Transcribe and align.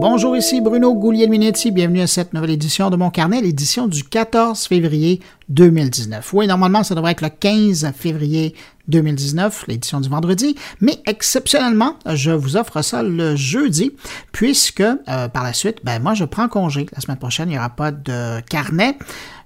Bonjour, 0.00 0.36
ici 0.36 0.60
Bruno 0.60 0.94
Gouliel-Minetti. 0.94 1.72
Bienvenue 1.72 2.02
à 2.02 2.06
cette 2.06 2.32
nouvelle 2.32 2.50
édition 2.50 2.88
de 2.88 2.94
mon 2.94 3.10
carnet, 3.10 3.40
l'édition 3.40 3.88
du 3.88 4.04
14 4.04 4.68
février 4.68 5.18
2019. 5.48 6.32
Oui, 6.34 6.46
normalement, 6.46 6.82
ça 6.82 6.94
devrait 6.94 7.12
être 7.12 7.22
le 7.22 7.30
15 7.30 7.92
février 7.96 8.54
2019, 8.88 9.66
l'édition 9.68 10.00
du 10.00 10.08
vendredi, 10.08 10.56
mais 10.80 11.00
exceptionnellement, 11.06 11.96
je 12.06 12.30
vous 12.30 12.56
offre 12.56 12.82
ça 12.82 13.02
le 13.02 13.36
jeudi, 13.36 13.92
puisque 14.32 14.80
euh, 14.80 15.28
par 15.28 15.44
la 15.44 15.52
suite, 15.52 15.78
ben 15.84 16.02
moi, 16.02 16.14
je 16.14 16.24
prends 16.24 16.48
congé. 16.48 16.86
La 16.94 17.00
semaine 17.00 17.18
prochaine, 17.18 17.48
il 17.48 17.52
n'y 17.52 17.58
aura 17.58 17.70
pas 17.70 17.92
de 17.92 18.40
carnet. 18.48 18.96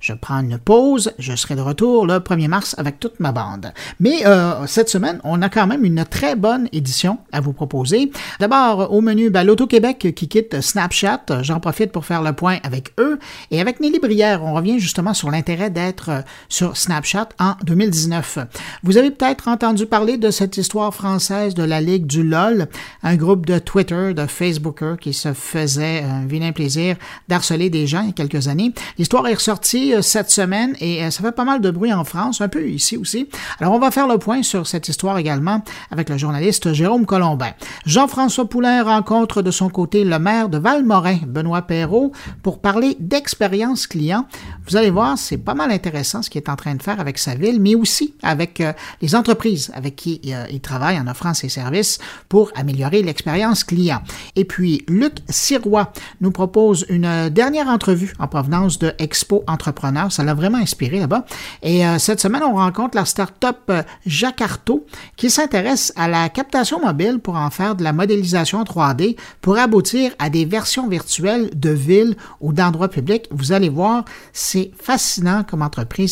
Je 0.01 0.13
prends 0.15 0.41
une 0.41 0.59
pause. 0.59 1.13
Je 1.19 1.35
serai 1.37 1.55
de 1.55 1.61
retour 1.61 2.07
le 2.07 2.19
1er 2.19 2.49
mars 2.49 2.75
avec 2.77 2.99
toute 2.99 3.21
ma 3.21 3.31
bande. 3.31 3.73
Mais 4.01 4.27
euh, 4.27 4.67
cette 4.67 4.89
semaine, 4.89 5.21
on 5.23 5.43
a 5.43 5.49
quand 5.49 5.69
même 5.69 5.85
une 5.85 6.05
très 6.05 6.35
bonne 6.35 6.69
édition 6.73 7.19
à 7.31 7.41
vous 7.41 7.53
proposer. 7.53 8.11
D'abord, 8.41 8.93
au 8.93 9.01
menu, 9.01 9.31
ben, 9.31 9.45
l'Auto-Québec 9.45 10.13
qui 10.17 10.29
quitte 10.29 10.61
Snapchat. 10.61 11.43
J'en 11.43 11.61
profite 11.61 11.93
pour 11.93 12.05
faire 12.05 12.23
le 12.23 12.33
point 12.33 12.59
avec 12.65 12.93
eux. 12.99 13.21
Et 13.53 13.61
avec 13.61 13.79
Nelly 13.79 14.01
Brière, 14.01 14.43
on 14.43 14.55
revient 14.55 14.81
justement 14.81 15.15
sur 15.15 15.31
l'intérêt 15.31 15.71
d'être 15.71 15.92
euh, 16.09 16.23
sur 16.49 16.77
Snapchat 16.77 17.29
en 17.39 17.55
2019. 17.65 18.39
Vous 18.83 18.97
avez 18.97 19.11
peut-être 19.11 19.49
entendu 19.49 19.87
parler 19.87 20.17
de 20.17 20.31
cette 20.31 20.57
histoire 20.57 20.95
française 20.95 21.55
de 21.55 21.63
la 21.63 21.81
Ligue 21.81 22.07
du 22.07 22.23
LOL, 22.23 22.69
un 23.03 23.17
groupe 23.17 23.47
de 23.47 23.59
Twitter, 23.59 24.15
de 24.15 24.27
Facebookers 24.27 24.99
qui 24.99 25.13
se 25.13 25.33
faisait 25.33 26.03
un 26.03 26.27
vilain 26.27 26.53
plaisir 26.53 26.97
d'harceler 27.29 27.71
des 27.71 27.87
gens 27.87 28.01
il 28.01 28.09
y 28.09 28.11
a 28.11 28.13
quelques 28.13 28.49
années. 28.49 28.73
L'histoire 28.99 29.27
est 29.29 29.35
ressortie 29.35 29.95
euh, 29.95 30.03
cette 30.03 30.31
semaine 30.31 30.75
et 30.81 31.05
euh, 31.05 31.11
ça 31.11 31.23
fait 31.23 31.33
pas 31.33 31.45
mal 31.45 31.61
de 31.61 31.71
bruit 31.71 31.93
en 31.93 32.05
France, 32.05 32.41
un 32.41 32.49
peu 32.49 32.69
ici 32.69 32.97
aussi. 32.97 33.29
Alors 33.61 33.75
on 33.75 33.79
va 33.79 33.91
faire 33.91 34.09
le 34.09 34.19
point 34.19 34.43
sur 34.43 34.67
cette 34.67 34.89
histoire 34.89 35.19
également 35.19 35.63
avec 35.91 36.09
le 36.09 36.17
journaliste 36.17 36.73
Jérôme 36.73 37.07
Colombin. 37.07 37.51
Jean-François 37.87 38.49
Poulain 38.49 38.83
rencontre 38.83 39.43
de 39.43 39.51
son 39.51 39.69
côté 39.69 40.05
le 40.05 40.19
maire 40.19 40.49
de 40.49 40.59
Valmorin, 40.59 41.19
Benoît 41.27 41.63
Perrault, 41.63 42.13
pour 42.43 42.61
parler 42.61 42.97
d'expérience 42.99 43.87
client. 43.87 44.27
Vous 44.67 44.77
allez 44.77 44.91
voir, 44.91 45.19
c'est 45.19 45.39
pas 45.39 45.55
mal 45.55 45.71
intéressant 45.71 45.82
ce 45.85 46.31
qu'il 46.31 46.41
est 46.41 46.49
en 46.49 46.57
train 46.57 46.75
de 46.75 46.83
faire 46.83 47.01
avec 47.01 47.19
sa 47.19 47.35
ville, 47.35 47.61
mais 47.61 47.75
aussi 47.75 48.15
avec 48.23 48.61
euh, 48.61 48.73
les 49.01 49.15
entreprises 49.15 49.71
avec 49.75 49.97
qui 49.97 50.21
il 50.51 50.61
travaille 50.61 50.99
en 50.99 51.07
offrant 51.07 51.35
ses 51.35 51.49
services 51.49 51.99
pour 52.29 52.51
améliorer 52.55 53.03
l'expérience 53.03 53.65
client. 53.65 54.03
Et 54.37 54.45
puis, 54.45 54.85
Luc 54.89 55.15
Sirois 55.29 55.93
nous 56.21 56.31
propose 56.31 56.87
une 56.89 57.29
dernière 57.31 57.69
entrevue 57.69 58.15
en 58.19 58.27
provenance 58.29 58.79
de 58.79 58.93
Expo 58.99 59.45
Entrepreneurs 59.47 59.73
ça 60.11 60.23
l'a 60.23 60.35
vraiment 60.35 60.59
inspiré 60.59 61.01
là-bas. 61.01 61.25
Et 61.63 61.87
euh, 61.87 61.99
cette 61.99 62.21
semaine, 62.21 62.43
on 62.43 62.55
rencontre 62.55 62.97
la 62.97 63.05
start-up 63.05 63.59
euh, 63.71 63.83
Jacarto 64.07 64.87
qui 65.17 65.31
s'intéresse 65.31 65.93
à 65.97 66.09
la 66.09 66.29
captation 66.29 66.81
mobile 66.81 67.19
pour 67.19 67.37
en 67.37 67.51
faire 67.51 67.75
de 67.75 67.83
la 67.83 67.93
modélisation 67.93 68.63
3D 68.65 69.17
pour 69.41 69.59
aboutir 69.59 70.13
à 70.19 70.31
des 70.31 70.45
versions 70.45 70.89
virtuelles 70.89 71.51
de 71.55 71.71
villes 71.71 72.17
ou 72.41 72.53
d'endroits 72.53 72.89
publics. 72.89 73.29
Vous 73.31 73.53
allez 73.53 73.69
voir, 73.69 74.05
c'est 74.33 74.71
fascinant 74.81 75.45
comme 75.45 75.63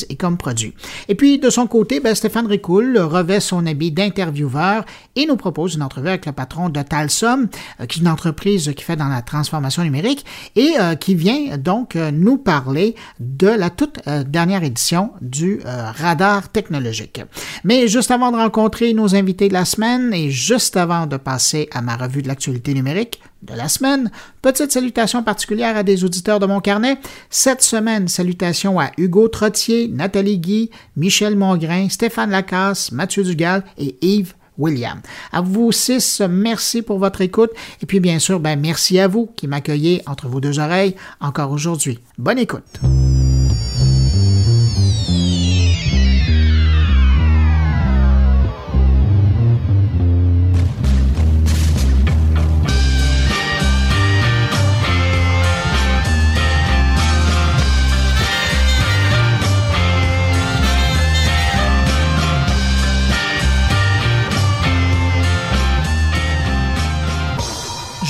et 0.09 0.17
comme 0.17 0.37
produit. 0.37 0.75
Et 1.09 1.15
puis, 1.15 1.39
de 1.39 1.51
son 1.51 1.67
côté, 1.67 2.01
ben, 2.01 2.15
Stéphane 2.15 2.47
Ricoul 2.47 2.99
revêt 2.99 3.41
son 3.41 3.67
habit 3.67 3.93
d'intervieweur 3.93 4.85
et 5.17 5.27
nous 5.27 5.37
propose 5.37 5.75
une 5.75 5.83
entrevue 5.83 6.09
avec 6.09 6.27
le 6.27 6.33
patron 6.33 6.69
de 6.69 6.83
Talsum, 6.83 7.49
euh, 7.81 7.87
qui 7.87 7.99
est 7.99 8.03
une 8.03 8.09
entreprise 8.09 8.73
qui 8.77 8.85
fait 8.85 8.97
dans 8.97 9.09
la 9.09 9.23
transformation 9.23 9.83
numérique 9.83 10.25
et 10.57 10.75
qui 10.99 11.15
vient 11.15 11.57
donc 11.59 11.95
nous 11.95 12.37
parler 12.37 12.95
de 13.19 13.49
la 13.49 13.71
toute 13.71 14.01
euh, 14.07 14.25
dernière 14.25 14.63
édition 14.63 15.11
du 15.21 15.61
euh, 15.65 15.91
Radar 15.91 16.49
technologique. 16.49 17.21
Mais 17.65 17.89
juste 17.89 18.11
avant 18.11 18.33
de 18.33 18.37
rencontrer 18.37 18.93
nos 18.93 19.15
invités 19.15 19.49
de 19.49 19.55
la 19.55 19.65
semaine 19.65 20.13
et 20.15 20.31
juste 20.31 20.77
avant 20.77 21.07
de 21.07 21.17
passer 21.17 21.69
à 21.73 21.83
ma 21.83 21.97
revue 21.97 22.23
de 22.23 22.29
l'actualité 22.29 22.75
numérique 22.75 23.21
de 23.43 23.55
la 23.55 23.69
semaine, 23.69 24.11
petite 24.43 24.73
salutation 24.73 25.23
particulière 25.23 25.77
à 25.77 25.83
des 25.83 26.05
auditeurs 26.05 26.41
de 26.41 26.47
mon 26.47 26.61
carnet. 26.61 26.99
Cette 27.31 27.63
semaine, 27.63 28.09
salutations 28.09 28.79
à 28.79 28.91
Hugo 28.99 29.29
Trottier, 29.29 29.89
Nathalie 29.89 30.39
Guy, 30.39 30.71
Michel 30.97 31.37
Mongrain, 31.37 31.89
Stéphane 31.89 32.31
Lacasse, 32.31 32.93
Mathieu 32.93 33.23
Dugal 33.23 33.65
et 33.79 33.97
Yves 34.03 34.35
William. 34.59 35.01
À 35.33 35.41
vous 35.41 35.73
six, 35.73 36.23
merci 36.29 36.83
pour 36.83 36.99
votre 36.99 37.23
écoute. 37.23 37.51
Et 37.83 37.87
puis, 37.87 37.99
bien 37.99 38.19
sûr, 38.19 38.41
ben, 38.41 38.61
merci 38.61 38.99
à 39.01 39.09
vous 39.09 39.27
qui 39.35 39.49
m'accueillez 39.49 40.03
entre 40.07 40.29
vos 40.29 40.41
deux 40.41 40.59
oreilles 40.59 40.95
encore 41.21 41.51
aujourd'hui. 41.51 41.99
Bonne 42.19 42.39
écoute. 42.39 42.81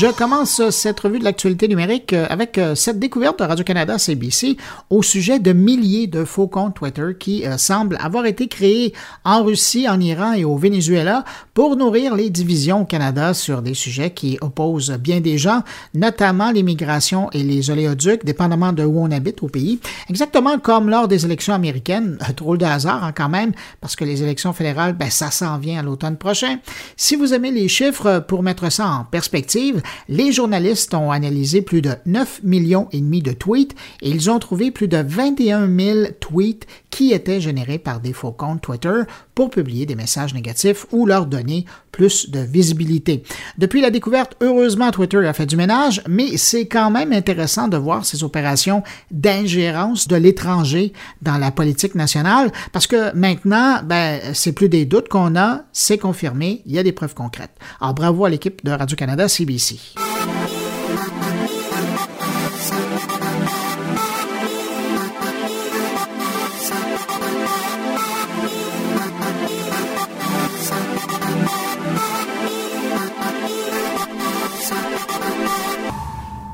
Je 0.00 0.06
commence 0.06 0.70
cette 0.70 0.98
revue 0.98 1.18
de 1.18 1.24
l'actualité 1.24 1.68
numérique 1.68 2.14
euh, 2.14 2.24
avec 2.30 2.56
euh, 2.56 2.74
cette 2.74 2.98
découverte 2.98 3.40
de 3.40 3.44
Radio-Canada 3.44 3.98
CBC 3.98 4.56
au 4.88 5.02
sujet 5.02 5.38
de 5.38 5.52
milliers 5.52 6.06
de 6.06 6.24
faux 6.24 6.46
comptes 6.46 6.76
Twitter 6.76 7.08
qui 7.20 7.44
euh, 7.44 7.58
semblent 7.58 7.98
avoir 8.00 8.24
été 8.24 8.48
créés 8.48 8.94
en 9.26 9.44
Russie, 9.44 9.86
en 9.90 10.00
Iran 10.00 10.32
et 10.32 10.42
au 10.42 10.56
Venezuela 10.56 11.22
pour 11.52 11.76
nourrir 11.76 12.14
les 12.14 12.30
divisions 12.30 12.80
au 12.80 12.84
Canada 12.86 13.34
sur 13.34 13.60
des 13.60 13.74
sujets 13.74 14.12
qui 14.12 14.38
opposent 14.40 14.92
bien 14.92 15.20
des 15.20 15.36
gens, 15.36 15.64
notamment 15.92 16.50
l'immigration 16.50 17.28
et 17.32 17.42
les 17.42 17.68
oléoducs, 17.68 18.24
dépendamment 18.24 18.72
de 18.72 18.84
où 18.84 19.02
on 19.02 19.10
habite 19.10 19.42
au 19.42 19.48
pays. 19.48 19.80
Exactement 20.08 20.58
comme 20.58 20.88
lors 20.88 21.08
des 21.08 21.26
élections 21.26 21.52
américaines, 21.52 22.16
drôle 22.38 22.56
de 22.56 22.64
hasard 22.64 23.04
hein, 23.04 23.12
quand 23.14 23.28
même, 23.28 23.52
parce 23.82 23.96
que 23.96 24.06
les 24.06 24.22
élections 24.22 24.54
fédérales, 24.54 24.94
ben, 24.94 25.10
ça 25.10 25.30
s'en 25.30 25.58
vient 25.58 25.80
à 25.80 25.82
l'automne 25.82 26.16
prochain. 26.16 26.56
Si 26.96 27.16
vous 27.16 27.34
aimez 27.34 27.50
les 27.50 27.68
chiffres, 27.68 28.24
pour 28.26 28.42
mettre 28.42 28.72
ça 28.72 28.88
en 28.88 29.04
perspective, 29.04 29.82
les 30.08 30.32
journalistes 30.32 30.94
ont 30.94 31.10
analysé 31.10 31.62
plus 31.62 31.82
de 31.82 31.92
9 32.06 32.40
millions 32.42 32.88
et 32.92 33.00
demi 33.00 33.22
de 33.22 33.32
tweets 33.32 33.74
et 34.02 34.10
ils 34.10 34.30
ont 34.30 34.38
trouvé 34.38 34.70
plus 34.70 34.88
de 34.88 34.98
21 34.98 35.68
000 35.68 35.98
tweets 36.20 36.66
qui 36.90 37.12
étaient 37.12 37.40
générés 37.40 37.78
par 37.78 38.00
des 38.00 38.12
faux 38.12 38.32
comptes 38.32 38.60
Twitter 38.60 39.02
pour 39.34 39.50
publier 39.50 39.86
des 39.86 39.94
messages 39.94 40.34
négatifs 40.34 40.86
ou 40.92 41.06
leur 41.06 41.26
donner 41.26 41.64
plus 41.92 42.30
de 42.30 42.40
visibilité. 42.40 43.22
Depuis 43.58 43.80
la 43.80 43.90
découverte, 43.90 44.36
heureusement, 44.40 44.90
Twitter 44.90 45.26
a 45.26 45.32
fait 45.32 45.46
du 45.46 45.56
ménage, 45.56 46.02
mais 46.08 46.36
c'est 46.36 46.66
quand 46.66 46.90
même 46.90 47.12
intéressant 47.12 47.68
de 47.68 47.76
voir 47.76 48.04
ces 48.04 48.22
opérations 48.22 48.82
d'ingérence 49.10 50.08
de 50.08 50.16
l'étranger 50.16 50.92
dans 51.22 51.38
la 51.38 51.50
politique 51.50 51.94
nationale 51.94 52.52
parce 52.72 52.86
que 52.86 53.14
maintenant, 53.14 53.80
ben, 53.82 54.20
c'est 54.34 54.52
plus 54.52 54.68
des 54.68 54.84
doutes 54.84 55.08
qu'on 55.08 55.36
a, 55.36 55.62
c'est 55.72 55.98
confirmé, 55.98 56.62
il 56.66 56.72
y 56.72 56.78
a 56.78 56.82
des 56.82 56.92
preuves 56.92 57.14
concrètes. 57.14 57.56
Alors 57.80 57.94
bravo 57.94 58.24
à 58.24 58.30
l'équipe 58.30 58.64
de 58.64 58.70
Radio-Canada 58.70 59.28
CBC. 59.28 59.79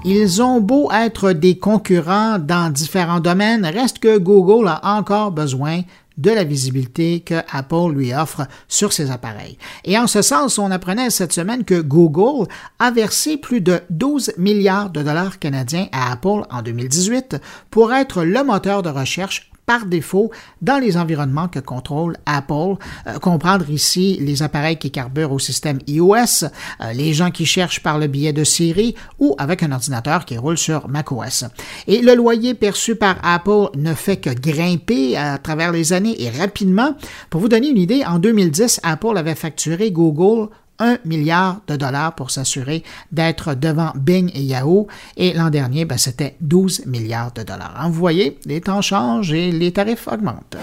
Ils 0.09 0.41
ont 0.41 0.61
beau 0.61 0.89
être 0.93 1.33
des 1.33 1.59
concurrents 1.59 2.39
dans 2.39 2.73
différents 2.73 3.19
domaines, 3.19 3.67
reste 3.67 3.99
que 3.99 4.19
Google 4.19 4.69
a 4.69 4.97
encore 4.97 5.33
besoin 5.33 5.83
de 6.17 6.31
la 6.31 6.45
visibilité 6.45 7.21
que 7.21 7.43
Apple 7.51 7.93
lui 7.95 8.15
offre 8.15 8.47
sur 8.69 8.93
ses 8.93 9.11
appareils. 9.11 9.59
Et 9.85 9.99
en 9.99 10.07
ce 10.07 10.23
sens, 10.23 10.59
on 10.59 10.71
apprenait 10.71 11.11
cette 11.11 11.33
semaine 11.33 11.65
que 11.65 11.81
Google 11.81 12.49
a 12.79 12.91
versé 12.91 13.37
plus 13.37 13.61
de 13.61 13.81
12 13.91 14.35
milliards 14.39 14.91
de 14.91 15.03
dollars 15.03 15.39
canadiens 15.39 15.89
à 15.93 16.13
Apple 16.13 16.43
en 16.51 16.63
2018 16.63 17.37
pour 17.71 17.93
être 17.93 18.23
le 18.23 18.43
moteur 18.45 18.83
de 18.83 18.91
recherche 18.91 19.51
par 19.67 19.87
défaut 19.87 20.31
dans 20.63 20.79
les 20.79 20.97
environnements 20.97 21.49
que 21.49 21.59
contrôle 21.59 22.17
Apple. 22.25 22.77
Euh, 23.07 23.19
comprendre 23.21 23.69
ici 23.71 24.17
les 24.21 24.43
appareils 24.43 24.79
qui 24.79 24.91
carburent 24.91 25.33
au 25.33 25.39
système 25.39 25.79
iOS, 25.87 26.45
euh, 26.81 26.93
les 26.93 27.13
gens 27.13 27.31
qui 27.31 27.45
cherchent 27.45 27.83
par 27.83 27.99
le 27.99 28.07
biais 28.07 28.33
de 28.33 28.45
Siri 28.45 28.95
ou 29.19 29.35
avec 29.39 29.63
un 29.63 29.73
ordinateur 29.73 30.25
qui 30.25 30.39
roule 30.39 30.57
sur 30.57 30.89
macOS. 30.89 31.45
Et 31.87 32.01
le 32.01 32.15
loyer 32.15 32.55
perçu 32.55 32.95
par 32.95 33.17
Apple 33.23 33.71
ne 33.77 33.95
fait 33.95 34.17
que 34.17 34.31
grimper 34.31 35.17
à 35.17 35.39
travers 35.39 35.73
les 35.73 35.93
années 35.93 36.23
et 36.23 36.31
rapidement. 36.31 36.95
Pour 37.31 37.41
vous 37.41 37.49
donner 37.49 37.69
une 37.69 37.79
idée, 37.79 38.05
en 38.05 38.19
2010, 38.19 38.81
Apple 38.83 39.19
avait 39.19 39.35
facturé 39.35 39.91
Google 39.91 40.49
1 40.79 40.99
milliard 41.05 41.61
de 41.67 41.77
dollars 41.77 42.15
pour 42.15 42.31
s'assurer 42.31 42.83
d'être 43.13 43.55
devant 43.55 43.93
Bing 43.95 44.31
et 44.35 44.43
Yahoo. 44.43 44.87
Et 45.17 45.33
l'an 45.33 45.51
dernier, 45.51 45.85
ben, 45.85 45.99
c'était 45.99 46.37
12 46.41 46.87
milliards 46.87 47.33
de 47.33 47.43
dollars. 47.43 47.75
Hein, 47.79 47.89
vous 47.89 47.99
voyez, 47.99 48.39
les 48.45 48.61
temps 48.61 48.83
changent 48.83 49.33
et 49.33 49.53
les 49.53 49.73
tarifs 49.73 50.09
augmentent. 50.09 50.57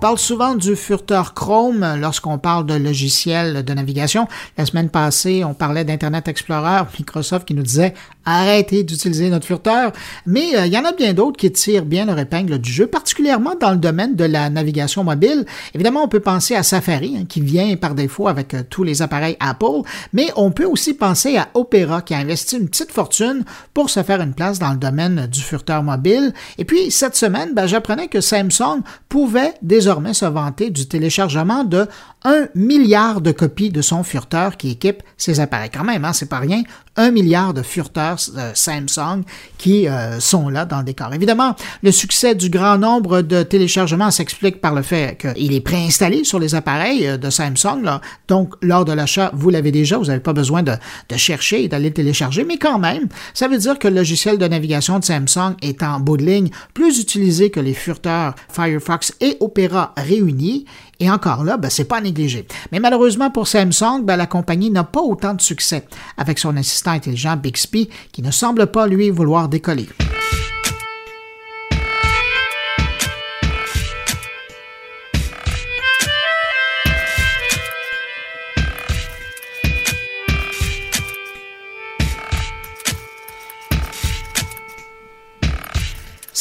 Parle 0.00 0.18
souvent 0.18 0.54
du 0.54 0.76
furteur 0.76 1.34
Chrome 1.34 1.96
lorsqu'on 2.00 2.38
parle 2.38 2.64
de 2.64 2.72
logiciels 2.72 3.62
de 3.62 3.74
navigation. 3.74 4.28
La 4.56 4.64
semaine 4.64 4.88
passée, 4.88 5.44
on 5.44 5.52
parlait 5.52 5.84
d'Internet 5.84 6.26
Explorer, 6.26 6.84
Microsoft 6.98 7.46
qui 7.46 7.52
nous 7.52 7.62
disait 7.62 7.92
arrêtez 8.24 8.84
d'utiliser 8.84 9.30
notre 9.30 9.46
furteur. 9.46 9.92
Mais 10.26 10.56
euh, 10.56 10.66
il 10.66 10.72
y 10.72 10.78
en 10.78 10.84
a 10.84 10.92
bien 10.92 11.12
d'autres 11.12 11.36
qui 11.36 11.50
tirent 11.50 11.84
bien 11.84 12.04
leur 12.04 12.18
épingle 12.18 12.58
du 12.58 12.70
jeu, 12.70 12.86
particulièrement 12.86 13.54
dans 13.60 13.70
le 13.70 13.76
domaine 13.76 14.16
de 14.16 14.24
la 14.24 14.50
navigation 14.50 15.04
mobile. 15.04 15.44
Évidemment, 15.74 16.04
on 16.04 16.08
peut 16.08 16.20
penser 16.20 16.54
à 16.54 16.62
Safari, 16.62 17.16
hein, 17.18 17.24
qui 17.28 17.40
vient 17.40 17.76
par 17.76 17.94
défaut 17.94 18.28
avec 18.28 18.54
euh, 18.54 18.62
tous 18.68 18.84
les 18.84 19.02
appareils 19.02 19.36
Apple, 19.40 19.82
mais 20.12 20.28
on 20.36 20.50
peut 20.50 20.64
aussi 20.66 20.94
penser 20.94 21.36
à 21.36 21.48
Opera, 21.54 22.02
qui 22.02 22.14
a 22.14 22.18
investi 22.18 22.56
une 22.56 22.68
petite 22.68 22.92
fortune 22.92 23.44
pour 23.74 23.90
se 23.90 24.02
faire 24.02 24.20
une 24.20 24.34
place 24.34 24.58
dans 24.58 24.70
le 24.70 24.78
domaine 24.78 25.26
du 25.26 25.40
furteur 25.40 25.82
mobile. 25.82 26.32
Et 26.58 26.64
puis, 26.64 26.90
cette 26.90 27.16
semaine, 27.16 27.54
ben, 27.54 27.66
j'apprenais 27.66 28.08
que 28.08 28.20
Samsung 28.20 28.82
pouvait 29.08 29.54
désormais 29.62 30.14
se 30.14 30.26
vanter 30.26 30.70
du 30.70 30.86
téléchargement 30.86 31.64
de 31.64 31.86
1 32.24 32.48
milliard 32.54 33.20
de 33.20 33.32
copies 33.32 33.70
de 33.70 33.82
son 33.82 34.02
furteur 34.02 34.56
qui 34.56 34.70
équipe 34.70 35.02
ses 35.16 35.40
appareils. 35.40 35.70
Quand 35.70 35.84
même, 35.84 36.04
hein, 36.04 36.12
c'est 36.12 36.28
pas 36.28 36.38
rien. 36.38 36.62
Un 36.96 37.12
milliard 37.12 37.54
de 37.54 37.62
furteurs 37.62 38.18
euh, 38.36 38.50
Samsung 38.52 39.22
qui 39.58 39.86
euh, 39.86 40.18
sont 40.18 40.48
là 40.48 40.64
dans 40.64 40.78
le 40.78 40.84
décor. 40.84 41.14
Évidemment, 41.14 41.54
le 41.82 41.92
succès 41.92 42.34
du 42.34 42.50
grand 42.50 42.78
nombre 42.78 43.22
de 43.22 43.44
téléchargements 43.44 44.10
s'explique 44.10 44.60
par 44.60 44.74
le 44.74 44.82
fait 44.82 45.16
qu'il 45.16 45.54
est 45.54 45.60
préinstallé 45.60 46.24
sur 46.24 46.40
les 46.40 46.56
appareils 46.56 47.06
euh, 47.06 47.16
de 47.16 47.30
Samsung. 47.30 48.00
Donc, 48.26 48.54
lors 48.60 48.84
de 48.84 48.92
l'achat, 48.92 49.30
vous 49.34 49.50
l'avez 49.50 49.70
déjà, 49.70 49.98
vous 49.98 50.06
n'avez 50.06 50.20
pas 50.20 50.32
besoin 50.32 50.64
de, 50.64 50.72
de 51.08 51.16
chercher 51.16 51.64
et 51.64 51.68
d'aller 51.68 51.92
télécharger, 51.92 52.44
mais 52.44 52.58
quand 52.58 52.80
même, 52.80 53.08
ça 53.34 53.46
veut 53.46 53.58
dire 53.58 53.78
que 53.78 53.86
le 53.86 53.94
logiciel 53.94 54.36
de 54.36 54.48
navigation 54.48 54.98
de 54.98 55.04
Samsung 55.04 55.54
est 55.62 55.84
en 55.84 56.00
bout 56.00 56.16
de 56.16 56.24
ligne 56.24 56.50
plus 56.74 56.98
utilisé 56.98 57.50
que 57.50 57.60
les 57.60 57.74
furteurs 57.74 58.34
Firefox 58.48 59.14
et 59.20 59.36
Opera 59.40 59.94
réunis 59.96 60.66
et 61.00 61.10
encore 61.10 61.42
là, 61.44 61.56
ben, 61.56 61.70
c'est 61.70 61.84
pas 61.84 62.00
négligé. 62.00 62.46
Mais 62.70 62.78
malheureusement 62.78 63.30
pour 63.30 63.48
Samsung, 63.48 64.02
ben, 64.04 64.16
la 64.16 64.26
compagnie 64.26 64.70
n'a 64.70 64.84
pas 64.84 65.00
autant 65.00 65.34
de 65.34 65.40
succès 65.40 65.84
avec 66.16 66.38
son 66.38 66.56
assistant 66.56 66.92
intelligent 66.92 67.36
Bixby 67.36 67.88
qui 68.12 68.22
ne 68.22 68.30
semble 68.30 68.66
pas 68.66 68.86
lui 68.86 69.10
vouloir 69.10 69.48
décoller. 69.48 69.88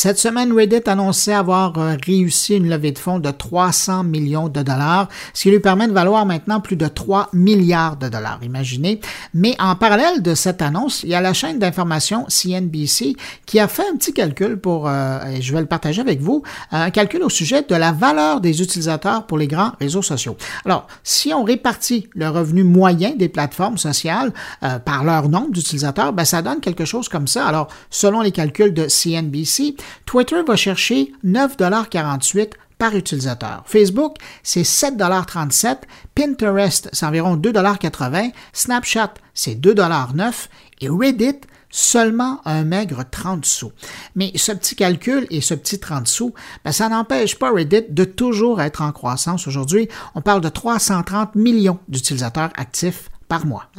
Cette 0.02 0.18
semaine, 0.18 0.54
Reddit 0.54 0.84
annonçait 0.86 1.34
avoir 1.34 1.78
euh, 1.78 1.98
réussi 2.06 2.56
une 2.56 2.70
levée 2.70 2.94
de 2.94 2.98
fonds 2.98 3.20
de 3.20 3.32
300 3.32 4.06
millions 4.06 4.48
de 4.48 4.62
dollars, 4.62 5.10
ce 5.34 5.42
qui 5.42 5.52
lui 5.52 5.60
permet 5.60 5.90
de 5.90 5.92
valoir 5.92 6.26
maintenant 6.26 6.62
plus 6.62 6.78
de 6.78 6.88
3 6.88 7.28
milliards 7.34 7.98
de 7.98 8.08
dollars, 8.08 8.40
imaginez. 8.42 9.02
Mais 9.34 9.58
en 9.60 9.76
parallèle 9.76 10.22
de 10.22 10.36
cette 10.36 10.62
annonce, 10.62 11.04
il 11.04 11.10
y 11.10 11.16
a 11.16 11.20
la 11.20 11.34
chaîne 11.34 11.60
d'information 11.60 12.24
CNBC 12.30 13.18
qui 13.46 13.60
a 13.60 13.68
fait 13.68 13.84
un 13.92 13.98
petit 13.98 14.14
calcul 14.14 14.56
pour, 14.56 14.88
euh, 14.88 15.20
et 15.26 15.42
je 15.42 15.52
vais 15.54 15.60
le 15.60 15.66
partager 15.66 16.00
avec 16.00 16.22
vous, 16.22 16.44
un 16.72 16.92
calcul 16.92 17.22
au 17.22 17.30
sujet 17.30 17.64
de 17.64 17.76
la 17.76 17.92
valeur 17.92 18.40
des 18.40 18.62
utilisateurs 18.62 19.26
pour 19.26 19.38
les 19.38 19.48
grands 19.48 19.74
réseaux 19.82 20.02
sociaux. 20.02 20.38
Alors, 20.64 20.88
si 21.04 21.34
on 21.34 21.44
répartit 21.44 22.08
le 22.16 22.30
revenu 22.30 22.64
moyen 22.64 23.16
des 23.18 23.28
plateformes 23.28 23.78
sociales 23.78 24.32
euh, 24.64 24.80
par 24.80 25.04
leur 25.04 25.28
nombre 25.28 25.52
d'utilisateurs, 25.52 26.14
ben, 26.14 26.24
ça 26.24 26.42
donne 26.42 26.62
quelque 26.62 26.86
chose 26.86 27.10
comme 27.10 27.28
ça. 27.28 27.46
Alors, 27.46 27.68
selon 27.90 28.22
les 28.22 28.32
calculs 28.32 28.74
de 28.74 28.88
CNBC, 28.88 29.76
Twitter 30.06 30.42
va 30.46 30.56
chercher 30.56 31.12
9,48 31.26 32.52
par 32.80 32.96
utilisateur. 32.96 33.64
Facebook, 33.66 34.16
c'est 34.42 34.62
7,37 34.62 35.80
Pinterest, 36.16 36.90
c'est 36.94 37.06
environ 37.06 37.36
2,80 37.36 38.32
Snapchat, 38.54 39.14
c'est 39.34 39.56
2,09 39.56 40.48
et 40.82 40.90
Reddit, 40.90 41.42
seulement 41.70 42.42
un 42.46 42.64
maigre 42.64 43.04
30 43.10 43.46
sous. 43.46 43.72
Mais 44.16 44.32
ce 44.36 44.54
petit 44.54 44.76
calcul 44.76 45.28
et 45.30 45.42
ce 45.42 45.54
petit 45.54 45.80
30 45.80 46.08
sous, 46.08 46.34
ben, 46.64 46.72
ça 46.72 46.90
n'empêche 46.90 47.38
pas 47.38 47.52
Reddit 47.52 47.84
de 47.90 48.06
toujours 48.06 48.62
être 48.62 48.82
en 48.82 48.92
croissance. 48.92 49.48
Aujourd'hui, 49.48 49.90
on 50.16 50.22
parle 50.22 50.42
de 50.42 50.50
330 50.50 51.36
millions 51.36 51.80
d'utilisateurs 51.90 52.52
actifs 52.56 53.10
par 53.28 53.46
mois. 53.46 53.70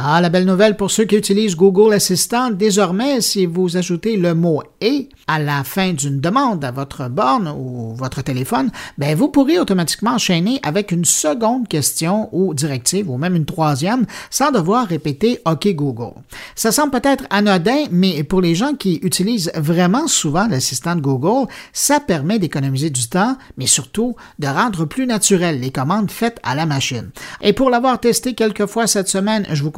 Ah, 0.00 0.20
la 0.20 0.28
belle 0.28 0.44
nouvelle 0.44 0.76
pour 0.76 0.92
ceux 0.92 1.06
qui 1.06 1.16
utilisent 1.16 1.56
Google 1.56 1.92
Assistant, 1.92 2.52
désormais, 2.52 3.20
si 3.20 3.46
vous 3.46 3.76
ajoutez 3.76 4.16
le 4.16 4.32
mot 4.32 4.62
et 4.80 5.08
à 5.26 5.40
la 5.40 5.64
fin 5.64 5.92
d'une 5.92 6.20
demande 6.20 6.64
à 6.64 6.70
votre 6.70 7.08
borne 7.08 7.48
ou 7.48 7.94
votre 7.96 8.22
téléphone, 8.22 8.70
ben 8.96 9.16
vous 9.16 9.26
pourrez 9.26 9.58
automatiquement 9.58 10.12
enchaîner 10.12 10.60
avec 10.62 10.92
une 10.92 11.04
seconde 11.04 11.66
question 11.66 12.28
ou 12.30 12.54
directive 12.54 13.10
ou 13.10 13.18
même 13.18 13.34
une 13.34 13.44
troisième 13.44 14.06
sans 14.30 14.52
devoir 14.52 14.86
répéter 14.86 15.40
OK 15.44 15.66
Google. 15.74 16.14
Ça 16.54 16.70
semble 16.70 16.92
peut-être 16.92 17.24
anodin, 17.30 17.86
mais 17.90 18.22
pour 18.22 18.40
les 18.40 18.54
gens 18.54 18.74
qui 18.74 19.00
utilisent 19.02 19.50
vraiment 19.56 20.06
souvent 20.06 20.46
l'assistant 20.46 20.94
de 20.94 21.00
Google, 21.00 21.50
ça 21.72 21.98
permet 21.98 22.38
d'économiser 22.38 22.90
du 22.90 23.08
temps, 23.08 23.36
mais 23.56 23.66
surtout 23.66 24.14
de 24.38 24.46
rendre 24.46 24.84
plus 24.84 25.08
naturel 25.08 25.58
les 25.58 25.72
commandes 25.72 26.12
faites 26.12 26.38
à 26.44 26.54
la 26.54 26.66
machine. 26.66 27.10
Et 27.42 27.52
pour 27.52 27.68
l'avoir 27.68 27.98
testé 27.98 28.34
quelques 28.34 28.66
fois 28.66 28.86
cette 28.86 29.08
semaine, 29.08 29.44
je 29.50 29.64
vous 29.64 29.72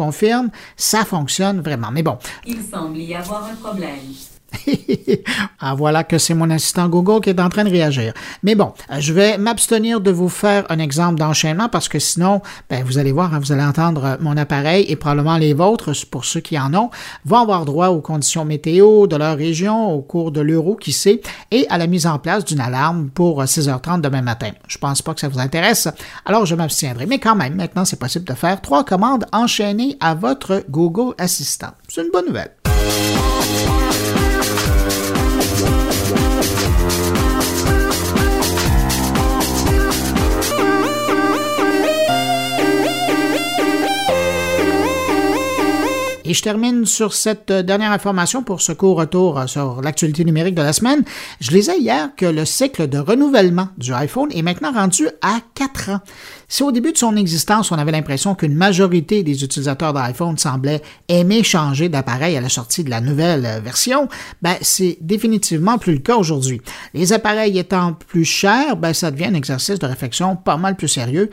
ça 0.76 1.04
fonctionne 1.04 1.60
vraiment. 1.60 1.90
Mais 1.90 2.02
bon. 2.02 2.18
Il 2.46 2.62
semble 2.62 2.98
y 2.98 3.14
avoir 3.14 3.44
un 3.44 3.54
problème. 3.54 3.98
ah, 5.60 5.74
voilà 5.74 6.04
que 6.04 6.18
c'est 6.18 6.34
mon 6.34 6.50
assistant 6.50 6.88
Google 6.88 7.20
qui 7.20 7.30
est 7.30 7.40
en 7.40 7.48
train 7.48 7.64
de 7.64 7.70
réagir. 7.70 8.12
Mais 8.42 8.54
bon, 8.54 8.72
euh, 8.90 8.96
je 9.00 9.12
vais 9.12 9.38
m'abstenir 9.38 10.00
de 10.00 10.10
vous 10.10 10.28
faire 10.28 10.64
un 10.68 10.78
exemple 10.78 11.18
d'enchaînement 11.18 11.68
parce 11.68 11.88
que 11.88 11.98
sinon, 11.98 12.42
ben, 12.68 12.84
vous 12.84 12.98
allez 12.98 13.12
voir, 13.12 13.34
hein, 13.34 13.38
vous 13.38 13.52
allez 13.52 13.62
entendre 13.62 14.04
euh, 14.04 14.16
mon 14.20 14.36
appareil 14.36 14.84
et 14.88 14.96
probablement 14.96 15.36
les 15.36 15.54
vôtres, 15.54 15.92
pour 16.10 16.24
ceux 16.24 16.40
qui 16.40 16.58
en 16.58 16.74
ont, 16.74 16.90
vont 17.24 17.38
avoir 17.38 17.64
droit 17.64 17.88
aux 17.88 18.00
conditions 18.00 18.44
météo 18.44 19.06
de 19.06 19.16
leur 19.16 19.36
région 19.36 19.92
au 19.92 20.02
cours 20.02 20.32
de 20.32 20.40
l'euro, 20.40 20.76
qui 20.76 20.92
sait, 20.92 21.20
et 21.50 21.66
à 21.68 21.78
la 21.78 21.86
mise 21.86 22.06
en 22.06 22.18
place 22.18 22.44
d'une 22.44 22.60
alarme 22.60 23.10
pour 23.10 23.42
6h30 23.42 23.98
euh, 23.98 24.00
demain 24.00 24.22
matin. 24.22 24.50
Je 24.68 24.78
pense 24.78 25.02
pas 25.02 25.14
que 25.14 25.20
ça 25.20 25.28
vous 25.28 25.40
intéresse, 25.40 25.88
alors 26.24 26.46
je 26.46 26.54
m'abstiendrai. 26.54 27.06
Mais 27.06 27.18
quand 27.18 27.36
même, 27.36 27.54
maintenant, 27.54 27.84
c'est 27.84 27.98
possible 27.98 28.24
de 28.24 28.34
faire 28.34 28.60
trois 28.60 28.84
commandes 28.84 29.26
enchaînées 29.32 29.96
à 30.00 30.14
votre 30.14 30.64
Google 30.68 31.14
Assistant. 31.18 31.70
C'est 31.88 32.02
une 32.02 32.10
bonne 32.12 32.26
nouvelle. 32.26 32.69
Et 46.30 46.34
je 46.34 46.42
termine 46.42 46.86
sur 46.86 47.12
cette 47.12 47.50
euh, 47.50 47.64
dernière 47.64 47.90
information 47.90 48.44
pour 48.44 48.60
ce 48.60 48.70
court 48.70 48.98
retour 48.98 49.36
euh, 49.36 49.48
sur 49.48 49.82
l'actualité 49.82 50.24
numérique 50.24 50.54
de 50.54 50.62
la 50.62 50.72
semaine. 50.72 51.02
Je 51.40 51.50
lisais 51.50 51.80
hier 51.80 52.10
que 52.16 52.24
le 52.24 52.44
cycle 52.44 52.86
de 52.86 52.98
renouvellement 52.98 53.66
du 53.78 53.92
iPhone 53.92 54.28
est 54.32 54.42
maintenant 54.42 54.70
rendu 54.70 55.08
à 55.22 55.40
4 55.56 55.90
ans. 55.90 56.00
Si 56.46 56.62
au 56.62 56.70
début 56.70 56.92
de 56.92 56.98
son 56.98 57.16
existence, 57.16 57.72
on 57.72 57.78
avait 57.78 57.90
l'impression 57.90 58.36
qu'une 58.36 58.54
majorité 58.54 59.24
des 59.24 59.42
utilisateurs 59.42 59.92
d'iPhone 59.92 60.38
semblaient 60.38 60.82
aimer 61.08 61.42
changer 61.42 61.88
d'appareil 61.88 62.36
à 62.36 62.40
la 62.40 62.48
sortie 62.48 62.84
de 62.84 62.90
la 62.90 63.00
nouvelle 63.00 63.44
euh, 63.44 63.58
version, 63.58 64.08
ben, 64.40 64.54
c'est 64.60 64.98
définitivement 65.00 65.78
plus 65.78 65.94
le 65.94 65.98
cas 65.98 66.14
aujourd'hui. 66.14 66.60
Les 66.94 67.12
appareils 67.12 67.58
étant 67.58 67.94
plus 67.94 68.24
chers, 68.24 68.76
ben, 68.76 68.92
ça 68.92 69.10
devient 69.10 69.26
un 69.26 69.34
exercice 69.34 69.80
de 69.80 69.86
réflexion 69.86 70.36
pas 70.36 70.56
mal 70.56 70.76
plus 70.76 70.86
sérieux 70.86 71.28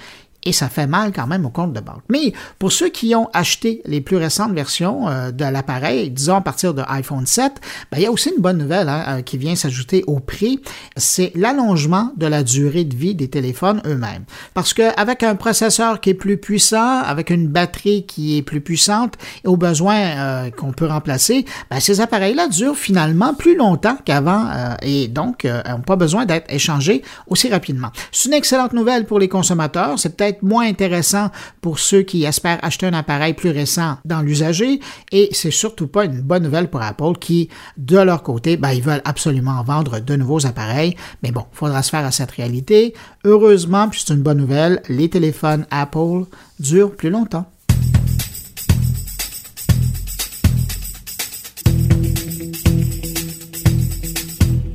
et 0.48 0.54
ça 0.54 0.70
fait 0.70 0.88
mal 0.88 1.12
quand 1.14 1.28
même 1.28 1.46
au 1.46 1.50
compte 1.50 1.74
de 1.74 1.80
banque. 1.82 2.04
Mais 2.10 2.32
pour 2.58 2.72
ceux 2.72 2.90
qui 2.90 3.14
ont 3.16 3.30
acheté 3.34 3.82
les 3.86 4.00
plus 4.02 4.16
récentes 4.16 4.54
versions 4.54 5.10
euh, 5.10 5.32
de 5.32 5.44
l'appareil, 5.44 6.10
disons 6.10 6.36
à 6.36 6.42
partir 6.42 6.74
de 6.74 6.84
iPhone 6.88 7.26
7, 7.26 7.54
ben, 7.92 7.98
il 7.98 8.04
y 8.04 8.06
a 8.06 8.12
aussi 8.12 8.32
une 8.36 8.42
bonne 8.42 8.58
nouvelle 8.58 8.88
hein, 8.88 9.04
euh, 9.08 9.22
qui 9.22 9.38
vient 9.38 9.56
s'ajouter 9.56 10.04
au 10.08 10.20
prix, 10.20 10.62
c'est 10.96 11.32
l'allongement 11.36 12.14
de 12.16 12.28
la 12.28 12.44
durée 12.44 12.86
de 12.86 12.96
vie 12.96 13.14
des 13.14 13.30
téléphones 13.30 13.82
eux-mêmes. 13.86 14.24
Parce 14.54 14.74
qu'avec 14.74 15.24
un 15.24 15.36
processeur 15.36 16.00
qui 16.00 16.12
est 16.12 16.14
plus 16.14 16.38
puissant, 16.38 17.02
avec 17.02 17.30
une 17.30 17.48
batterie 17.48 18.06
qui 18.06 18.38
est 18.38 18.42
plus 18.42 18.62
puissante 18.62 19.16
et 19.44 19.48
au 19.48 19.58
besoin 19.58 19.96
euh, 19.96 20.52
qu'on 20.52 20.72
peut 20.72 20.88
remplacer, 20.88 21.46
ben, 21.70 21.80
ces 21.80 22.00
appareils-là 22.00 22.48
durent 22.48 22.78
finalement 22.78 23.34
plus 23.34 23.58
longtemps 23.58 23.98
qu'avant 24.06 24.48
et 24.82 25.08
donc 25.08 25.44
n'ont 25.46 25.82
pas 25.82 25.96
besoin 25.96 26.26
d'être 26.26 26.52
échangés 26.54 27.02
aussi 27.28 27.50
rapidement. 27.50 27.90
C'est 28.12 28.30
une 28.30 28.36
excellente 28.36 28.74
nouvelle 28.74 29.06
pour 29.06 29.20
les 29.20 29.28
consommateurs, 29.28 30.00
c'est 30.00 30.16
peut-être 30.16 30.27
peut-être 30.28 30.44
moins 30.44 30.68
intéressant 30.68 31.30
pour 31.62 31.80
ceux 31.80 32.02
qui 32.02 32.24
espèrent 32.24 32.60
acheter 32.62 32.86
un 32.86 32.94
appareil 32.94 33.34
plus 33.34 33.50
récent 33.50 33.98
dans 34.06 34.22
l'usager 34.22 34.80
et 35.12 35.30
c'est 35.32 35.52
surtout 35.52 35.88
pas 35.88 36.06
une 36.06 36.22
bonne 36.22 36.44
nouvelle 36.44 36.70
pour 36.70 36.82
Apple 36.82 37.18
qui, 37.20 37.50
de 37.78 37.98
leur 37.98 38.24
côté, 38.24 38.58
ben, 38.58 38.72
ils 38.72 38.82
veulent 38.82 39.02
absolument 39.06 39.64
vendre 39.64 40.00
de 40.00 40.16
nouveaux 40.16 40.46
appareils. 40.46 40.96
Mais 41.24 41.32
bon, 41.32 41.46
faudra 41.52 41.82
se 41.84 41.90
faire 41.90 42.06
à 42.06 42.12
cette 42.12 42.32
réalité. 42.32 42.94
Heureusement, 43.24 43.90
puis 43.90 44.04
c'est 44.06 44.14
une 44.14 44.22
bonne 44.22 44.40
nouvelle, 44.40 44.82
les 44.90 45.10
téléphones 45.10 45.66
Apple 45.72 46.26
durent 46.60 46.96
plus 46.96 47.10
longtemps. 47.10 47.46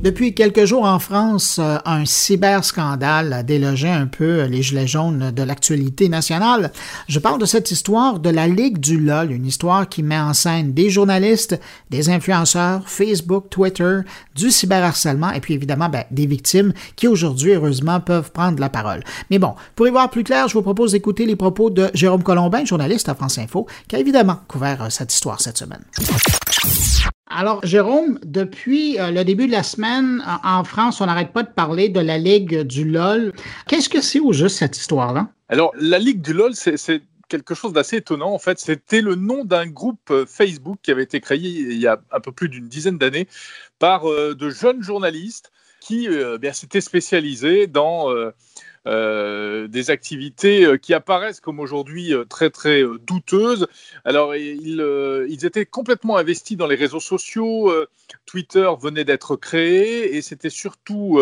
Depuis 0.03 0.33
quelques 0.33 0.65
jours 0.65 0.83
en 0.83 0.99
France, 0.99 1.59
euh, 1.59 1.77
un 1.85 2.03
cyberscandale 2.03 3.31
a 3.31 3.41
délogé 3.41 3.87
un 3.87 4.05
peu 4.05 4.43
les 4.43 4.61
gilets 4.61 4.85
jaunes 4.85 5.31
de 5.31 5.43
l'actualité 5.43 6.09
nationale. 6.09 6.73
Je 7.07 7.19
parle 7.19 7.39
de 7.39 7.45
cette 7.45 7.71
histoire 7.71 8.19
de 8.19 8.29
la 8.29 8.49
Ligue 8.49 8.79
du 8.79 8.99
LOL, 8.99 9.31
une 9.31 9.45
histoire 9.45 9.87
qui 9.87 10.03
met 10.03 10.19
en 10.19 10.33
scène 10.33 10.73
des 10.73 10.89
journalistes, 10.89 11.57
des 11.89 12.09
influenceurs, 12.09 12.89
Facebook, 12.89 13.49
Twitter, 13.49 13.99
du 14.35 14.51
cyberharcèlement 14.51 15.31
et 15.31 15.39
puis 15.39 15.53
évidemment 15.53 15.87
ben, 15.87 16.03
des 16.11 16.25
victimes 16.25 16.73
qui 16.97 17.07
aujourd'hui, 17.07 17.53
heureusement, 17.53 18.01
peuvent 18.01 18.33
prendre 18.33 18.59
la 18.59 18.67
parole. 18.67 19.05
Mais 19.29 19.39
bon, 19.39 19.53
pour 19.73 19.87
y 19.87 19.89
voir 19.89 20.09
plus 20.09 20.25
clair, 20.25 20.49
je 20.49 20.53
vous 20.55 20.63
propose 20.63 20.91
d'écouter 20.91 21.25
les 21.25 21.37
propos 21.37 21.69
de 21.69 21.89
Jérôme 21.93 22.23
Colombin, 22.23 22.65
journaliste 22.65 23.07
à 23.07 23.15
France 23.15 23.37
Info, 23.37 23.67
qui 23.87 23.95
a 23.95 23.99
évidemment 23.99 24.39
couvert 24.49 24.83
euh, 24.83 24.89
cette 24.89 25.13
histoire 25.13 25.39
cette 25.39 25.57
semaine. 25.57 25.85
Alors, 27.27 27.65
Jérôme, 27.65 28.19
depuis 28.23 28.99
euh, 28.99 29.11
le 29.11 29.23
début 29.23 29.47
de 29.47 29.51
la 29.51 29.63
semaine, 29.63 30.23
en 30.43 30.63
France, 30.63 31.01
on 31.01 31.05
n'arrête 31.05 31.31
pas 31.31 31.43
de 31.43 31.51
parler 31.51 31.89
de 31.89 31.99
la 31.99 32.17
Ligue 32.17 32.61
du 32.61 32.85
LOL. 32.85 33.33
Qu'est-ce 33.67 33.89
que 33.89 34.01
c'est 34.01 34.19
au 34.19 34.33
juste 34.33 34.57
cette 34.57 34.77
histoire-là? 34.77 35.29
Alors, 35.49 35.71
la 35.79 35.99
Ligue 35.99 36.21
du 36.21 36.33
LOL, 36.33 36.53
c'est 36.55 37.01
quelque 37.29 37.55
chose 37.55 37.73
d'assez 37.73 37.97
étonnant. 37.97 38.31
En 38.31 38.39
fait, 38.39 38.59
c'était 38.59 39.01
le 39.01 39.15
nom 39.15 39.43
d'un 39.43 39.65
groupe 39.65 40.11
euh, 40.11 40.25
Facebook 40.27 40.77
qui 40.83 40.91
avait 40.91 41.03
été 41.03 41.19
créé 41.19 41.39
il 41.39 41.79
y 41.79 41.87
a 41.87 41.99
un 42.11 42.19
peu 42.19 42.31
plus 42.31 42.47
d'une 42.47 42.67
dizaine 42.67 42.97
d'années 42.97 43.27
par 43.79 44.07
euh, 44.09 44.35
de 44.35 44.49
jeunes 44.51 44.83
journalistes 44.83 45.51
qui 45.79 46.07
s'étaient 46.53 46.79
spécialisés 46.79 47.67
dans 47.67 48.09
euh, 48.09 48.31
des 48.85 49.89
activités 49.89 50.65
euh, 50.65 50.77
qui 50.77 50.93
apparaissent 50.93 51.39
comme 51.39 51.59
aujourd'hui 51.59 52.13
euh, 52.13 52.25
très 52.25 52.49
très 52.49 52.83
douteuses. 53.05 53.67
Alors 54.03 54.35
ils, 54.35 54.83
ils, 55.29 55.45
étaient 55.45 55.65
complètement 55.65 56.17
investis 56.17 56.57
dans 56.57 56.67
les 56.67 56.75
réseaux 56.75 56.99
sociaux. 56.99 57.71
Twitter 58.25 58.69
venait 58.81 59.05
d'être 59.05 59.35
créé 59.35 60.15
et 60.15 60.21
c'était 60.21 60.49
surtout 60.49 61.19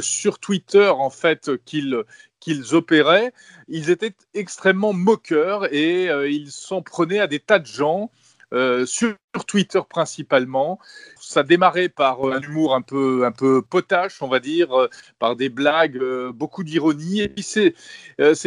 sur 0.00 0.38
Twitter 0.38 0.88
en 0.88 1.10
fait 1.10 1.50
qu'ils 1.64 2.02
qu'ils 2.40 2.74
opéraient, 2.74 3.32
ils 3.68 3.90
étaient 3.90 4.14
extrêmement 4.34 4.92
moqueurs 4.92 5.72
et 5.72 6.08
ils 6.28 6.50
s'en 6.50 6.82
prenaient 6.82 7.20
à 7.20 7.28
des 7.28 7.38
tas 7.38 7.60
de 7.60 7.66
gens 7.66 8.10
euh, 8.52 8.84
sur 8.84 9.16
Twitter 9.46 9.80
principalement. 9.88 10.78
Ça 11.18 11.42
démarrait 11.42 11.88
par 11.88 12.28
euh, 12.28 12.34
un 12.34 12.40
humour 12.40 12.74
un 12.74 12.82
peu, 12.82 13.24
un 13.24 13.32
peu 13.32 13.62
potache, 13.62 14.20
on 14.20 14.28
va 14.28 14.40
dire, 14.40 14.78
euh, 14.78 14.88
par 15.18 15.36
des 15.36 15.48
blagues, 15.48 15.98
beaucoup 16.34 16.62
d'ironie. 16.62 17.20
Et 17.20 17.28
puis 17.28 17.42
c'est, 17.42 17.74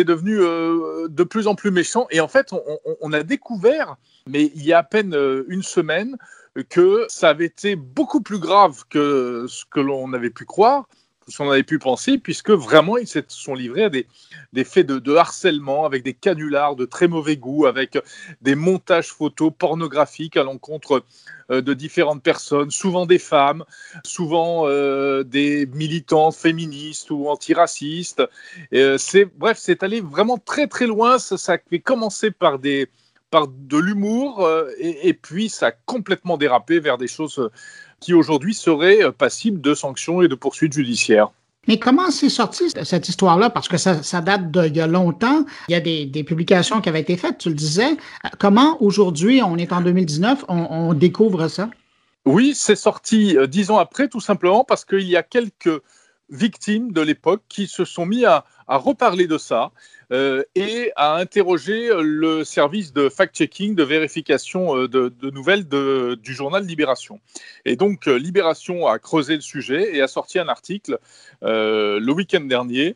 devenu 0.04 0.38
de 0.38 1.24
plus 1.24 1.48
en 1.48 1.56
plus 1.56 1.72
méchant. 1.72 2.08
Et 2.12 2.22
en 2.22 2.28
fait, 2.28 2.54
on, 3.02 3.14
a 3.14 3.24
découvert, 3.24 3.96
mais 4.28 4.52
il 4.56 4.64
y 4.64 4.74
a 4.74 4.80
à 4.80 4.84
peine 4.84 5.16
une 5.48 5.64
semaine, 5.64 6.18
que 6.70 7.06
ça 7.10 7.30
avait 7.30 7.46
été 7.46 7.76
beaucoup 7.76 8.22
plus 8.22 8.40
grave 8.40 8.84
que 8.90 9.46
ce 9.50 9.66
que 9.66 9.80
l'on 9.80 10.14
avait 10.14 10.30
pu 10.30 10.46
croire 10.46 10.88
ce 11.28 11.38
qu'on 11.38 11.50
avait 11.50 11.64
pu 11.64 11.80
penser, 11.80 12.18
puisque 12.18 12.52
vraiment 12.52 12.98
ils 12.98 13.08
se 13.08 13.20
sont 13.28 13.56
livrés 13.56 13.86
à 13.86 13.90
des, 13.90 14.08
des 14.54 14.64
faits 14.64 14.86
de, 14.86 15.16
harcèlement 15.16 15.86
avec 15.86 16.04
des 16.04 16.14
canulars 16.14 16.76
de 16.76 16.86
très 16.86 17.08
mauvais 17.08 17.38
goût, 17.38 17.66
avec 17.66 17.98
des 18.42 18.56
montages 18.56 19.10
photos 19.10 19.52
pornographiques 19.58 20.38
à 20.38 20.44
l'encontre 20.44 21.04
euh, 21.52 21.62
de 21.62 21.74
différentes 21.74 22.22
personnes, 22.22 22.70
souvent 22.70 23.06
des 23.06 23.18
femmes, 23.20 23.64
souvent 24.04 24.68
euh, 24.68 25.24
des 25.24 25.66
militants 25.68 26.32
féministes 26.32 27.10
ou 27.10 27.28
antiracistes. 27.28 28.22
Euh, 28.74 28.98
bref, 29.36 29.58
c'est 29.60 29.82
allé 29.82 30.02
vraiment 30.02 30.38
très 30.38 30.68
très 30.68 30.86
loin. 30.88 31.18
Ça, 31.18 31.54
a 31.54 31.78
commencé 31.80 32.32
par 32.32 32.60
des 32.60 32.88
de 33.58 33.78
l'humour 33.78 34.50
et, 34.78 35.14
puis 35.14 35.50
ça 35.50 35.68
a 35.68 35.72
complètement 35.72 36.38
dérapé 36.38 36.80
vers 36.80 36.98
des 36.98 37.08
choses 37.08 37.50
qui 38.06 38.14
aujourd'hui 38.14 38.54
serait 38.54 39.04
euh, 39.04 39.12
passible 39.12 39.60
de 39.60 39.74
sanctions 39.74 40.22
et 40.22 40.28
de 40.28 40.36
poursuites 40.36 40.74
judiciaires. 40.74 41.32
Mais 41.68 41.80
comment 41.80 42.12
s'est 42.12 42.30
sortie 42.30 42.66
cette 42.84 43.10
histoire-là? 43.10 43.50
Parce 43.50 43.68
que 43.68 43.78
ça, 43.78 44.22
date 44.22 44.52
d'il 44.52 44.78
y 44.78 44.82
a 44.82 44.86
longtemps. 44.86 45.46
Il 45.68 45.72
y 45.72 45.76
a 45.76 45.80
des, 45.80 46.24
publications 46.24 46.80
qui 46.80 46.90
avaient 46.90 47.02
été 47.02 47.18
faites, 47.18 47.40
tu 47.40 47.50
le 47.50 47.56
disais. 47.56 47.94
Euh, 47.94 48.30
comment 48.38 48.80
aujourd'hui, 48.84 49.42
on 49.42 49.58
est 49.58 49.74
en 49.74 49.82
2019, 49.82 50.46
on, 50.48 50.94
découvre 50.94 51.48
ça? 51.48 51.72
Oui, 52.26 52.54
c'est 52.54 52.76
sorti 52.76 53.36
euh, 53.36 53.48
dix 53.48 53.72
ans 53.72 53.80
après, 53.80 54.08
tout 54.08 54.20
simplement 54.20 54.64
parce 54.64 54.86
qu'il 54.86 55.08
y 55.08 55.16
a 55.16 55.24
quelques 55.24 55.82
victimes 56.30 56.92
de 56.92 57.02
l'époque 57.02 57.44
qui 57.50 57.68
se 57.68 57.86
sont 57.86 58.06
mis 58.06 58.26
à, 58.26 58.46
reparler 58.68 59.28
de 59.28 59.38
ça 59.38 59.72
euh, 60.12 60.44
et 60.56 60.92
à 60.96 61.18
interroger 61.18 61.92
le 62.02 62.44
service 62.44 62.94
de 62.94 63.10
fact-checking, 63.10 63.76
de 63.76 63.84
vérification 63.84 64.76
euh, 64.76 64.88
de, 64.88 65.30
nouvelles 65.30 65.68
du 65.68 66.34
journal 66.34 66.66
Libération. 66.66 67.20
Et 67.66 67.76
donc 67.76 68.08
euh, 68.08 68.18
Libération 68.18 68.88
a 68.88 68.98
creusé 68.98 69.36
le 69.36 69.42
sujet 69.42 69.96
et 69.96 70.02
a 70.02 70.08
sorti 70.08 70.40
un 70.40 70.48
article 70.48 70.98
le 71.42 72.12
week-end 72.12 72.42
dernier 72.42 72.96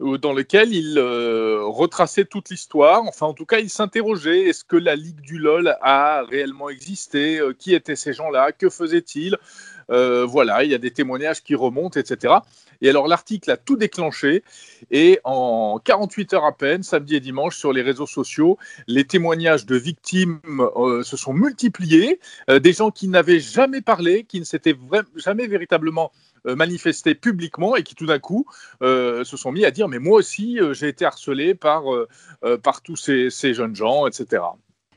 dans 0.00 0.32
lequel 0.32 0.72
il 0.74 0.98
retraçait 0.98 2.24
toute 2.24 2.48
l'histoire. 2.48 3.04
Enfin, 3.04 3.26
en 3.26 3.34
tout 3.34 3.46
cas, 3.46 3.58
il 3.58 3.70
s'interrogeait 3.70 4.48
est-ce 4.48 4.64
que 4.64 4.76
la 4.76 4.96
Ligue 4.96 5.20
du 5.20 5.38
LOL 5.38 5.76
a 5.80 6.24
réellement 6.24 6.70
existé? 6.70 7.40
Qui 7.58 7.74
étaient 7.74 7.94
ces 7.94 8.12
gens-là? 8.12 8.50
Que 8.50 8.68
faisaient-ils? 8.68 9.36
Voilà, 10.26 10.64
il 10.64 10.70
y 10.70 10.74
a 10.74 10.78
des 10.78 10.90
témoignages 10.90 11.42
qui 11.42 11.54
remontent, 11.54 12.00
etc. 12.00 12.34
Et 12.82 12.90
alors 12.90 13.08
l'article 13.08 13.50
a 13.50 13.56
tout 13.56 13.76
déclenché 13.76 14.42
et 14.90 15.20
en 15.24 15.80
48 15.82 16.34
heures 16.34 16.44
à 16.44 16.52
peine, 16.52 16.82
samedi 16.82 17.14
et 17.14 17.20
dimanche, 17.20 17.56
sur 17.56 17.72
les 17.72 17.80
réseaux 17.80 18.06
sociaux, 18.06 18.58
les 18.88 19.04
témoignages 19.04 19.64
de 19.64 19.76
victimes 19.76 20.40
euh, 20.76 21.02
se 21.04 21.16
sont 21.16 21.32
multipliés, 21.32 22.18
euh, 22.50 22.58
des 22.58 22.72
gens 22.72 22.90
qui 22.90 23.06
n'avaient 23.08 23.40
jamais 23.40 23.80
parlé, 23.80 24.24
qui 24.24 24.40
ne 24.40 24.44
s'étaient 24.44 24.76
jamais 25.14 25.46
véritablement 25.46 26.10
euh, 26.46 26.56
manifestés 26.56 27.14
publiquement 27.14 27.76
et 27.76 27.84
qui 27.84 27.94
tout 27.94 28.06
d'un 28.06 28.18
coup 28.18 28.46
se 28.80 29.36
sont 29.36 29.52
mis 29.52 29.64
à 29.64 29.70
dire 29.70 29.86
mais 29.86 30.00
moi 30.00 30.18
aussi 30.18 30.58
j'ai 30.72 30.88
été 30.88 31.04
harcelé 31.04 31.54
par, 31.54 31.84
par 32.64 32.82
tous 32.82 32.96
ces 32.96 33.54
jeunes 33.54 33.76
gens, 33.76 34.08
etc. 34.08 34.42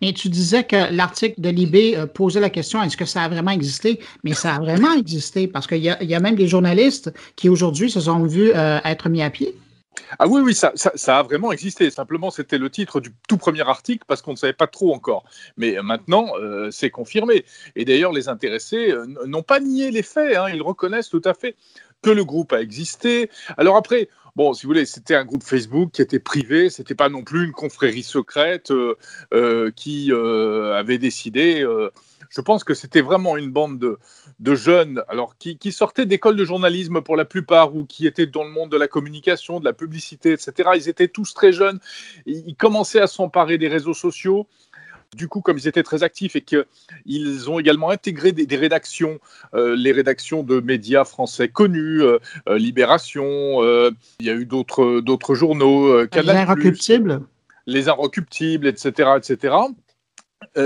Et 0.02 0.14
tu 0.14 0.30
disais 0.30 0.64
que 0.64 0.94
l'article 0.94 1.40
de 1.40 1.50
Libé 1.50 1.96
euh, 1.96 2.06
posait 2.06 2.40
la 2.40 2.50
question 2.50 2.82
est-ce 2.84 2.98
que 2.98 3.06
ça 3.06 3.24
a 3.24 3.30
vraiment 3.30 3.52
existé? 3.52 4.00
Mais 4.24 4.34
ça 4.34 4.56
a 4.56 4.60
vraiment 4.60 4.94
existé 4.94 5.48
parce 5.48 5.68
qu'il 5.68 5.84
y, 5.84 5.90
a 5.90 6.20
même 6.20 6.36
des 6.36 6.48
journalistes 6.48 7.14
qui 7.36 7.50
aujourd'hui 7.50 7.90
se 7.90 8.02
sont 8.02 8.24
vus 8.24 8.52
euh, 8.54 8.80
être 8.84 9.10
mis 9.10 9.22
à 9.22 9.30
pied. 9.30 9.56
Ah 10.20 10.28
oui, 10.28 10.42
oui, 10.42 10.54
ça, 10.54 10.74
a 11.08 11.24
vraiment 11.24 11.52
existé. 11.52 11.90
Simplement, 11.90 12.32
c'était 12.32 12.58
le 12.58 12.70
titre 12.70 13.00
du 13.00 13.14
tout 13.28 13.38
premier 13.38 13.68
article 13.68 14.04
parce 14.08 14.22
qu'on 14.22 14.32
ne 14.32 14.38
savait 14.38 14.54
pas 14.54 14.68
trop 14.68 14.94
encore. 14.94 15.26
Mais 15.58 15.78
maintenant, 15.84 16.32
euh, 16.40 16.70
c'est 16.72 16.90
confirmé. 16.90 17.46
Et 17.76 17.86
d'ailleurs, 17.86 18.12
les 18.12 18.30
intéressés 18.30 18.94
n'ont 19.26 19.44
pas 19.44 19.60
nié 19.60 19.92
les 19.92 20.04
faits. 20.04 20.36
Hein. 20.38 20.50
Ils 20.54 20.62
reconnaissent 20.62 21.10
tout 21.10 21.22
à 21.26 21.34
fait 21.34 21.56
que 22.02 22.12
le 22.12 22.24
groupe 22.24 22.54
a 22.54 22.62
existé. 22.62 23.30
Alors 23.58 23.76
après, 23.76 24.10
bon, 24.36 24.54
si 24.54 24.64
vous 24.64 24.70
voulez, 24.70 24.86
c'était 24.86 25.16
un 25.16 25.26
groupe 25.26 25.44
Facebook 25.44 25.92
qui 25.92 26.02
était 26.02 26.20
privé, 26.20 26.70
c'était 26.70 26.96
pas 26.96 27.10
non 27.10 27.24
plus 27.24 27.46
une 27.46 27.52
confrérie 27.52 28.04
secrète 28.04 28.72
euh, 28.72 28.96
euh, 29.34 29.72
qui 29.76 30.12
euh, 30.12 30.76
avait 30.76 30.98
décidé. 30.98 31.66
Je 32.30 32.42
pense 32.42 32.64
que 32.64 32.74
c'était 32.74 33.02
vraiment 33.02 33.38
une 33.38 33.52
bande 33.52 33.98
de, 34.40 34.56
jeunes, 34.56 35.04
alors 35.08 35.36
qui, 35.38 35.72
sortaient 35.72 36.06
d'écoles 36.06 36.36
de 36.36 36.46
journalisme 36.46 37.02
pour 37.02 37.16
la 37.16 37.26
plupart 37.26 37.76
ou 37.76 37.86
qui 37.86 38.08
étaient 38.08 38.28
dans 38.28 38.44
le 38.44 38.50
monde 38.50 38.72
de 38.72 38.78
la 38.78 38.88
communication, 38.88 39.60
de 39.60 39.66
la 39.66 39.74
publicité, 39.74 40.32
etc. 40.32 40.70
Ils 40.76 40.90
étaient 40.90 41.08
tous 41.08 41.34
très 41.34 41.52
jeunes. 41.52 41.80
Ils 42.26 42.56
commençaient 42.56 43.02
à 43.02 43.08
s'emparer 43.08 43.58
des 43.58 43.68
réseaux 43.68 43.94
sociaux 43.94 44.48
du 45.16 45.28
coup, 45.28 45.42
comme 45.42 45.58
ils 45.58 45.68
étaient 45.68 45.84
très 45.84 46.04
actifs 46.04 46.36
et 46.36 46.42
qu'ils 46.42 47.50
ont 47.50 47.60
également 47.60 47.90
intégré 47.90 48.32
des, 48.32 48.56
rédactions, 48.56 49.20
euh, 49.54 49.76
les 49.76 49.92
rédactions 49.92 50.44
de 50.44 50.60
médias 50.60 51.06
français 51.06 51.48
connus, 51.48 52.02
euh, 52.02 52.20
euh, 52.50 52.58
Libération, 52.58 53.64
il 54.20 54.26
y 54.26 54.30
a 54.30 54.34
eu 54.34 54.46
d'autres 54.46 55.36
journaux, 55.36 56.02
Les 56.02 56.30
Inrecuptibles? 56.30 57.22
Les 57.66 57.90
Inrecuptibles, 57.90 58.68
etc. 58.68 59.10
etc. 59.18 59.56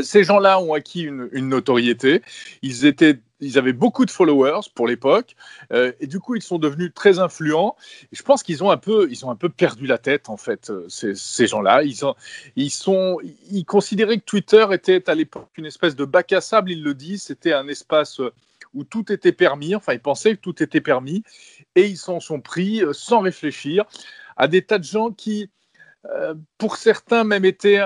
ces 0.03 0.23
gens-là 0.23 0.59
ont 0.59 0.73
acquis 0.73 1.01
une, 1.03 1.49
notoriété. 1.49 2.21
Ils 2.61 2.85
étaient 2.85 3.19
ils 3.39 3.57
avaient 3.57 3.73
beaucoup 3.73 4.05
de 4.05 4.11
followers 4.11 4.69
pour 4.75 4.87
l'époque, 4.87 5.35
euh, 5.71 5.91
et 5.99 6.07
du 6.07 6.19
coup, 6.19 6.35
ils 6.35 6.41
sont 6.41 6.59
devenus 6.59 6.91
très 6.93 7.19
influents. 7.19 7.75
Et 8.11 8.15
je 8.15 8.23
pense 8.23 8.43
qu'ils 8.43 8.63
ont 8.63 8.71
un 8.71 8.77
peu, 8.77 9.07
ils 9.09 9.25
ont 9.25 9.31
un 9.31 9.35
peu 9.35 9.49
perdu 9.49 9.87
la 9.87 9.97
tête 9.97 10.29
en 10.29 10.37
fait. 10.37 10.69
Euh, 10.69 10.87
ces, 10.89 11.47
gens-là, 11.47 11.83
ils, 11.83 12.05
ont, 12.05 12.15
ils 12.55 12.71
sont, 12.71 13.17
ils 13.49 13.65
considéraient 13.65 14.17
que 14.17 14.25
Twitter 14.25 14.65
était 14.71 15.09
à 15.09 15.15
l'époque 15.15 15.49
une 15.57 15.65
espèce 15.65 15.95
de 15.95 16.05
bac 16.05 16.33
à 16.33 16.41
sable. 16.41 16.71
Ils 16.71 16.83
le 16.83 16.93
disent, 16.93 17.23
c'était 17.23 17.53
un 17.53 17.67
espace 17.67 18.19
euh, 18.19 18.33
où 18.73 18.83
tout 18.83 19.11
était 19.11 19.31
permis. 19.31 19.75
Enfin, 19.75 19.93
ils 19.93 20.01
pensaient 20.01 20.35
que 20.35 20.41
tout 20.41 20.61
était 20.61 20.81
permis, 20.81 21.23
et 21.75 21.85
ils 21.87 21.97
s'en 21.97 22.19
sont 22.19 22.41
pris 22.41 22.81
sans 22.91 23.21
réfléchir 23.21 23.85
à 24.37 24.47
des 24.47 24.61
tas 24.61 24.77
de 24.77 24.83
gens 24.83 25.11
qui 25.11 25.49
pour 26.57 26.77
certains 26.77 27.23
même 27.23 27.45
étaient, 27.45 27.81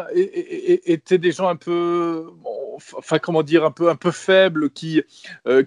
des 1.11 1.31
gens 1.31 1.47
un 1.47 1.55
peu, 1.55 2.27
comment 3.21 3.43
dire, 3.43 3.65
un 3.65 3.71
peu, 3.71 3.89
un 3.89 3.95
peu 3.95 4.11
faibles, 4.11 4.69
qui, 4.69 5.01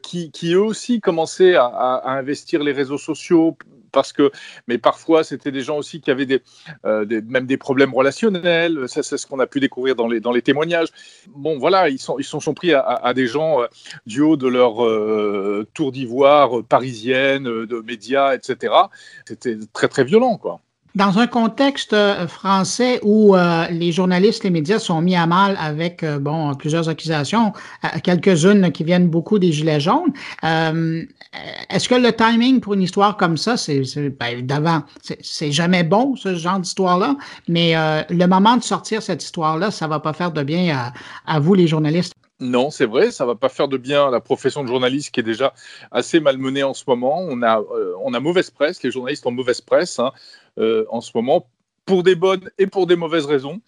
qui, 0.02 0.30
qui 0.30 0.52
eux 0.54 0.62
aussi 0.62 1.00
commençaient 1.00 1.56
à, 1.56 2.02
investir 2.06 2.62
les 2.62 2.72
réseaux 2.72 2.98
sociaux 2.98 3.56
parce 3.92 4.12
que, 4.12 4.30
mais 4.68 4.76
parfois 4.76 5.24
c'était 5.24 5.50
des 5.50 5.62
gens 5.62 5.78
aussi 5.78 6.02
qui 6.02 6.10
avaient 6.10 6.26
des, 6.26 6.42
des 7.06 7.22
même 7.22 7.46
des 7.46 7.56
problèmes 7.56 7.94
relationnels. 7.94 8.84
C'est 8.88 9.02
ce 9.02 9.26
qu'on 9.26 9.40
a 9.40 9.46
pu 9.46 9.58
découvrir 9.58 9.96
dans 9.96 10.06
les, 10.06 10.20
dans 10.20 10.32
les 10.32 10.42
témoignages. 10.42 10.88
Bon, 11.28 11.58
voilà, 11.58 11.88
ils 11.88 11.98
sont, 11.98 12.18
ils 12.18 12.24
sont, 12.24 12.40
sont 12.40 12.54
pris 12.54 12.74
à, 12.74 13.12
des 13.14 13.26
gens 13.26 13.60
du 14.04 14.20
haut 14.20 14.36
de 14.36 14.48
leur 14.48 14.76
tour 15.72 15.92
d'ivoire 15.92 16.62
parisienne, 16.64 17.44
de 17.44 17.80
médias, 17.80 18.34
etc. 18.34 18.74
C'était 19.24 19.56
très 19.72 19.88
très 19.88 20.04
violent, 20.04 20.36
quoi. 20.36 20.60
Dans 20.96 21.18
un 21.18 21.26
contexte 21.26 21.92
euh, 21.92 22.26
français 22.26 23.00
où 23.02 23.36
euh, 23.36 23.66
les 23.68 23.92
journalistes, 23.92 24.44
les 24.44 24.50
médias 24.50 24.78
sont 24.78 25.02
mis 25.02 25.14
à 25.14 25.26
mal 25.26 25.54
avec 25.60 26.02
euh, 26.02 26.18
bon 26.18 26.54
plusieurs 26.54 26.88
accusations, 26.88 27.52
quelques-unes 28.02 28.72
qui 28.72 28.82
viennent 28.82 29.10
beaucoup 29.10 29.38
des 29.38 29.52
gilets 29.52 29.78
jaunes, 29.78 30.14
est-ce 30.42 31.88
que 31.90 31.94
le 31.94 32.12
timing 32.12 32.60
pour 32.60 32.72
une 32.72 32.80
histoire 32.80 33.18
comme 33.18 33.36
ça, 33.36 33.58
c'est 33.58 33.82
ben, 34.18 34.46
d'avant, 34.46 34.84
c'est 35.20 35.52
jamais 35.52 35.84
bon 35.84 36.16
ce 36.16 36.34
genre 36.34 36.60
d'histoire-là, 36.60 37.16
mais 37.46 37.74
le 38.08 38.26
moment 38.26 38.56
de 38.56 38.62
sortir 38.62 39.02
cette 39.02 39.22
histoire-là, 39.22 39.70
ça 39.70 39.86
va 39.86 40.00
pas 40.00 40.14
faire 40.14 40.32
de 40.32 40.42
bien 40.42 40.74
à, 40.74 40.92
à 41.26 41.40
vous 41.40 41.52
les 41.52 41.66
journalistes? 41.66 42.14
Non, 42.38 42.70
c'est 42.70 42.84
vrai, 42.86 43.10
ça 43.10 43.24
va 43.24 43.34
pas 43.34 43.48
faire 43.48 43.68
de 43.68 43.78
bien 43.78 44.08
à 44.08 44.10
la 44.10 44.20
profession 44.20 44.62
de 44.62 44.68
journaliste 44.68 45.10
qui 45.10 45.20
est 45.20 45.22
déjà 45.22 45.54
assez 45.90 46.20
malmenée 46.20 46.62
en 46.62 46.74
ce 46.74 46.84
moment. 46.86 47.18
On 47.20 47.42
a, 47.42 47.62
on 48.02 48.12
a 48.12 48.20
mauvaise 48.20 48.50
presse, 48.50 48.82
les 48.82 48.90
journalistes 48.90 49.26
ont 49.26 49.30
mauvaise 49.30 49.60
presse. 49.60 49.98
Hein. 49.98 50.12
Euh, 50.58 50.84
en 50.90 51.00
ce 51.00 51.10
moment, 51.14 51.48
pour 51.84 52.02
des 52.02 52.14
bonnes 52.14 52.50
et 52.58 52.66
pour 52.66 52.86
des 52.86 52.96
mauvaises 52.96 53.26
raisons. 53.26 53.60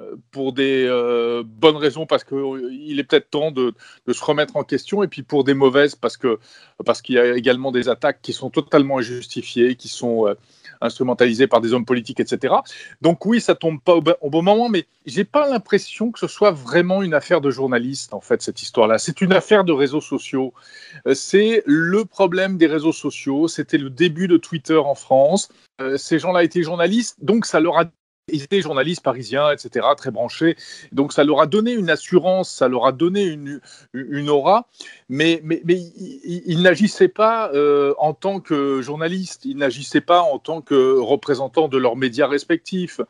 Euh, 0.00 0.16
pour 0.30 0.54
des 0.54 0.86
euh, 0.86 1.42
bonnes 1.44 1.76
raisons 1.76 2.06
parce 2.06 2.24
qu'il 2.24 2.98
est 2.98 3.04
peut-être 3.04 3.28
temps 3.28 3.50
de, 3.50 3.74
se 4.10 4.24
remettre 4.24 4.56
en 4.56 4.64
question 4.64 5.02
et 5.02 5.06
puis 5.08 5.22
pour 5.22 5.44
des 5.44 5.52
mauvaises 5.52 5.94
parce 5.94 6.18
parce 6.86 7.02
qu'il 7.02 7.16
y 7.16 7.18
a 7.18 7.36
également 7.36 7.72
des 7.72 7.90
attaques 7.90 8.20
qui 8.22 8.32
sont 8.32 8.48
totalement 8.48 8.98
injustifiées, 8.98 9.76
qui 9.76 9.88
sont 9.88 10.34
instrumentalisées 10.82 11.46
par 11.46 11.60
des 11.60 11.72
hommes 11.72 11.84
politiques, 11.84 12.20
etc. 12.20 12.54
Donc 13.00 13.24
oui, 13.26 13.40
ça 13.40 13.54
tombe 13.54 13.80
pas 13.80 13.94
au, 13.94 14.30
bon 14.30 14.42
moment, 14.42 14.68
mais 14.68 14.86
j'ai 15.06 15.24
pas 15.24 15.48
l'impression 15.48 16.10
que 16.10 16.18
ce 16.18 16.26
soit 16.26 16.50
vraiment 16.50 17.02
une 17.02 17.14
affaire 17.14 17.40
de 17.40 17.50
journaliste 17.50 18.14
en 18.14 18.20
fait 18.20 18.42
cette 18.42 18.62
histoire-là. 18.62 18.98
C'est 18.98 19.20
une 19.20 19.32
affaire 19.32 19.64
de 19.64 19.72
réseaux 19.72 20.00
sociaux. 20.00 20.52
C'est 21.14 21.62
le 21.66 22.04
problème 22.04 22.58
des 22.58 22.66
réseaux 22.66 22.92
sociaux. 22.92 23.48
C'était 23.48 23.78
le 23.78 23.90
début 23.90 24.28
de 24.28 24.36
Twitter 24.36 24.76
en 24.76 24.94
France. 24.94 25.48
Euh, 25.80 25.96
ces 25.96 26.18
gens-là 26.18 26.44
étaient 26.44 26.62
journalistes, 26.62 27.16
donc 27.22 27.46
ça 27.46 27.60
leur 27.60 27.78
a 27.78 27.84
ils 28.28 28.42
étaient 28.44 28.60
journalistes 28.60 29.02
parisiens, 29.02 29.50
etc., 29.50 29.86
très 29.96 30.12
branchés. 30.12 30.56
Donc 30.92 31.12
ça 31.12 31.24
leur 31.24 31.40
a 31.40 31.46
donné 31.46 31.72
une 31.72 31.90
assurance, 31.90 32.50
ça 32.50 32.68
leur 32.68 32.86
a 32.86 32.92
donné 32.92 33.24
une, 33.24 34.30
aura, 34.30 34.68
mais, 35.08 35.42
ils, 35.68 36.62
n'agissaient 36.62 37.08
pas 37.08 37.50
euh, 37.52 37.94
en 37.98 38.14
tant 38.14 38.38
que 38.38 38.80
journalistes, 38.80 39.44
ils 39.44 39.56
n'agissaient 39.56 40.00
pas 40.00 40.22
en 40.22 40.38
tant 40.38 40.60
que 40.60 40.98
représentants 40.98 41.66
de 41.68 41.78
leurs 41.78 41.96
médias 41.96 42.28
respectifs. 42.28 43.00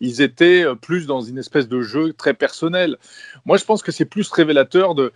Ils 0.00 0.22
étaient 0.22 0.64
euh, 0.64 0.76
plus 0.76 1.06
dans 1.06 1.20
une 1.20 1.38
espèce 1.38 1.68
de 1.68 1.80
jeu 1.82 2.12
très 2.12 2.34
personnel. 2.34 2.96
Moi, 3.44 3.56
je 3.56 3.64
pense 3.64 3.82
que 3.82 3.90
c'est 3.90 4.04
plus 4.04 4.30
révélateur 4.30 4.94
de, 4.94 5.12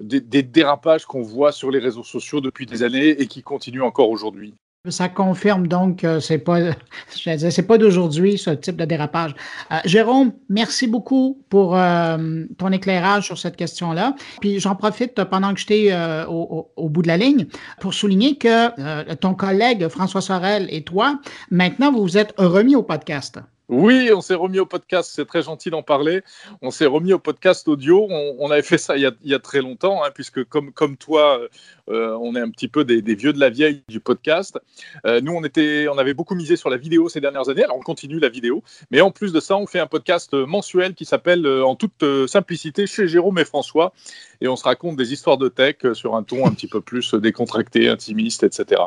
des, 0.00 0.20
des 0.20 0.42
dérapages 0.42 1.06
qu'on 1.06 1.22
voit 1.22 1.52
sur 1.52 1.70
les 1.70 1.78
réseaux 1.78 2.04
sociaux 2.04 2.40
depuis 2.40 2.66
des 2.66 2.82
années 2.82 3.10
et 3.10 3.28
qui 3.28 3.42
continuent 3.42 3.82
encore 3.82 4.10
aujourd'hui. 4.10 4.54
Ça 4.90 5.08
confirme 5.08 5.66
donc 5.66 5.98
que 5.98 6.20
c'est 6.20 6.38
pas, 6.38 6.58
c'est 7.08 7.66
pas 7.66 7.78
d'aujourd'hui 7.78 8.38
ce 8.38 8.50
type 8.50 8.76
de 8.76 8.84
dérapage. 8.84 9.34
Euh, 9.72 9.76
Jérôme, 9.84 10.32
merci 10.48 10.86
beaucoup 10.86 11.42
pour 11.48 11.76
euh, 11.76 12.44
ton 12.58 12.72
éclairage 12.72 13.26
sur 13.26 13.38
cette 13.38 13.56
question-là. 13.56 14.14
Puis 14.40 14.60
j'en 14.60 14.74
profite 14.76 15.22
pendant 15.24 15.52
que 15.54 15.60
j'étais 15.60 15.88
euh, 15.90 16.26
au, 16.26 16.70
au, 16.76 16.88
bout 16.88 17.02
de 17.02 17.08
la 17.08 17.16
ligne 17.16 17.46
pour 17.80 17.94
souligner 17.94 18.36
que 18.36 19.14
ton 19.14 19.34
collègue 19.34 19.88
François 19.88 20.20
Sorel 20.20 20.66
et 20.70 20.82
toi, 20.82 21.18
maintenant 21.50 21.92
vous 21.92 22.02
vous 22.02 22.18
êtes 22.18 22.34
remis 22.38 22.76
au 22.76 22.82
podcast. 22.82 23.38
Oui, 23.68 24.12
on 24.14 24.20
s'est 24.20 24.34
remis 24.34 24.60
au 24.60 24.66
podcast, 24.66 25.10
c'est 25.12 25.24
très 25.24 25.42
gentil 25.42 25.70
d'en 25.70 25.82
parler. 25.82 26.22
On 26.62 26.70
s'est 26.70 26.86
remis 26.86 27.12
au 27.12 27.18
podcast 27.18 27.66
audio. 27.66 28.06
On, 28.08 28.48
avait 28.52 28.62
fait 28.62 28.78
ça 28.78 28.96
il 28.96 29.12
y 29.24 29.34
a, 29.34 29.38
très 29.40 29.60
longtemps, 29.60 30.04
hein, 30.04 30.10
puisque 30.14 30.44
comme, 30.44 30.96
toi, 30.96 31.40
euh, 31.88 32.16
on 32.20 32.36
est 32.36 32.40
un 32.40 32.50
petit 32.50 32.68
peu 32.68 32.84
des, 32.84 33.00
vieux 33.16 33.32
de 33.32 33.40
la 33.40 33.50
vieille 33.50 33.82
du 33.88 33.98
podcast. 33.98 34.60
Euh, 35.04 35.20
nous, 35.20 35.32
on, 35.32 35.42
était, 35.42 35.88
on 35.88 35.98
avait 35.98 36.14
beaucoup 36.14 36.36
misé 36.36 36.54
sur 36.54 36.70
la 36.70 36.76
vidéo 36.76 37.08
ces 37.08 37.20
dernières 37.20 37.48
années, 37.48 37.64
alors 37.64 37.76
on 37.76 37.82
continue 37.82 38.20
la 38.20 38.28
vidéo. 38.28 38.62
Mais 38.92 39.00
en 39.00 39.10
plus 39.10 39.32
de 39.32 39.40
ça, 39.40 39.56
on 39.56 39.66
fait 39.66 39.80
un 39.80 39.88
podcast 39.88 40.32
mensuel 40.32 40.94
qui 40.94 41.04
s'appelle 41.04 41.44
euh, 41.44 41.66
En 41.66 41.74
toute 41.74 42.04
simplicité 42.28 42.86
chez 42.86 43.08
Jérôme 43.08 43.38
et 43.40 43.44
François. 43.44 43.92
Et 44.40 44.46
on 44.46 44.54
se 44.54 44.62
raconte 44.62 44.96
des 44.96 45.12
histoires 45.12 45.38
de 45.38 45.48
tech 45.48 45.76
sur 45.94 46.14
un 46.14 46.22
ton 46.22 46.46
un 46.46 46.52
petit 46.52 46.68
peu 46.68 46.80
plus 46.80 47.14
décontracté, 47.14 47.88
intimiste, 47.88 48.44
etc. 48.44 48.82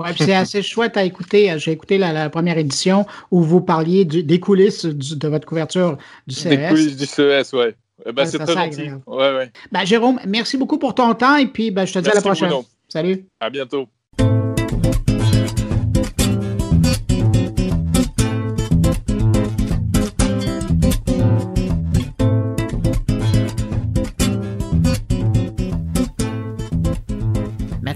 Ouais, 0.00 0.14
c'est 0.16 0.34
assez 0.34 0.62
chouette 0.62 0.96
à 0.96 1.04
écouter. 1.04 1.52
J'ai 1.58 1.72
écouté 1.72 1.98
la, 1.98 2.30
première 2.30 2.56
édition 2.56 3.06
où 3.30 3.42
vous 3.42 3.60
parliez 3.60 4.04
des 4.04 4.40
coulisses 4.40 4.86
de 4.86 5.28
votre 5.28 5.46
couverture 5.46 5.98
du 6.26 6.34
CES. 6.34 6.48
Des 6.48 6.68
coulisses 6.68 6.96
du 6.96 7.06
CES, 7.06 7.52
oui. 7.52 7.66
Eh 8.06 8.12
ben, 8.12 8.24
c'est 8.24 8.38
très 8.38 8.54
gentil. 8.54 8.90
Ouais, 9.06 9.34
ouais. 9.34 9.52
Ben, 9.70 9.84
Jérôme, 9.84 10.20
merci 10.26 10.56
beaucoup 10.56 10.78
pour 10.78 10.94
ton 10.94 11.12
temps 11.14 11.36
et 11.36 11.46
puis 11.46 11.70
ben, 11.70 11.84
je 11.84 11.92
te 11.92 11.98
dis 11.98 12.08
à 12.08 12.14
la 12.14 12.22
prochaine. 12.22 12.52
Salut. 12.88 13.26
À 13.40 13.50
bientôt. 13.50 13.88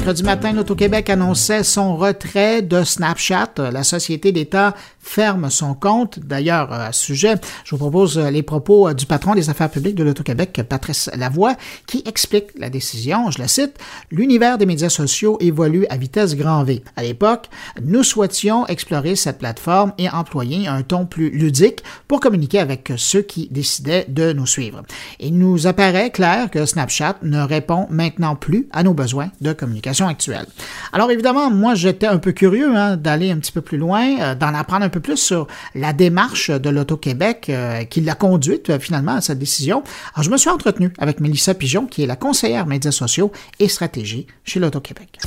Mercredi 0.04 0.22
matin, 0.22 0.52
l'Auto-Québec 0.52 1.08
annonçait 1.08 1.62
son 1.62 1.96
retrait 1.96 2.60
de 2.60 2.84
Snapchat. 2.84 3.54
La 3.72 3.82
société 3.82 4.32
d'État 4.32 4.74
ferme 5.00 5.48
son 5.48 5.72
compte. 5.72 6.18
D'ailleurs, 6.18 6.70
à 6.74 6.92
ce 6.92 7.02
sujet, 7.02 7.36
je 7.64 7.70
vous 7.70 7.78
propose 7.78 8.18
les 8.18 8.42
propos 8.42 8.92
du 8.92 9.06
patron 9.06 9.34
des 9.34 9.48
affaires 9.48 9.70
publiques 9.70 9.94
de 9.94 10.04
l'Auto-Québec, 10.04 10.60
Patrice 10.68 11.08
Lavoie, 11.16 11.54
qui 11.86 12.02
explique 12.04 12.48
la 12.58 12.68
décision. 12.68 13.30
Je 13.30 13.38
la 13.38 13.48
cite. 13.48 13.78
L'univers 14.10 14.58
des 14.58 14.66
médias 14.66 14.90
sociaux 14.90 15.38
évolue 15.40 15.86
à 15.88 15.96
vitesse 15.96 16.36
grand 16.36 16.64
V. 16.64 16.84
À 16.96 17.02
l'époque, 17.02 17.48
nous 17.82 18.02
souhaitions 18.02 18.66
explorer 18.66 19.16
cette 19.16 19.38
plateforme 19.38 19.94
et 19.96 20.10
employer 20.10 20.68
un 20.68 20.82
ton 20.82 21.06
plus 21.06 21.30
ludique 21.30 21.82
pour 22.08 22.20
communiquer 22.20 22.58
avec 22.58 22.92
ceux 22.98 23.22
qui 23.22 23.48
décidaient 23.50 24.04
de 24.08 24.34
nous 24.34 24.46
suivre. 24.46 24.82
Il 25.18 25.38
nous 25.38 25.66
apparaît 25.66 26.10
clair 26.10 26.50
que 26.50 26.66
Snapchat 26.66 27.16
ne 27.22 27.40
répond 27.40 27.86
maintenant 27.88 28.36
plus 28.36 28.68
à 28.70 28.82
nos 28.82 28.92
besoins 28.92 29.30
de 29.40 29.54
communication 29.54 29.93
actuelle. 30.02 30.46
Alors 30.92 31.10
évidemment, 31.10 31.50
moi 31.50 31.74
j'étais 31.74 32.06
un 32.06 32.18
peu 32.18 32.32
curieux 32.32 32.74
hein, 32.76 32.96
d'aller 32.96 33.30
un 33.30 33.38
petit 33.38 33.52
peu 33.52 33.60
plus 33.60 33.78
loin, 33.78 34.20
euh, 34.20 34.34
d'en 34.34 34.54
apprendre 34.54 34.84
un 34.84 34.88
peu 34.88 35.00
plus 35.00 35.16
sur 35.16 35.46
la 35.74 35.92
démarche 35.92 36.50
de 36.50 36.70
l'Auto-Québec 36.70 37.46
euh, 37.48 37.84
qui 37.84 38.00
l'a 38.00 38.14
conduite 38.14 38.70
euh, 38.70 38.78
finalement 38.78 39.16
à 39.16 39.20
cette 39.20 39.38
décision. 39.38 39.82
Alors, 40.14 40.24
je 40.24 40.30
me 40.30 40.36
suis 40.36 40.50
entretenu 40.50 40.92
avec 40.98 41.20
Mélissa 41.20 41.54
Pigeon, 41.54 41.86
qui 41.86 42.02
est 42.02 42.06
la 42.06 42.16
conseillère 42.16 42.66
médias 42.66 42.90
sociaux 42.90 43.32
et 43.58 43.68
stratégie 43.68 44.26
chez 44.44 44.60
l'Auto-Québec. 44.60 45.18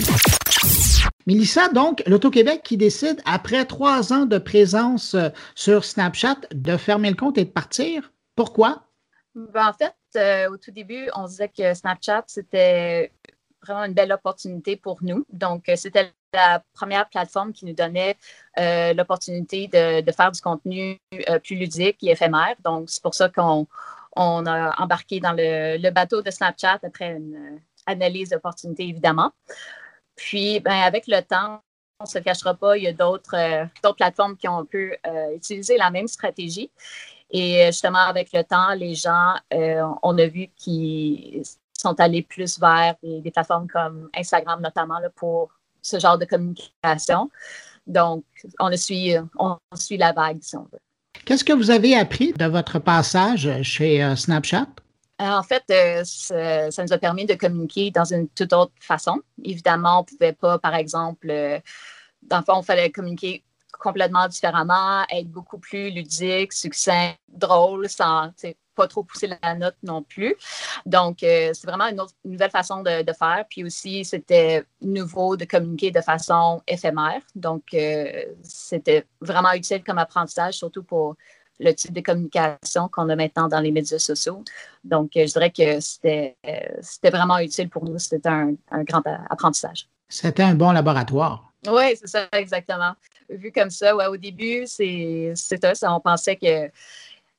Mélissa, 1.26 1.70
donc, 1.70 2.04
l'Auto-Québec 2.06 2.62
qui 2.64 2.78
décide, 2.78 3.22
après 3.26 3.66
trois 3.66 4.14
ans 4.14 4.26
de 4.26 4.38
présence 4.38 5.16
sur 5.56 5.84
Snapchat, 5.84 6.38
de 6.54 6.78
fermer 6.78 7.10
le 7.10 7.16
compte 7.16 7.38
et 7.38 7.44
de 7.44 7.50
partir. 7.50 8.12
Pourquoi? 8.36 8.84
Ben, 9.36 9.68
en 9.68 9.74
fait, 9.74 9.94
au 10.50 10.58
tout 10.58 10.72
début, 10.72 11.10
on 11.16 11.26
disait 11.28 11.52
que 11.56 11.74
Snapchat, 11.74 12.24
c'était 12.28 13.12
vraiment 13.68 13.86
une 13.86 13.94
belle 13.94 14.12
opportunité 14.12 14.76
pour 14.76 15.00
nous. 15.02 15.26
Donc, 15.30 15.70
c'était 15.76 16.12
la 16.34 16.64
première 16.74 17.08
plateforme 17.10 17.54
qui 17.54 17.66
nous 17.66 17.74
donnait 17.74 18.18
euh, 18.60 18.94
l'opportunité 18.94 19.68
de, 19.68 20.12
faire 20.12 20.32
du 20.32 20.42
contenu 20.42 21.00
euh, 21.30 21.40
plus 21.40 21.56
ludique 21.56 21.98
et 22.04 22.12
éphémère. 22.12 22.56
Donc, 22.64 22.90
c'est 22.90 23.02
pour 23.02 23.14
ça 23.14 23.30
qu'on 23.30 23.68
on 24.16 24.46
a 24.46 24.82
embarqué 24.82 25.20
dans 25.20 25.34
le, 25.34 25.90
bateau 25.92 26.22
de 26.22 26.32
Snapchat 26.32 26.80
après 26.84 27.12
une 27.12 27.36
euh, 27.36 27.60
analyse 27.86 28.30
d'opportunités, 28.30 28.84
évidemment. 28.84 29.32
Puis, 30.16 30.60
ben, 30.60 30.82
avec 30.82 31.06
le 31.08 31.22
temps, 31.22 31.62
on 32.00 32.04
ne 32.04 32.10
se 32.10 32.20
cachera 32.20 32.54
pas, 32.54 32.78
il 32.78 32.84
y 32.84 32.88
a 32.88 32.94
d'autres 32.94 33.68
plateformes 33.96 34.38
qui 34.38 34.48
ont 34.48 34.66
pu 34.66 34.96
utiliser 35.34 35.78
la 35.78 35.90
même 35.90 36.08
stratégie. 36.08 36.70
Et 37.32 37.66
justement, 37.68 38.00
avec 38.00 38.34
le 38.34 38.44
temps, 38.44 38.74
les 38.76 38.94
gens, 38.94 39.34
on 39.52 40.18
a 40.20 40.28
vu 40.28 40.50
qu'ils 40.56 41.44
sont 41.78 42.00
allés 42.00 42.24
plus 42.24 42.60
vers 42.60 42.96
des, 43.02 43.22
des 43.22 43.32
plateformes 43.32 43.68
comme 43.68 44.10
Instagram, 44.16 44.62
notamment, 44.62 45.00
là, 45.00 45.10
pour 45.16 45.50
ce 45.82 46.00
genre 46.00 46.18
de 46.18 46.26
communication. 46.26 47.30
Donc, 47.86 48.24
on 48.60 48.76
suit, 48.76 49.16
on 49.38 49.58
suit 49.76 49.98
la 49.98 50.12
vague, 50.12 50.40
si 50.42 50.56
on 50.58 50.64
veut. 50.64 50.80
Qu'est-ce 51.26 51.44
que 51.44 51.54
vous 51.54 51.72
avez 51.72 51.96
appris 51.96 52.34
de 52.34 52.46
votre 52.46 52.80
passage 52.80 53.50
chez 53.64 54.04
euh, 54.04 54.16
Snapchat? 54.16 54.68
Euh, 55.22 55.26
en 55.26 55.44
fait, 55.44 55.64
euh, 55.72 56.04
ça, 56.72 56.84
nous 56.84 56.94
a 56.94 56.98
permis 56.98 57.26
de 57.26 57.34
communiquer 57.34 57.92
dans 57.92 58.06
une 58.06 58.28
toute 58.30 58.54
autre 58.54 58.74
façon. 58.80 59.20
Évidemment, 59.44 60.00
on 60.00 60.02
ne 60.02 60.06
pouvait 60.06 60.34
pas, 60.34 60.60
par 60.60 60.76
exemple, 60.76 61.28
dans 62.22 62.38
le 62.38 62.44
fond, 62.44 62.62
il 62.62 62.66
fallait 62.66 62.92
communiquer 62.92 63.44
complètement 63.78 64.28
différemment, 64.28 65.04
être 65.10 65.30
beaucoup 65.30 65.58
plus 65.58 65.90
ludique, 65.90 66.54
succinct, 66.54 67.14
drôle, 67.30 67.90
sans 67.90 68.32
pas 68.78 68.88
trop 68.88 69.04
pousser 69.04 69.28
la 69.42 69.56
note 69.56 69.76
non 69.84 70.04
plus. 70.04 70.36
Donc, 70.86 71.24
euh, 71.24 71.52
c'est 71.54 71.68
vraiment 71.68 71.88
une, 71.88 72.00
nouvelle 72.24 72.52
façon 72.52 72.84
de, 72.84 73.14
faire. 73.20 73.44
Puis 73.50 73.66
aussi, 73.66 74.06
c'était 74.06 74.64
nouveau 74.82 75.36
de 75.36 75.44
communiquer 75.44 75.92
de 75.92 76.00
façon 76.00 76.62
éphémère. 76.68 77.22
Donc, 77.36 77.64
euh, 77.74 78.26
c'était 78.44 79.06
vraiment 79.20 79.52
utile 79.54 79.84
comme 79.84 79.98
apprentissage, 79.98 80.54
surtout 80.54 80.84
pour 80.84 81.16
le 81.60 81.74
type 81.74 81.92
de 81.92 82.02
communication 82.02 82.88
qu'on 82.88 83.10
a 83.10 83.16
maintenant 83.16 83.48
dans 83.48 83.60
les 83.60 83.72
médias 83.72 83.98
sociaux. 83.98 84.44
Donc, 84.84 85.18
euh, 85.18 85.26
je 85.26 85.34
dirais 85.34 85.52
que 85.52 85.80
c'était 85.80 87.10
vraiment 87.10 87.40
utile 87.40 87.70
pour 87.70 87.84
nous. 87.84 87.98
C'était 87.98 88.30
un, 88.30 88.54
grand 88.84 89.02
apprentissage. 89.30 89.90
C'était 90.08 90.44
un 90.44 90.54
bon 90.54 90.72
laboratoire. 90.72 91.47
Oui, 91.68 91.96
c'est 91.98 92.08
ça, 92.08 92.28
exactement. 92.32 92.94
Vu 93.30 93.52
comme 93.52 93.70
ça, 93.70 93.96
ouais, 93.96 94.08
au 94.08 94.18
début, 94.18 94.64
c'est 94.66 95.34
ça. 95.36 95.94
On 95.94 96.00
pensait 96.00 96.36
que, 96.38 96.70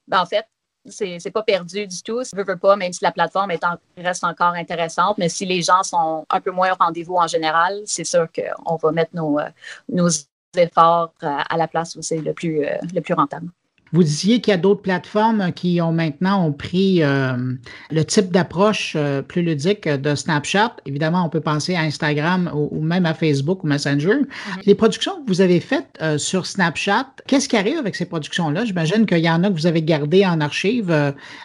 ben, 0.06 0.20
en 0.20 0.26
fait, 0.26 0.46
c'est 0.90 1.30
pas 1.30 1.42
perdu 1.42 1.86
du 1.86 2.02
tout. 2.02 2.24
Si 2.24 2.34
veut, 2.34 2.44
pas, 2.56 2.76
même 2.76 2.92
si 2.92 3.00
la 3.02 3.12
plateforme 3.12 3.50
est 3.50 3.60
reste 3.96 4.24
encore 4.24 4.54
intéressante, 4.54 5.18
mais 5.18 5.28
si 5.28 5.46
les 5.46 5.62
gens 5.62 5.82
sont 5.82 6.26
un 6.30 6.40
peu 6.40 6.50
moins 6.50 6.72
au 6.72 6.76
rendez-vous 6.76 7.16
en 7.16 7.26
général, 7.26 7.82
c'est 7.86 8.04
sûr 8.04 8.26
qu'on 8.32 8.76
va 8.76 8.92
mettre 8.92 9.14
nos, 9.14 9.38
euh, 9.38 9.48
nos 9.88 10.08
efforts 10.56 11.12
euh, 11.22 11.38
à 11.48 11.56
la 11.56 11.68
place 11.68 11.94
où 11.96 12.02
c'est 12.02 12.18
le 12.18 12.32
plus, 12.34 12.64
euh, 12.64 12.76
le 12.94 13.00
plus 13.00 13.14
rentable. 13.14 13.48
Vous 13.92 14.02
disiez 14.02 14.40
qu'il 14.40 14.50
y 14.50 14.54
a 14.54 14.58
d'autres 14.58 14.82
plateformes 14.82 15.52
qui 15.52 15.80
ont 15.80 15.92
maintenant 15.92 16.46
ont 16.46 16.52
pris 16.52 17.02
euh, 17.02 17.36
le 17.90 18.04
type 18.04 18.30
d'approche 18.30 18.94
euh, 18.96 19.22
plus 19.22 19.42
ludique 19.42 19.88
de 19.88 20.14
Snapchat. 20.14 20.76
Évidemment, 20.86 21.24
on 21.24 21.28
peut 21.28 21.40
penser 21.40 21.74
à 21.74 21.80
Instagram 21.80 22.50
ou, 22.54 22.82
même 22.82 23.06
à 23.06 23.14
Facebook 23.14 23.64
ou 23.64 23.66
Messenger. 23.66 24.08
Mm-hmm. 24.08 24.66
Les 24.66 24.74
productions 24.74 25.22
que 25.22 25.28
vous 25.28 25.40
avez 25.40 25.60
faites 25.60 25.86
euh, 26.02 26.18
sur 26.18 26.46
Snapchat, 26.46 27.06
qu'est-ce 27.26 27.48
qui 27.48 27.56
arrive 27.56 27.78
avec 27.78 27.96
ces 27.96 28.04
productions-là? 28.04 28.64
J'imagine 28.64 29.06
qu'il 29.06 29.18
y 29.18 29.30
en 29.30 29.42
a 29.44 29.48
que 29.48 29.54
vous 29.54 29.66
avez 29.66 29.82
gardées 29.82 30.26
en 30.26 30.40
archive. 30.40 30.94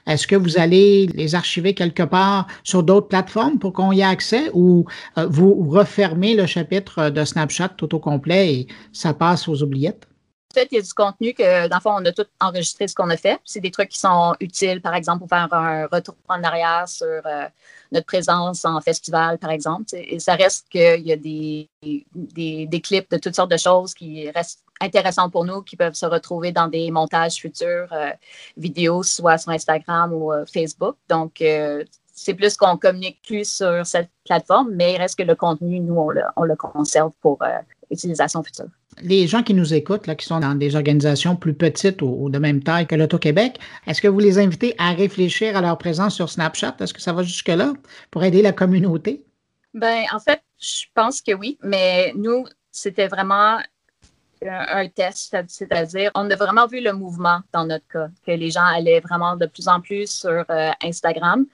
Est-ce 0.08 0.28
que 0.28 0.36
vous 0.36 0.58
allez 0.58 1.08
les 1.08 1.36
archiver 1.36 1.74
quelque 1.74 2.04
part 2.04 2.48
sur 2.64 2.84
d'autres 2.84 3.08
plateformes 3.08 3.60
pour 3.60 3.74
qu'on 3.74 3.92
y 3.92 4.02
ait 4.02 4.04
accès 4.04 4.50
ou 4.54 4.86
vous 5.16 5.70
refermez 5.70 6.36
le 6.36 6.46
chapitre 6.46 7.10
de 7.10 7.24
Snapchat 7.24 7.70
tout 7.70 7.94
au 7.96 8.00
complet 8.00 8.54
et 8.54 8.68
ça 8.92 9.14
passe 9.14 9.48
aux 9.48 9.64
oubliettes? 9.64 10.08
Peut-être 10.54 10.70
qu'il 10.70 10.78
y 10.78 10.82
a 10.82 10.84
du 10.84 10.94
contenu 10.94 11.34
que, 11.34 11.68
dans 11.68 11.78
le 11.78 11.82
fond, 11.82 11.96
on 11.98 12.06
a 12.06 12.12
tout 12.12 12.28
enregistré 12.40 12.88
ce 12.88 12.94
qu'on 12.94 13.10
a 13.10 13.18
fait. 13.18 13.40
C'est 13.44 13.60
des 13.60 13.72
trucs 13.72 13.90
qui 13.90 14.00
sont 14.00 14.36
utiles, 14.40 14.82
par 14.82 14.94
exemple, 14.94 15.20
pour 15.20 15.30
faire 15.30 15.52
un 15.52 15.88
retour 15.88 16.16
en 16.30 16.44
arrière 16.44 16.88
sur 16.88 17.08
euh, 17.08 17.48
notre 17.92 18.06
présence 18.06 18.64
en 18.64 18.80
festival, 18.80 19.40
par 19.40 19.50
exemple. 19.50 19.86
Et 19.94 20.20
ça 20.20 20.36
reste 20.36 20.70
qu'il 20.70 21.02
y 21.02 21.12
a 21.12 21.16
des, 21.16 21.70
des, 21.82 22.82
clips 22.82 23.10
de 23.10 23.18
toutes 23.18 23.36
sortes 23.36 23.50
de 23.50 23.58
choses 23.58 23.96
qui 23.96 24.30
restent 24.30 24.64
intéressantes 24.80 25.32
pour 25.32 25.44
nous, 25.44 25.64
qui 25.64 25.76
peuvent 25.76 25.96
se 25.96 26.06
retrouver 26.06 26.52
dans 26.52 26.68
des 26.68 26.92
montages 26.92 27.38
futurs 27.38 27.92
euh, 27.92 28.12
vidéos, 28.56 29.02
soit 29.02 29.40
sur 29.40 29.52
Instagram 29.52 30.14
ou 30.14 30.32
euh, 30.32 30.46
Facebook. 30.46 30.98
Donc, 31.10 31.44
c'est 32.16 32.36
plus 32.36 32.56
qu'on 32.58 32.78
communique 32.78 33.24
plus 33.26 33.52
sur 33.52 33.84
cette 33.88 34.12
plateforme, 34.24 34.70
mais 34.72 34.94
il 34.94 34.98
reste 34.98 35.18
que 35.18 35.24
le 35.24 35.34
contenu, 35.34 35.80
nous, 35.80 35.96
on 35.96 36.10
le, 36.10 36.22
on 36.36 36.44
le 36.44 36.56
conserve 36.56 37.12
pour 37.22 37.40
utilisation 37.90 38.44
future 38.44 38.68
les 39.02 39.28
gens 39.28 39.44
qui 39.44 39.54
nous 39.54 39.74
écoutent, 39.74 40.08
là, 40.08 40.16
qui 40.16 40.26
sont 40.26 40.40
dans 40.40 40.56
des 40.56 40.76
organisations 40.76 41.36
plus 41.36 41.54
petites 41.54 42.02
ou, 42.02 42.30
de 42.30 42.38
même 42.38 42.64
taille 42.64 42.88
que 42.88 42.96
l'Auto-Québec, 42.96 43.60
est-ce 43.88 44.02
que 44.02 44.08
vous 44.08 44.20
les 44.20 44.40
invitez 44.40 44.76
à 44.78 44.92
réfléchir 44.92 45.56
à 45.58 45.62
leur 45.62 45.78
présence 45.78 46.16
sur 46.16 46.30
Snapchat? 46.30 46.76
Est-ce 46.80 46.94
que 46.94 47.02
ça 47.02 47.14
va 47.14 47.24
jusque-là 47.24 47.74
pour 48.12 48.24
aider 48.24 48.42
la 48.42 48.52
communauté? 48.52 49.24
Ben, 49.74 50.04
en 50.14 50.20
fait, 50.20 50.42
je 50.60 50.86
pense 50.94 51.22
que 51.22 51.34
oui, 51.34 51.58
mais 51.64 52.14
nous, 52.16 52.46
c'était 52.72 53.08
vraiment 53.08 53.58
un 54.50 54.88
test, 54.88 55.36
c'est-à-dire 55.48 56.12
on 56.16 56.30
a 56.30 56.36
vraiment 56.36 56.68
vu 56.68 56.82
le 56.82 56.94
mouvement 56.94 57.40
dans 57.52 57.66
notre 57.66 57.88
cas, 57.88 58.08
que 58.26 58.32
les 58.32 58.52
gens 58.52 58.66
allaient 58.66 59.00
vraiment 59.00 59.36
de 59.36 59.46
plus 59.46 59.68
en 59.68 59.82
plus 59.82 60.10
sur 60.10 60.46
euh, 60.50 60.72
Instagram. 60.84 61.46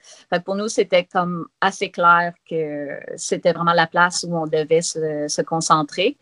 pour 0.44 0.56
nous, 0.56 0.68
c'était 0.68 1.04
comme 1.04 1.46
assez 1.60 1.90
clair 1.90 2.32
que 2.48 3.00
c'était 3.16 3.52
vraiment 3.52 3.72
la 3.72 3.86
place 3.86 4.24
où 4.28 4.36
on 4.36 4.46
devait 4.46 4.82
se, 4.82 5.42
concentrer. 5.42 6.16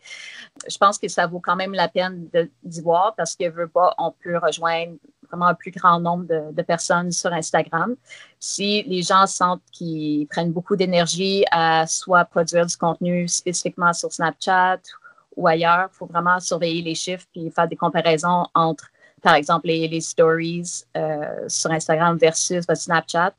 Je 0.69 0.77
pense 0.77 0.97
que 0.97 1.07
ça 1.07 1.27
vaut 1.27 1.39
quand 1.39 1.55
même 1.55 1.73
la 1.73 1.87
peine 1.87 2.27
d'y 2.63 2.81
voir 2.81 3.13
parce 3.15 3.35
que 3.35 3.49
veut 3.49 3.69
on 3.97 4.11
peut 4.11 4.37
rejoindre 4.37 4.93
vraiment 5.29 5.47
un 5.47 5.53
plus 5.53 5.71
grand 5.71 5.99
nombre 5.99 6.25
de, 6.25 6.51
de 6.51 6.61
personnes 6.63 7.11
sur 7.11 7.31
Instagram. 7.31 7.95
Si 8.39 8.83
les 8.83 9.03
gens 9.03 9.27
sentent 9.27 9.61
qu'ils 9.71 10.27
prennent 10.27 10.51
beaucoup 10.51 10.75
d'énergie 10.75 11.45
à 11.51 11.85
soit 11.87 12.25
produire 12.25 12.65
du 12.65 12.75
contenu 12.77 13.27
spécifiquement 13.27 13.93
sur 13.93 14.11
Snapchat 14.11 14.79
ou 15.39 15.47
ailleurs. 15.47 15.89
Il 15.93 15.97
faut 15.97 16.05
vraiment 16.05 16.39
surveiller 16.39 16.81
les 16.81 16.95
chiffres 16.95 17.25
puis 17.31 17.49
faire 17.49 17.67
des 17.67 17.77
comparaisons 17.77 18.45
entre, 18.53 18.91
par 19.21 19.35
exemple, 19.35 19.67
les, 19.67 20.01
stories 20.01 20.83
euh, 20.97 21.45
sur 21.47 21.71
Instagram 21.71 22.17
versus 22.17 22.65
votre 22.67 22.81
Snapchat. 22.81 23.33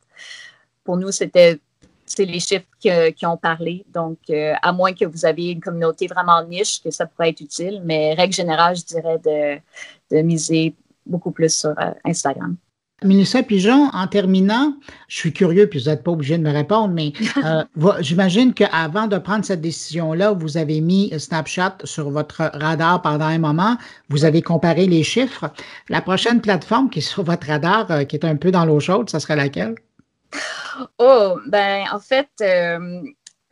Pour 0.82 0.96
nous, 0.96 1.12
c'était 1.12 1.60
c'est 2.06 2.24
les 2.24 2.40
chiffres 2.40 2.66
qui, 2.80 3.26
ont 3.26 3.36
parlé. 3.36 3.84
Donc, 3.94 4.18
euh, 4.30 4.54
à 4.62 4.72
moins 4.72 4.92
que 4.92 5.04
vous 5.04 5.24
ayez 5.24 5.52
une 5.52 5.60
communauté 5.60 6.08
vraiment 6.08 6.42
niche, 6.42 6.82
que 6.82 6.90
ça 6.90 7.06
pourrait 7.06 7.30
être 7.30 7.40
utile. 7.40 7.80
Mais 7.84 8.14
règle 8.14 8.34
générale, 8.34 8.74
je 8.74 8.84
dirais 8.84 9.18
de, 10.10 10.22
miser 10.22 10.74
beaucoup 11.06 11.30
plus 11.30 11.54
sur 11.54 11.70
euh, 11.70 11.92
Instagram. 12.04 12.56
Mélissa 13.02 13.42
Pigeon, 13.42 13.88
en 13.92 14.06
terminant, 14.06 14.74
je 15.08 15.16
suis 15.16 15.32
curieux, 15.32 15.68
puis 15.68 15.78
vous 15.78 15.88
n'êtes 15.88 16.02
pas 16.02 16.10
obligé 16.10 16.36
de 16.36 16.42
me 16.42 16.52
répondre, 16.52 16.92
mais 16.92 17.12
euh, 17.44 17.64
j'imagine 18.00 18.52
qu'avant 18.52 19.06
de 19.06 19.16
prendre 19.16 19.44
cette 19.44 19.62
décision-là, 19.62 20.32
vous 20.32 20.56
avez 20.58 20.80
mis 20.80 21.12
Snapchat 21.18 21.78
sur 21.84 22.10
votre 22.10 22.50
radar 22.54 23.00
pendant 23.00 23.26
un 23.26 23.38
moment, 23.38 23.76
vous 24.10 24.24
avez 24.24 24.42
comparé 24.42 24.86
les 24.86 25.02
chiffres. 25.02 25.50
La 25.88 26.02
prochaine 26.02 26.40
plateforme 26.40 26.90
qui 26.90 26.98
est 26.98 27.02
sur 27.02 27.22
votre 27.22 27.46
radar, 27.46 27.90
euh, 27.90 28.04
qui 28.04 28.16
est 28.16 28.24
un 28.24 28.36
peu 28.36 28.50
dans 28.50 28.66
l'eau 28.66 28.80
chaude, 28.80 29.08
ça 29.08 29.18
serait 29.18 29.36
laquelle? 29.36 29.76
Oh, 30.98 31.38
ben 31.46 31.84
en 31.92 31.98
fait, 31.98 32.28
euh, 32.42 33.00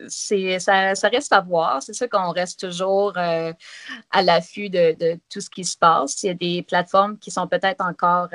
c'est 0.07 0.59
ça, 0.59 0.93
reste 1.11 1.33
à 1.33 1.41
voir. 1.41 1.81
C'est 1.81 1.93
ça 1.93 2.07
qu'on 2.07 2.31
reste 2.31 2.67
toujours 2.67 3.17
à 3.17 4.21
l'affût 4.23 4.69
de, 4.69 5.19
tout 5.29 5.41
ce 5.41 5.49
qui 5.49 5.65
se 5.65 5.77
passe. 5.77 6.23
Il 6.23 6.27
y 6.27 6.29
a 6.29 6.33
des 6.35 6.61
plateformes 6.61 7.17
qui 7.17 7.31
sont 7.31 7.47
peut-être 7.47 7.83
encore 7.83 8.29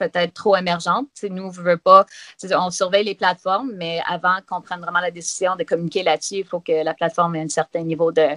peut-être 0.00 0.32
trop 0.32 0.56
émergente. 0.56 1.08
nous, 1.28 1.44
on 1.44 1.50
veut 1.50 1.76
pas, 1.76 2.06
on 2.52 2.70
surveille 2.70 3.04
les 3.04 3.14
plateformes, 3.14 3.72
mais 3.74 4.00
avant 4.08 4.38
qu'on 4.48 4.60
prenne 4.62 4.80
vraiment 4.80 5.00
la 5.00 5.10
décision 5.10 5.56
de 5.56 5.64
communiquer 5.64 6.02
là-dessus, 6.02 6.36
il 6.36 6.44
faut 6.44 6.60
que 6.60 6.82
la 6.84 6.94
plateforme 6.94 7.36
ait 7.36 7.42
un 7.42 7.48
certain 7.48 7.82
niveau 7.82 8.10
de, 8.10 8.28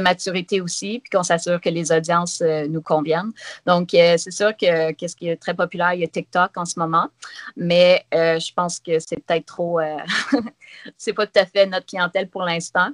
maturité 0.00 0.60
aussi, 0.60 1.00
puis 1.02 1.08
qu'on 1.10 1.22
s'assure 1.22 1.62
que 1.62 1.70
les 1.70 1.90
audiences 1.90 2.42
euh, 2.42 2.66
nous 2.68 2.82
conviennent. 2.82 3.32
Donc, 3.64 3.94
euh, 3.94 4.18
c'est 4.18 4.30
sûr 4.30 4.54
que 4.54 4.92
qu'est-ce 4.92 5.16
qui 5.16 5.28
est 5.30 5.36
très 5.36 5.54
populaire, 5.54 5.94
il 5.94 6.00
y 6.00 6.04
a 6.04 6.08
TikTok 6.08 6.50
en 6.56 6.66
ce 6.66 6.78
moment, 6.78 7.08
mais 7.56 8.04
euh, 8.14 8.38
je 8.38 8.52
pense 8.52 8.80
que 8.80 8.98
c'est 8.98 9.16
peut-être 9.24 9.46
trop, 9.46 9.80
c'est 10.98 11.14
pas 11.14 11.26
tout 11.26 11.40
à 11.40 11.46
fait 11.46 11.64
notre 11.64 11.86
clientèle 11.86 12.28
pour 12.28 12.42
l'instant. 12.42 12.90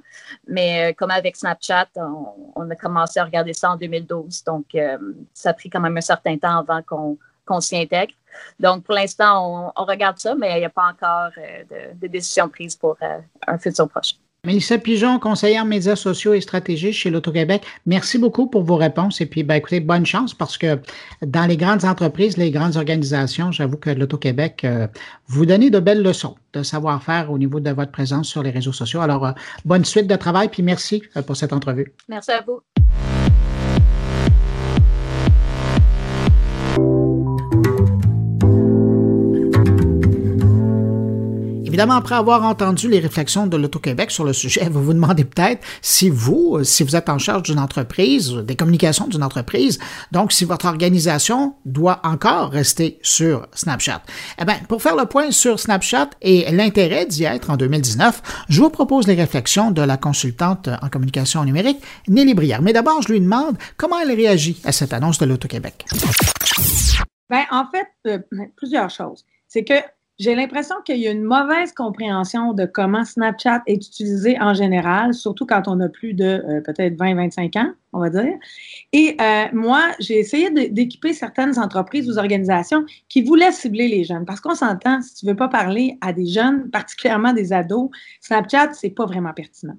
Mais 0.47 0.93
comme 0.93 1.11
avec 1.11 1.35
Snapchat, 1.35 1.89
on, 1.97 2.53
on, 2.55 2.69
a 2.69 2.75
commencé 2.75 3.19
à 3.19 3.25
regarder 3.25 3.53
ça 3.53 3.71
en 3.71 3.75
2012, 3.75 4.45
donc 4.45 4.67
ça 5.33 5.49
a 5.49 5.53
pris 5.53 5.69
quand 5.69 5.81
même 5.81 5.97
un 5.97 6.07
certain 6.13 6.37
temps 6.37 6.59
avant 6.59 6.81
qu'on 6.81 7.17
qu'on 7.45 7.61
s'y 7.61 7.77
intègre. 7.77 8.13
Donc, 8.59 8.83
pour 8.83 8.95
l'instant, 8.95 9.71
on, 9.75 9.85
regarde 9.85 10.17
ça, 10.17 10.35
mais 10.35 10.57
il 10.57 10.59
n'y 10.59 10.65
a 10.65 10.69
pas 10.69 10.89
encore 10.89 11.31
euh, 11.37 11.93
de, 11.95 12.07
décision 12.07 12.49
prise 12.49 12.75
pour 12.75 12.97
euh, 13.01 13.19
un 13.47 13.57
futur 13.57 13.87
proche. 13.87 14.15
Mélissa 14.45 14.77
Pigeon, 14.77 15.17
conseillère 15.17 15.65
médias 15.65 15.95
sociaux 15.95 16.35
et 16.35 16.41
stratégies 16.41 16.93
chez 16.93 17.09
l'Auto-Québec, 17.09 17.63
merci 17.87 18.19
beaucoup 18.19 18.45
pour 18.45 18.61
vos 18.61 18.75
réponses. 18.75 19.19
Et 19.19 19.25
puis, 19.25 19.41
ben, 19.41 19.55
écoutez, 19.55 19.79
bonne 19.79 20.05
chance 20.05 20.35
parce 20.35 20.55
que 20.55 20.79
dans 21.23 21.47
les 21.47 21.57
grandes 21.57 21.83
entreprises, 21.83 22.37
les 22.37 22.51
grandes 22.51 22.77
organisations, 22.77 23.51
j'avoue 23.51 23.77
que 23.77 23.89
l'Auto-Québec, 23.89 24.61
euh, 24.63 24.87
vous 25.25 25.47
donnez 25.47 25.71
de 25.71 25.79
belles 25.79 26.03
leçons 26.03 26.35
de 26.53 26.61
savoir-faire 26.61 27.31
au 27.31 27.39
niveau 27.39 27.59
de 27.59 27.71
votre 27.71 27.91
présence 27.91 28.27
sur 28.27 28.43
les 28.43 28.51
réseaux 28.51 28.71
sociaux. 28.71 29.01
Alors, 29.01 29.33
bonne 29.65 29.83
suite 29.83 30.05
de 30.05 30.15
travail, 30.15 30.49
puis 30.49 30.61
merci 30.61 31.01
pour 31.25 31.35
cette 31.35 31.51
entrevue. 31.51 31.91
Merci 32.07 32.31
à 32.31 32.41
vous. 32.41 32.61
Évidemment, 41.75 41.95
après 41.95 42.15
avoir 42.15 42.43
entendu 42.43 42.87
les 42.87 42.99
réflexions 42.99 43.47
de 43.47 43.57
l'Auto-Québec 43.57 44.09
sur 44.09 44.23
le 44.23 44.31
sujet, 44.31 44.69
vous 44.71 44.81
vous 44.81 44.93
demandez 44.93 45.25
peut-être 45.25 45.61
si 45.81 46.09
vous, 46.09 46.63
si 46.63 46.83
vous 46.83 46.95
êtes 46.95 47.09
en 47.09 47.17
charge 47.17 47.43
d'une 47.43 47.59
entreprise, 47.59 48.31
des 48.31 48.55
communications 48.55 49.07
d'une 49.09 49.23
entreprise, 49.23 49.77
donc 50.13 50.31
si 50.31 50.45
votre 50.45 50.67
organisation 50.67 51.55
doit 51.65 51.99
encore 52.05 52.49
rester 52.49 52.97
sur 53.01 53.49
Snapchat. 53.53 54.01
Eh 54.39 54.45
bien, 54.45 54.55
pour 54.69 54.81
faire 54.81 54.95
le 54.95 55.05
point 55.05 55.31
sur 55.31 55.59
Snapchat 55.59 56.11
et 56.21 56.49
l'intérêt 56.49 57.07
d'y 57.07 57.25
être 57.25 57.49
en 57.49 57.57
2019, 57.57 58.45
je 58.47 58.61
vous 58.61 58.69
propose 58.69 59.05
les 59.07 59.15
réflexions 59.15 59.71
de 59.71 59.81
la 59.81 59.97
consultante 59.97 60.69
en 60.81 60.87
communication 60.87 61.43
numérique, 61.43 61.81
Nelly 62.07 62.35
Brière. 62.35 62.61
Mais 62.61 62.71
d'abord, 62.71 63.01
je 63.01 63.11
lui 63.11 63.19
demande 63.19 63.57
comment 63.75 63.99
elle 63.99 64.15
réagit 64.15 64.61
à 64.63 64.71
cette 64.71 64.93
annonce 64.93 65.19
de 65.19 65.25
l'Auto-Québec. 65.25 65.85
Bien, 67.29 67.43
en 67.51 67.65
fait, 67.69 67.87
euh, 68.07 68.19
plusieurs 68.55 68.89
choses. 68.89 69.25
C'est 69.49 69.65
que 69.65 69.73
j'ai 70.17 70.33
l'impression 70.33 70.75
qu'il 70.85 70.97
y 70.97 71.07
a 71.07 71.11
une 71.11 71.23
mauvaise 71.23 71.73
compréhension 71.73 72.53
de 72.53 72.65
comment 72.65 73.03
Snapchat 73.03 73.63
est 73.67 73.75
utilisé 73.75 74.39
en 74.39 74.53
général, 74.53 75.13
surtout 75.13 75.45
quand 75.45 75.63
on 75.67 75.79
a 75.81 75.89
plus 75.89 76.13
de 76.13 76.23
euh, 76.23 76.61
peut-être 76.61 76.95
20-25 76.97 77.59
ans, 77.59 77.73
on 77.91 77.99
va 77.99 78.09
dire. 78.09 78.33
Et 78.93 79.17
euh, 79.19 79.45
moi, 79.51 79.81
j'ai 79.99 80.17
essayé 80.17 80.49
d'équiper 80.69 81.13
certaines 81.13 81.59
entreprises 81.59 82.09
ou 82.09 82.17
organisations 82.17 82.85
qui 83.09 83.23
voulaient 83.23 83.51
cibler 83.51 83.89
les 83.89 84.05
jeunes. 84.05 84.25
Parce 84.25 84.39
qu'on 84.39 84.55
s'entend, 84.55 85.01
si 85.01 85.15
tu 85.15 85.25
ne 85.25 85.31
veux 85.31 85.35
pas 85.35 85.49
parler 85.49 85.97
à 85.99 86.13
des 86.13 86.27
jeunes, 86.27 86.69
particulièrement 86.71 87.33
des 87.33 87.51
ados, 87.51 87.89
Snapchat, 88.21 88.73
c'est 88.73 88.91
pas 88.91 89.05
vraiment 89.05 89.33
pertinent. 89.33 89.77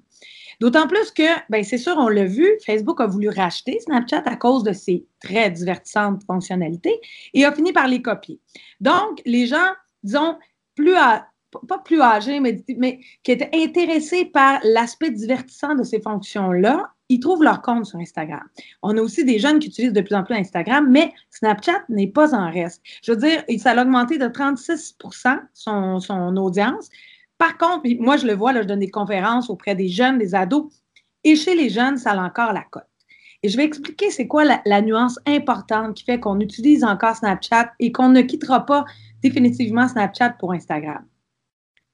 D'autant 0.59 0.87
plus 0.87 1.11
que, 1.11 1.23
ben 1.49 1.63
c'est 1.63 1.77
sûr, 1.77 1.95
on 1.97 2.09
l'a 2.09 2.25
vu, 2.25 2.47
Facebook 2.65 2.99
a 3.01 3.07
voulu 3.07 3.29
racheter 3.29 3.79
Snapchat 3.79 4.23
à 4.25 4.35
cause 4.35 4.63
de 4.63 4.73
ses 4.73 5.05
très 5.19 5.49
divertissantes 5.51 6.23
fonctionnalités 6.25 6.99
et 7.33 7.45
a 7.45 7.51
fini 7.51 7.73
par 7.73 7.87
les 7.87 8.01
copier. 8.01 8.39
Donc, 8.81 9.21
les 9.25 9.45
gens 9.45 9.67
disons, 10.07 10.37
plus 10.75 10.95
pas 11.67 11.79
plus 11.79 12.01
âgés, 12.01 12.39
mais, 12.39 12.63
mais 12.77 12.99
qui 13.23 13.31
étaient 13.31 13.49
intéressés 13.53 14.25
par 14.25 14.59
l'aspect 14.63 15.11
divertissant 15.11 15.75
de 15.75 15.83
ces 15.83 16.01
fonctions-là, 16.01 16.91
ils 17.09 17.19
trouvent 17.19 17.43
leur 17.43 17.61
compte 17.61 17.85
sur 17.85 17.99
Instagram. 17.99 18.43
On 18.83 18.97
a 18.97 19.01
aussi 19.01 19.23
des 19.23 19.39
jeunes 19.39 19.59
qui 19.59 19.67
utilisent 19.69 19.93
de 19.93 20.01
plus 20.01 20.15
en 20.15 20.23
plus 20.23 20.35
Instagram, 20.35 20.87
mais 20.89 21.13
Snapchat 21.31 21.83
n'est 21.89 22.07
pas 22.07 22.35
en 22.35 22.51
reste. 22.51 22.81
Je 23.01 23.13
veux 23.13 23.17
dire, 23.17 23.43
ça 23.59 23.71
a 23.71 23.81
augmenté 23.81 24.17
de 24.17 24.27
36 24.27 24.97
son, 25.53 25.99
son 25.99 26.37
audience. 26.37 26.89
Par 27.37 27.57
contre, 27.57 27.87
moi, 27.99 28.17
je 28.17 28.27
le 28.27 28.33
vois, 28.33 28.51
là, 28.51 28.61
je 28.61 28.67
donne 28.67 28.79
des 28.79 28.91
conférences 28.91 29.49
auprès 29.49 29.75
des 29.75 29.87
jeunes, 29.87 30.17
des 30.17 30.35
ados, 30.35 30.65
et 31.23 31.35
chez 31.35 31.55
les 31.55 31.69
jeunes, 31.69 31.97
ça 31.97 32.11
a 32.11 32.17
encore 32.17 32.51
la 32.51 32.63
cote. 32.63 32.83
Et 33.43 33.49
je 33.49 33.57
vais 33.57 33.65
expliquer 33.65 34.09
c'est 34.09 34.27
quoi 34.27 34.43
la, 34.43 34.81
nuance 34.81 35.19
importante 35.27 35.95
qui 35.95 36.03
fait 36.03 36.19
qu'on 36.19 36.39
utilise 36.39 36.83
encore 36.83 37.15
Snapchat 37.15 37.71
et 37.79 37.91
qu'on 37.91 38.09
ne 38.09 38.21
quittera 38.21 38.65
pas 38.65 38.85
définitivement 39.21 39.87
Snapchat 39.87 40.31
pour 40.31 40.53
Instagram. 40.53 41.05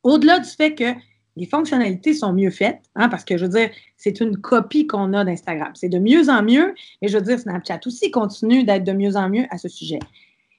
Au-delà 0.03 0.39
du 0.39 0.49
fait 0.49 0.75
que 0.75 0.93
les 1.35 1.47
fonctionnalités 1.47 2.13
sont 2.13 2.33
mieux 2.33 2.51
faites, 2.51 2.81
hein, 2.95 3.09
parce 3.09 3.25
que 3.25 3.37
je 3.37 3.45
veux 3.45 3.51
dire, 3.51 3.71
c'est 3.97 4.19
une 4.19 4.37
copie 4.37 4.85
qu'on 4.85 5.13
a 5.13 5.25
d'Instagram. 5.25 5.71
C'est 5.73 5.89
de 5.89 5.97
mieux 5.97 6.29
en 6.29 6.43
mieux, 6.43 6.75
et 7.01 7.07
je 7.07 7.17
veux 7.17 7.23
dire, 7.23 7.39
Snapchat 7.39 7.79
aussi 7.85 8.11
continue 8.11 8.63
d'être 8.63 8.83
de 8.83 8.91
mieux 8.91 9.15
en 9.15 9.29
mieux 9.29 9.45
à 9.49 9.57
ce 9.57 9.67
sujet. 9.67 9.99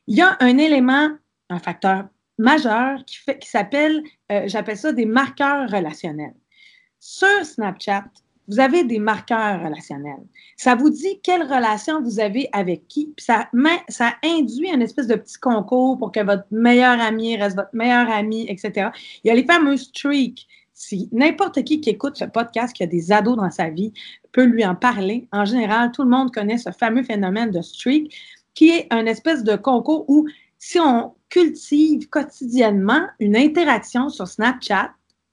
Il 0.06 0.16
y 0.16 0.22
a 0.22 0.36
un 0.40 0.58
élément, 0.58 1.10
un 1.50 1.58
facteur 1.58 2.06
majeur 2.38 3.04
qui, 3.04 3.48
s'appelle, 3.48 4.02
euh, 4.32 4.44
j'appelle 4.46 4.76
ça 4.76 4.92
des 4.92 5.06
marqueurs 5.06 5.70
relationnels. 5.70 6.34
Sur 6.98 7.44
Snapchat, 7.44 8.04
vous 8.48 8.60
avez 8.60 8.84
des 8.84 8.98
marqueurs 8.98 9.62
relationnels. 9.62 10.24
Ça 10.56 10.74
vous 10.74 10.90
dit 10.90 11.20
quelle 11.22 11.42
relation 11.42 12.02
vous 12.02 12.20
avez 12.20 12.48
avec 12.52 12.86
qui. 12.88 13.12
Puis 13.16 13.24
ça, 13.26 13.48
induit 14.22 14.70
une 14.70 14.82
espèce 14.82 15.06
de 15.06 15.14
petit 15.14 15.38
concours 15.38 15.98
pour 15.98 16.12
que 16.12 16.20
votre 16.20 16.44
meilleur 16.50 17.00
ami 17.00 17.36
reste 17.36 17.56
votre 17.56 17.74
meilleur 17.74 18.10
ami, 18.10 18.46
etc. 18.48 18.90
Il 19.22 19.28
y 19.28 19.30
a 19.30 19.34
les 19.34 19.44
fameux 19.44 19.76
streaks. 19.76 20.46
Si 20.72 21.08
n'importe 21.12 21.62
qui 21.62 21.80
qui 21.80 21.90
écoute 21.90 22.16
ce 22.16 22.24
podcast, 22.24 22.74
qui 22.74 22.82
a 22.82 22.86
des 22.86 23.12
ados 23.12 23.36
dans 23.36 23.50
sa 23.50 23.70
vie, 23.70 23.92
peut 24.32 24.44
lui 24.44 24.66
en 24.66 24.74
parler. 24.74 25.28
En 25.32 25.44
général, 25.44 25.92
tout 25.92 26.02
le 26.02 26.10
monde 26.10 26.32
connaît 26.34 26.58
ce 26.58 26.70
fameux 26.70 27.04
phénomène 27.04 27.50
de 27.50 27.62
streak, 27.62 28.12
qui 28.54 28.70
est 28.70 28.88
un 28.90 29.06
espèce 29.06 29.44
de 29.44 29.54
concours 29.56 30.04
où 30.08 30.26
si 30.58 30.80
on 30.80 31.14
cultive 31.28 32.08
quotidiennement 32.08 33.06
une 33.20 33.36
interaction 33.36 34.08
sur 34.08 34.26
Snapchat, 34.26 34.90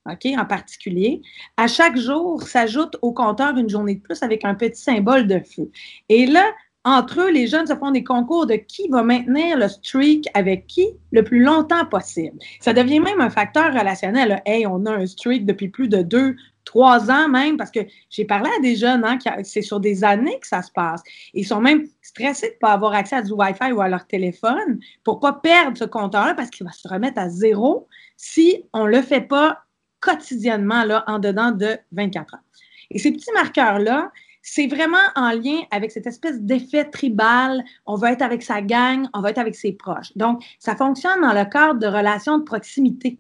OK, 0.10 0.26
en 0.38 0.46
particulier. 0.46 1.22
À 1.58 1.68
chaque 1.68 1.98
jour, 1.98 2.42
s'ajoute 2.42 2.98
au 3.02 3.12
compteur 3.12 3.56
une 3.58 3.70
journée 3.70 3.96
de 3.96 4.02
plus 4.02 4.24
avec 4.24 4.44
un 4.46 4.56
petit 4.56 4.82
symbole 4.82 5.28
de 5.28 5.40
feu. 5.40 5.70
Et 6.10 6.26
là, 6.26 6.52
entre 6.84 7.22
eux, 7.22 7.30
les 7.30 7.46
jeunes 7.46 7.68
se 7.68 7.76
font 7.76 7.92
des 7.92 8.04
concours 8.04 8.48
de 8.48 8.56
qui 8.56 8.88
va 8.88 9.04
maintenir 9.04 9.56
le 9.58 9.68
streak 9.68 10.26
avec 10.34 10.66
qui 10.66 10.88
le 11.12 11.24
plus 11.24 11.44
longtemps 11.44 11.86
possible. 11.86 12.38
Ça 12.60 12.74
devient 12.74 13.00
même 13.00 13.22
un 13.22 13.30
facteur 13.30 13.72
relationnel. 13.72 14.42
Hey, 14.48 14.66
on 14.66 14.88
a 14.88 14.92
un 14.92 15.06
streak 15.06 15.46
depuis 15.46 15.70
plus 15.70 15.88
de 15.88 16.02
deux, 16.02 16.36
trois 16.66 17.12
ans 17.12 17.30
même, 17.30 17.58
parce 17.58 17.70
que 17.70 17.82
j'ai 18.10 18.26
parlé 18.26 18.50
à 18.58 18.62
des 18.62 18.76
jeunes, 18.76 19.04
hein, 19.06 19.20
c'est 19.44 19.62
sur 19.62 19.80
des 19.80 20.04
années 20.04 20.40
que 20.40 20.48
ça 20.48 20.64
se 20.64 20.72
passe. 20.72 21.04
Ils 21.36 21.46
sont 21.46 21.62
même 21.62 21.86
stressés 22.02 22.48
de 22.48 22.54
ne 22.54 22.60
pas 22.60 22.72
avoir 22.74 22.94
accès 22.94 23.18
à 23.18 23.22
du 23.22 23.34
Wi-Fi 23.34 23.72
ou 23.74 23.82
à 23.82 23.88
leur 23.88 24.08
téléphone 24.08 24.80
pour 25.04 25.20
pas 25.20 25.34
perdre 25.34 25.78
ce 25.78 25.86
compteur-là 25.86 26.34
parce 26.34 26.50
qu'il 26.50 26.66
va 26.66 26.72
se 26.72 26.88
remettre 26.88 27.20
à 27.20 27.30
zéro 27.30 27.88
si 28.18 28.64
on 28.74 28.86
ne 28.86 28.92
le 28.92 29.04
fait 29.04 29.22
pas 29.22 29.60
quotidiennement 30.02 30.84
là, 30.84 31.04
en 31.08 31.20
dedans 31.20 31.52
de 31.52 31.78
24 31.94 32.34
heures. 32.34 32.42
Et 32.90 33.00
ces 33.00 33.12
petits 33.12 33.32
marqueurs-là, 33.34 34.12
c'est 34.42 34.68
vraiment 34.68 34.98
en 35.16 35.32
lien 35.32 35.62
avec 35.72 35.92
cette 35.92 36.08
espèce 36.08 36.42
d'effet 36.42 36.86
tribal. 36.86 37.64
On 37.86 37.96
va 37.96 38.12
être 38.12 38.22
avec 38.22 38.42
sa 38.42 38.62
gang, 38.62 39.08
on 39.14 39.22
va 39.22 39.30
être 39.30 39.38
avec 39.38 39.56
ses 39.56 39.74
proches. 39.74 40.12
Donc, 40.16 40.44
ça 40.60 40.76
fonctionne 40.76 41.22
dans 41.22 41.34
le 41.34 41.46
cadre 41.46 41.80
de 41.80 41.88
relations 41.88 42.40
de 42.40 42.44
proximité. 42.44 43.20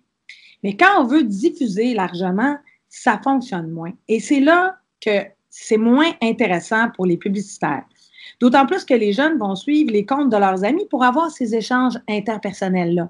Mais 0.64 0.76
quand 0.76 1.02
on 1.02 1.06
veut 1.06 1.24
diffuser 1.24 1.94
largement, 1.94 2.58
ça 2.90 3.20
fonctionne 3.24 3.70
moins. 3.70 3.94
Et 4.08 4.20
c'est 4.20 4.40
là 4.40 4.78
que 5.00 5.26
c'est 5.50 5.78
moins 5.78 6.12
intéressant 6.22 6.90
pour 6.92 7.06
les 7.06 7.18
publicitaires. 7.18 7.86
D'autant 8.40 8.66
plus 8.66 8.86
que 8.86 8.94
les 8.94 9.14
jeunes 9.14 9.38
vont 9.38 9.56
suivre 9.56 9.92
les 9.92 10.06
comptes 10.06 10.32
de 10.32 10.38
leurs 10.38 10.64
amis 10.64 10.86
pour 10.90 11.04
avoir 11.04 11.30
ces 11.30 11.56
échanges 11.56 12.00
interpersonnels-là. 12.08 13.10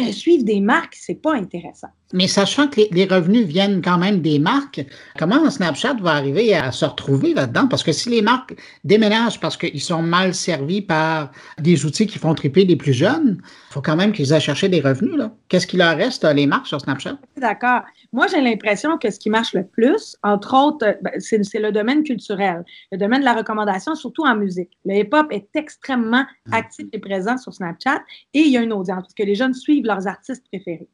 Euh, 0.00 0.12
suivre 0.12 0.44
des 0.44 0.60
marques, 0.60 0.96
c'est 0.96 1.20
pas 1.20 1.34
intéressant. 1.34 1.88
Mais 2.12 2.26
sachant 2.26 2.68
que 2.68 2.80
les, 2.90 3.04
revenus 3.04 3.46
viennent 3.46 3.82
quand 3.82 3.98
même 3.98 4.20
des 4.20 4.38
marques, 4.38 4.84
comment 5.18 5.48
Snapchat 5.50 5.94
va 6.00 6.12
arriver 6.12 6.54
à 6.54 6.72
se 6.72 6.84
retrouver 6.84 7.34
là-dedans? 7.34 7.68
Parce 7.68 7.82
que 7.82 7.92
si 7.92 8.08
les 8.08 8.22
marques 8.22 8.54
déménagent 8.84 9.40
parce 9.40 9.56
qu'ils 9.56 9.80
sont 9.80 10.02
mal 10.02 10.34
servis 10.34 10.80
par 10.80 11.30
des 11.58 11.84
outils 11.84 12.06
qui 12.06 12.18
font 12.18 12.34
triper 12.34 12.64
les 12.64 12.76
plus 12.76 12.92
jeunes, 12.94 13.40
il 13.42 13.72
faut 13.72 13.82
quand 13.82 13.96
même 13.96 14.12
qu'ils 14.12 14.32
aient 14.32 14.40
cherché 14.40 14.68
des 14.68 14.80
revenus. 14.80 15.20
Qu'est-ce 15.48 15.66
qu'il 15.66 15.78
leur 15.78 15.96
reste, 15.96 16.24
les 16.24 16.46
marques 16.46 16.66
sur 16.66 16.80
Snapchat? 16.80 17.18
D'accord. 17.36 17.82
Moi, 18.12 18.26
j'ai 18.26 18.40
l'impression 18.40 18.96
que 18.98 19.10
ce 19.10 19.18
qui 19.18 19.30
marche 19.30 19.52
le 19.54 19.66
plus, 19.66 20.16
entre 20.22 20.54
autres, 20.54 20.86
euh, 20.86 20.94
ben, 21.02 21.12
c'est 21.18 21.58
le 21.58 21.72
domaine 21.72 22.02
culturel, 22.02 22.64
le 22.92 22.98
domaine 22.98 23.20
de 23.20 23.24
la 23.24 23.34
recommandation, 23.34 23.94
surtout 23.94 24.24
en 24.24 24.34
musique. 24.34 24.70
Le 24.84 24.96
hip-hop 24.96 25.26
est 25.30 25.48
extrêmement 25.54 26.24
mm. 26.46 26.54
actif 26.54 26.86
et 26.92 26.98
présent 26.98 27.36
sur 27.36 27.52
Snapchat 27.52 28.02
et 28.34 28.40
il 28.40 28.52
y 28.52 28.56
a 28.56 28.62
une 28.62 28.72
audience 28.72 29.02
parce 29.02 29.14
que 29.14 29.22
les 29.22 29.34
jeunes 29.34 29.54
suivent 29.54 29.84
leurs 29.84 30.06
artistes 30.06 30.44
préférés. 30.50 30.88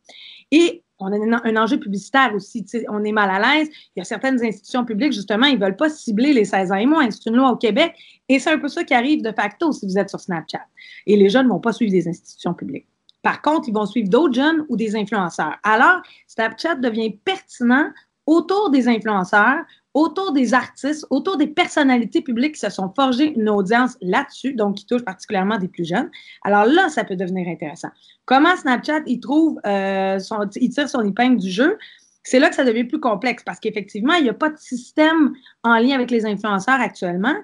Et 0.50 0.83
on 0.98 1.12
a 1.12 1.40
un 1.44 1.56
enjeu 1.56 1.78
publicitaire 1.78 2.32
aussi. 2.34 2.64
On 2.88 3.04
est 3.04 3.12
mal 3.12 3.30
à 3.30 3.38
l'aise. 3.38 3.68
Il 3.94 3.98
y 3.98 4.02
a 4.02 4.04
certaines 4.04 4.42
institutions 4.44 4.84
publiques, 4.84 5.12
justement, 5.12 5.46
ils 5.46 5.58
ne 5.58 5.64
veulent 5.64 5.76
pas 5.76 5.90
cibler 5.90 6.32
les 6.32 6.44
16 6.44 6.72
ans 6.72 6.76
et 6.76 6.86
moins. 6.86 7.10
C'est 7.10 7.28
une 7.28 7.36
loi 7.36 7.50
au 7.50 7.56
Québec. 7.56 7.94
Et 8.28 8.38
c'est 8.38 8.52
un 8.52 8.58
peu 8.58 8.68
ça 8.68 8.84
qui 8.84 8.94
arrive 8.94 9.22
de 9.22 9.32
facto 9.32 9.72
si 9.72 9.86
vous 9.86 9.98
êtes 9.98 10.08
sur 10.08 10.20
Snapchat. 10.20 10.64
Et 11.06 11.16
les 11.16 11.28
jeunes 11.28 11.46
ne 11.46 11.52
vont 11.52 11.60
pas 11.60 11.72
suivre 11.72 11.92
des 11.92 12.08
institutions 12.08 12.54
publiques. 12.54 12.86
Par 13.22 13.42
contre, 13.42 13.68
ils 13.68 13.74
vont 13.74 13.86
suivre 13.86 14.08
d'autres 14.08 14.34
jeunes 14.34 14.66
ou 14.68 14.76
des 14.76 14.96
influenceurs. 14.96 15.56
Alors, 15.62 16.00
Snapchat 16.26 16.76
devient 16.76 17.10
pertinent 17.24 17.90
autour 18.26 18.70
des 18.70 18.88
influenceurs, 18.88 19.64
autour 19.94 20.32
des 20.32 20.54
artistes, 20.54 21.06
autour 21.10 21.36
des 21.36 21.46
personnalités 21.46 22.20
publiques 22.20 22.54
qui 22.54 22.60
se 22.60 22.68
sont 22.68 22.92
forgées 22.94 23.32
une 23.32 23.48
audience 23.48 23.96
là-dessus, 24.02 24.54
donc 24.54 24.76
qui 24.76 24.86
touche 24.86 25.04
particulièrement 25.04 25.56
des 25.56 25.68
plus 25.68 25.84
jeunes. 25.84 26.10
Alors 26.42 26.66
là, 26.66 26.88
ça 26.88 27.04
peut 27.04 27.16
devenir 27.16 27.48
intéressant. 27.48 27.88
Comment 28.24 28.56
Snapchat, 28.56 29.02
il 29.06 29.20
trouve, 29.20 29.60
euh, 29.66 30.18
son, 30.18 30.48
il 30.56 30.70
tire 30.70 30.88
son 30.88 31.02
épingle 31.02 31.38
du 31.38 31.48
jeu? 31.48 31.78
C'est 32.24 32.40
là 32.40 32.48
que 32.48 32.56
ça 32.56 32.64
devient 32.64 32.84
plus 32.84 33.00
complexe 33.00 33.44
parce 33.44 33.60
qu'effectivement, 33.60 34.14
il 34.14 34.24
n'y 34.24 34.30
a 34.30 34.34
pas 34.34 34.50
de 34.50 34.58
système 34.58 35.34
en 35.62 35.76
lien 35.76 35.94
avec 35.94 36.10
les 36.10 36.26
influenceurs 36.26 36.80
actuellement. 36.80 37.34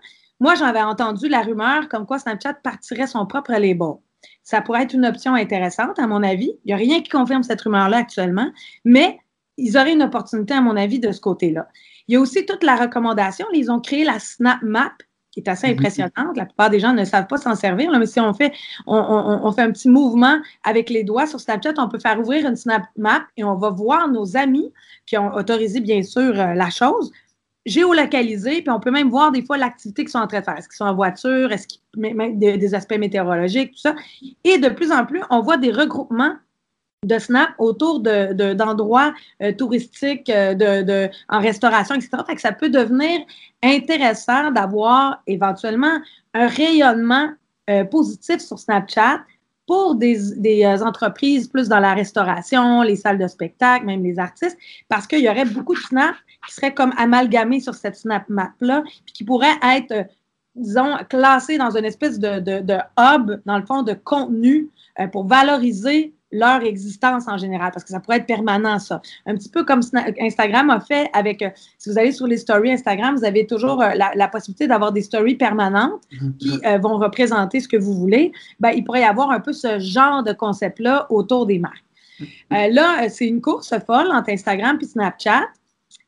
Moi, 0.40 0.54
j'avais 0.54 0.82
entendu 0.82 1.28
la 1.28 1.42
rumeur 1.42 1.88
comme 1.88 2.06
quoi 2.06 2.18
Snapchat 2.18 2.54
partirait 2.54 3.06
son 3.06 3.26
propre 3.26 3.52
label. 3.52 3.94
Ça 4.42 4.62
pourrait 4.62 4.82
être 4.82 4.94
une 4.94 5.06
option 5.06 5.34
intéressante, 5.34 5.98
à 5.98 6.06
mon 6.06 6.22
avis. 6.22 6.52
Il 6.64 6.68
n'y 6.68 6.72
a 6.72 6.76
rien 6.76 7.02
qui 7.02 7.10
confirme 7.10 7.42
cette 7.42 7.60
rumeur-là 7.60 7.98
actuellement, 7.98 8.50
mais 8.84 9.18
ils 9.58 9.76
auraient 9.76 9.92
une 9.92 10.02
opportunité, 10.02 10.54
à 10.54 10.62
mon 10.62 10.76
avis, 10.76 10.98
de 10.98 11.12
ce 11.12 11.20
côté-là. 11.20 11.68
Il 12.08 12.14
y 12.14 12.16
a 12.16 12.20
aussi 12.20 12.46
toute 12.46 12.64
la 12.64 12.76
recommandation. 12.76 13.46
Ils 13.52 13.70
ont 13.70 13.80
créé 13.80 14.04
la 14.04 14.18
Snap 14.18 14.60
Map, 14.62 14.92
qui 15.32 15.40
est 15.40 15.48
assez 15.48 15.68
mhm. 15.68 15.74
impressionnante. 15.74 16.36
La 16.36 16.44
plupart 16.44 16.70
des 16.70 16.80
gens 16.80 16.92
ne 16.92 17.04
savent 17.04 17.26
pas 17.26 17.36
s'en 17.36 17.54
servir, 17.54 17.90
mais 17.98 18.06
si 18.06 18.20
on 18.20 18.34
fait, 18.34 18.52
on, 18.86 19.52
fait 19.52 19.62
un 19.62 19.72
petit 19.72 19.88
mouvement 19.88 20.38
avec 20.64 20.90
les 20.90 21.04
doigts 21.04 21.26
sur 21.26 21.40
Snapchat, 21.40 21.74
on 21.78 21.88
peut 21.88 21.98
faire 21.98 22.18
ouvrir 22.18 22.46
une 22.46 22.56
Snap 22.56 22.82
Map 22.96 23.22
et 23.36 23.44
on 23.44 23.56
va 23.56 23.70
voir 23.70 24.08
nos 24.08 24.36
amis 24.36 24.72
qui 25.06 25.16
ont 25.16 25.32
autorisé, 25.34 25.80
bien 25.80 26.02
sûr, 26.02 26.38
euh, 26.38 26.54
la 26.54 26.70
chose 26.70 27.10
géolocalisé, 27.66 28.62
puis 28.62 28.70
on 28.70 28.80
peut 28.80 28.90
même 28.90 29.10
voir 29.10 29.32
des 29.32 29.42
fois 29.42 29.58
l'activité 29.58 30.02
qu'ils 30.02 30.10
sont 30.10 30.18
en 30.18 30.26
train 30.26 30.40
de 30.40 30.44
faire. 30.44 30.56
Est-ce 30.56 30.68
qu'ils 30.68 30.76
sont 30.76 30.86
en 30.86 30.94
voiture, 30.94 31.52
est-ce 31.52 31.66
qu'ils 31.68 32.14
mettent 32.14 32.38
des 32.38 32.74
aspects 32.74 32.96
météorologiques, 32.98 33.72
tout 33.72 33.80
ça? 33.80 33.94
Et 34.44 34.58
de 34.58 34.68
plus 34.70 34.90
en 34.90 35.04
plus, 35.04 35.20
on 35.28 35.42
voit 35.42 35.58
des 35.58 35.70
regroupements 35.70 36.36
de 37.06 37.18
Snap 37.18 37.50
autour 37.56 38.00
d'endroits 38.00 39.14
de, 39.40 39.46
euh, 39.46 39.52
touristiques, 39.52 40.28
euh, 40.28 40.52
de, 40.54 41.08
en 41.30 41.40
restauration, 41.40 41.94
etc. 41.94 42.10
Fait 42.26 42.38
ça 42.38 42.52
peut 42.52 42.68
devenir 42.68 43.20
intéressant 43.62 44.50
d'avoir 44.50 45.22
éventuellement 45.26 45.98
un 46.34 46.46
rayonnement 46.46 47.30
euh, 47.70 47.84
positif 47.84 48.40
sur 48.40 48.58
Snapchat 48.58 49.22
pour 49.66 49.94
des, 49.94 50.66
entreprises 50.82 51.48
plus 51.48 51.68
dans 51.68 51.78
la 51.78 51.94
restauration, 51.94 52.82
les 52.82 52.96
salles 52.96 53.18
de 53.18 53.28
spectacle, 53.28 53.86
même 53.86 54.02
les 54.02 54.18
artistes, 54.18 54.58
parce 54.88 55.06
qu'il 55.06 55.20
y 55.20 55.28
aurait 55.30 55.46
beaucoup 55.46 55.74
de 55.74 55.80
Snap 55.80 56.16
qui 56.46 56.54
seraient 56.54 56.74
comme 56.74 56.92
amalgamés 56.98 57.60
sur 57.60 57.74
cette 57.74 57.96
Snap 57.96 58.28
Map-là, 58.28 58.82
puis 59.06 59.14
qui 59.14 59.24
pourraient 59.24 59.58
être, 59.62 60.06
disons, 60.54 60.96
classés 61.08 61.56
dans 61.56 61.76
une 61.76 61.84
espèce 61.84 62.18
de, 62.18 62.40
hub, 62.98 63.40
dans 63.46 63.58
le 63.58 63.64
fond, 63.64 63.84
de 63.84 63.94
contenu 63.94 64.68
pour 65.12 65.24
valoriser 65.24 66.12
leur 66.32 66.62
existence 66.62 67.26
en 67.28 67.38
général, 67.38 67.72
parce 67.72 67.84
que 67.84 67.90
ça 67.90 68.00
pourrait 68.00 68.18
être 68.18 68.26
permanent, 68.26 68.78
ça. 68.78 69.02
Un 69.26 69.34
petit 69.34 69.48
peu 69.48 69.64
comme 69.64 69.80
Instagram 70.20 70.70
a 70.70 70.80
fait 70.80 71.10
avec, 71.12 71.42
euh, 71.42 71.50
si 71.78 71.90
vous 71.90 71.98
allez 71.98 72.12
sur 72.12 72.26
les 72.26 72.36
stories 72.36 72.72
Instagram, 72.72 73.16
vous 73.16 73.24
avez 73.24 73.46
toujours 73.46 73.82
euh, 73.82 73.90
la, 73.94 74.28
possibilité 74.28 74.66
d'avoir 74.66 74.92
des 74.92 75.02
stories 75.02 75.34
permanentes 75.34 76.02
mm-hmm. 76.12 76.36
qui 76.36 76.60
euh, 76.64 76.78
vont 76.78 76.98
représenter 76.98 77.60
ce 77.60 77.68
que 77.68 77.76
vous 77.76 77.94
voulez. 77.94 78.32
Ben, 78.60 78.70
il 78.70 78.84
pourrait 78.84 79.00
y 79.00 79.04
avoir 79.04 79.30
un 79.30 79.40
peu 79.40 79.52
ce 79.52 79.80
genre 79.80 80.22
de 80.22 80.32
concept-là 80.32 81.06
autour 81.10 81.46
des 81.46 81.58
marques. 81.58 81.84
Mm-hmm. 82.20 82.72
là, 82.72 83.08
c'est 83.08 83.26
une 83.26 83.40
course 83.40 83.74
folle 83.86 84.08
entre 84.12 84.30
Instagram 84.30 84.78
et 84.80 84.84
Snapchat. 84.84 85.42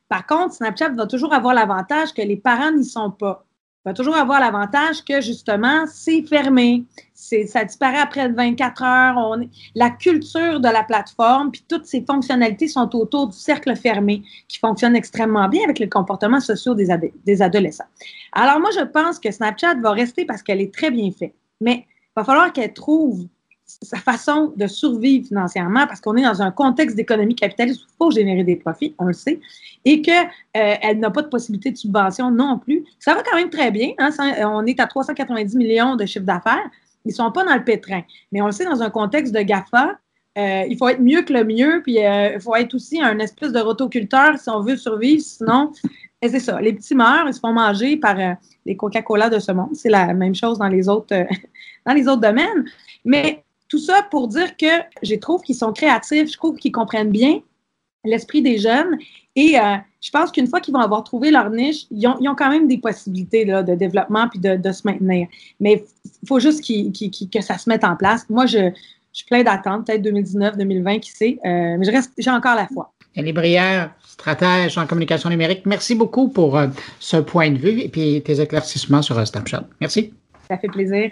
Par 0.07 0.27
contre, 0.27 0.53
Snapchat 0.53 0.89
va 0.89 1.07
toujours 1.07 1.33
avoir 1.33 1.53
l'avantage 1.53 2.13
que 2.13 2.21
les 2.21 2.37
parents 2.37 2.71
n'y 2.71 2.85
sont 2.85 3.09
pas 3.09 3.45
va 3.85 3.93
toujours 3.93 4.15
avoir 4.15 4.39
l'avantage 4.39 5.03
que 5.03 5.21
justement, 5.21 5.85
c'est 5.87 6.23
fermé. 6.23 6.83
Ça 7.13 7.63
disparaît 7.65 7.99
après 7.99 8.29
24 8.29 8.83
heures. 8.83 9.37
La 9.75 9.89
culture 9.89 10.59
de 10.59 10.69
la 10.69 10.83
plateforme, 10.83 11.51
puis 11.51 11.63
toutes 11.67 11.85
ces 11.85 12.03
fonctionnalités 12.05 12.67
sont 12.67 12.95
autour 12.95 13.27
du 13.27 13.37
cercle 13.37 13.75
fermé 13.75 14.23
qui 14.47 14.59
fonctionne 14.59 14.95
extrêmement 14.95 15.47
bien 15.49 15.63
avec 15.63 15.79
les 15.79 15.89
comportements 15.89 16.39
sociaux 16.39 16.75
des, 16.75 16.87
des 17.25 17.41
adolescents. 17.41 17.85
Alors 18.31 18.59
moi, 18.59 18.69
je 18.77 18.83
pense 18.83 19.19
que 19.19 19.31
Snapchat 19.31 19.75
va 19.75 19.91
rester 19.91 20.25
parce 20.25 20.43
qu'elle 20.43 20.61
est 20.61 20.73
très 20.73 20.91
bien 20.91 21.11
faite. 21.11 21.35
Mais 21.61 21.85
il 21.87 22.13
va 22.17 22.23
falloir 22.23 22.51
qu'elle 22.53 22.73
trouve 22.73 23.27
sa 23.65 23.97
façon 23.97 24.53
de 24.55 24.67
survivre 24.67 25.27
financièrement 25.27 25.87
parce 25.87 26.01
qu'on 26.01 26.15
est 26.15 26.23
dans 26.23 26.41
un 26.41 26.51
contexte 26.51 26.95
d'économie 26.95 27.35
capitaliste 27.35 27.81
où 27.81 27.85
il 27.89 27.95
faut 27.97 28.11
générer 28.11 28.43
des 28.43 28.55
profits, 28.55 28.93
on 28.99 29.05
le 29.05 29.13
sait, 29.13 29.39
et 29.85 30.01
qu'elle 30.01 30.27
euh, 30.57 30.93
n'a 30.95 31.09
pas 31.11 31.21
de 31.21 31.27
possibilité 31.27 31.71
de 31.71 31.77
subvention 31.77 32.31
non 32.31 32.59
plus. 32.59 32.83
Ça 32.99 33.13
va 33.13 33.23
quand 33.23 33.35
même 33.35 33.49
très 33.49 33.71
bien. 33.71 33.91
Hein, 33.97 34.09
on 34.45 34.65
est 34.65 34.79
à 34.79 34.87
390 34.87 35.55
millions 35.55 35.95
de 35.95 36.05
chiffre 36.05 36.25
d'affaires. 36.25 36.69
Ils 37.05 37.09
ne 37.09 37.13
sont 37.13 37.31
pas 37.31 37.43
dans 37.43 37.55
le 37.55 37.63
pétrin. 37.63 38.01
Mais 38.31 38.41
on 38.41 38.47
le 38.47 38.51
sait, 38.51 38.65
dans 38.65 38.81
un 38.81 38.89
contexte 38.89 39.33
de 39.33 39.41
GAFA, 39.41 39.97
euh, 40.37 40.63
il 40.67 40.77
faut 40.77 40.87
être 40.87 41.01
mieux 41.01 41.21
que 41.21 41.33
le 41.33 41.43
mieux, 41.43 41.81
puis 41.83 42.03
euh, 42.03 42.33
il 42.33 42.41
faut 42.41 42.55
être 42.55 42.73
aussi 42.73 43.01
un 43.01 43.19
espèce 43.19 43.51
de 43.51 43.59
rotoculteur 43.59 44.37
si 44.37 44.49
on 44.49 44.61
veut 44.61 44.77
survivre. 44.77 45.21
Sinon, 45.21 45.71
c'est 46.21 46.39
ça. 46.39 46.59
Les 46.59 46.73
petits 46.73 46.95
meurent, 46.95 47.27
ils 47.27 47.33
se 47.33 47.39
font 47.39 47.53
manger 47.53 47.97
par 47.97 48.15
les 48.65 48.75
Coca-Cola 48.75 49.29
de 49.29 49.39
ce 49.39 49.51
monde. 49.51 49.75
C'est 49.75 49.89
la 49.89 50.13
même 50.13 50.33
chose 50.33 50.57
dans 50.57 50.69
les 50.69 50.89
autres, 50.89 51.13
dans 51.85 51.93
les 51.93 52.07
autres 52.07 52.21
domaines. 52.21 52.65
Mais 53.05 53.43
tout 53.73 53.79
ça 53.79 54.05
pour 54.11 54.27
dire 54.27 54.55
que 54.55 54.67
je 55.01 55.15
trouve 55.15 55.41
qu'ils 55.41 55.55
sont 55.55 55.73
créatifs, 55.73 56.31
je 56.31 56.37
trouve 56.37 56.57
qu'ils 56.57 56.71
comprennent 56.71 57.09
bien 57.09 57.39
l'esprit 58.05 58.43
des 58.43 58.59
jeunes. 58.59 58.99
Et 59.35 59.57
euh, 59.57 59.77
je 59.99 60.11
pense 60.11 60.31
qu'une 60.31 60.45
fois 60.45 60.59
qu'ils 60.59 60.75
vont 60.75 60.79
avoir 60.79 61.03
trouvé 61.03 61.31
leur 61.31 61.49
niche, 61.49 61.87
ils 61.89 62.07
ont, 62.07 62.35
quand 62.35 62.51
même 62.51 62.67
des 62.67 62.77
possibilités 62.77 63.45
de 63.45 63.73
développement 63.73 64.27
puis 64.29 64.39
de, 64.39 64.71
se 64.71 64.81
maintenir. 64.85 65.27
Mais 65.59 65.83
il 66.05 66.27
faut 66.27 66.39
juste 66.39 66.63
que 66.63 67.41
ça 67.41 67.57
se 67.57 67.67
mette 67.67 67.83
en 67.83 67.95
place. 67.95 68.29
Moi, 68.29 68.45
je, 68.45 68.69
suis 69.11 69.25
plein 69.25 69.41
d'attentes, 69.41 69.87
peut-être 69.87 70.03
2019, 70.03 70.55
2020, 70.55 70.99
qui 70.99 71.11
sait. 71.11 71.39
Euh, 71.43 71.77
mais 71.79 71.83
je 71.83 71.91
reste, 71.91 72.11
j'ai 72.17 72.31
encore 72.31 72.55
la 72.55 72.67
foi. 72.67 72.93
Elie 73.15 73.33
Brière, 73.33 73.91
stratège 74.05 74.77
en 74.77 74.85
communication 74.85 75.29
numérique, 75.29 75.65
merci 75.65 75.95
beaucoup 75.95 76.29
pour 76.29 76.57
euh, 76.57 76.67
ce 76.99 77.17
point 77.17 77.49
de 77.49 77.57
vue 77.57 77.79
et 77.79 77.89
puis 77.89 78.21
tes 78.23 78.39
éclaircissements 78.39 79.01
sur 79.01 79.25
Snapchat. 79.25 79.65
Merci. 79.79 80.13
Ça 80.47 80.57
fait 80.57 80.67
plaisir. 80.67 81.11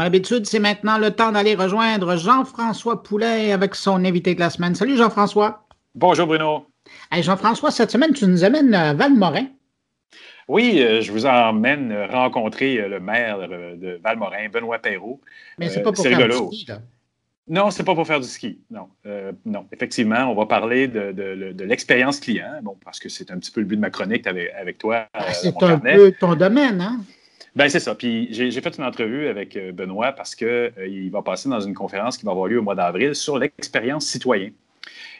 Comme 0.00 0.06
d'habitude, 0.06 0.46
c'est 0.46 0.60
maintenant 0.60 0.96
le 0.96 1.10
temps 1.10 1.30
d'aller 1.30 1.54
rejoindre 1.54 2.16
Jean-François 2.16 3.02
Poulet 3.02 3.52
avec 3.52 3.74
son 3.74 4.02
invité 4.02 4.34
de 4.34 4.40
la 4.40 4.48
semaine. 4.48 4.74
Salut 4.74 4.96
Jean-François. 4.96 5.66
Bonjour 5.94 6.26
Bruno. 6.26 6.64
Jean-François, 7.12 7.70
cette 7.70 7.90
semaine, 7.90 8.14
tu 8.14 8.26
nous 8.26 8.42
amènes 8.42 8.72
à 8.72 8.94
Valmorin. 8.94 9.48
Oui, 10.48 10.80
euh, 10.80 11.02
je 11.02 11.12
vous 11.12 11.26
emmène 11.26 11.94
rencontrer 12.10 12.80
euh, 12.80 12.88
le 12.88 12.98
maire 12.98 13.46
de 13.46 14.00
Valmorin, 14.02 14.48
Benoît 14.48 14.78
Perrault. 14.78 15.20
Mais 15.58 15.68
c'est 15.68 15.82
pas 15.82 15.92
pour 15.92 16.02
faire 16.02 16.26
du 16.26 16.32
ski, 16.32 16.64
là. 16.66 16.78
Non, 17.46 17.70
c'est 17.70 17.84
pas 17.84 17.94
pour 17.94 18.06
faire 18.06 18.20
du 18.20 18.26
ski. 18.26 18.58
Non, 18.70 18.88
euh, 19.04 19.32
non. 19.44 19.66
Effectivement, 19.70 20.32
on 20.32 20.34
va 20.34 20.46
parler 20.46 20.88
de, 20.88 21.62
l'expérience 21.62 22.20
client, 22.20 22.60
bon, 22.62 22.74
parce 22.82 23.00
que 23.00 23.10
c'est 23.10 23.30
un 23.30 23.38
petit 23.38 23.50
peu 23.50 23.60
le 23.60 23.66
but 23.66 23.76
de 23.76 23.82
ma 23.82 23.90
chronique 23.90 24.26
avec, 24.26 24.50
avec 24.58 24.78
toi. 24.78 25.08
Ah, 25.12 25.30
c'est 25.34 25.62
un 25.62 25.78
peu 25.78 26.10
ton 26.18 26.36
domaine, 26.36 26.80
hein? 26.80 27.00
Ben 27.56 27.68
c'est 27.68 27.80
ça. 27.80 27.94
Puis 27.94 28.28
j'ai 28.30 28.50
fait 28.60 28.76
une 28.78 28.84
entrevue 28.84 29.28
avec 29.28 29.56
euh, 29.56 29.72
Benoît 29.72 30.12
parce 30.12 30.34
qu'il 30.34 30.46
euh, 30.46 31.08
va 31.12 31.22
passer 31.22 31.48
dans 31.48 31.60
une 31.60 31.74
conférence 31.74 32.16
qui 32.16 32.24
va 32.24 32.32
avoir 32.32 32.46
lieu 32.46 32.58
au 32.58 32.62
mois 32.62 32.74
d'avril 32.74 33.14
sur 33.14 33.38
l'expérience 33.38 34.06
citoyen. 34.06 34.50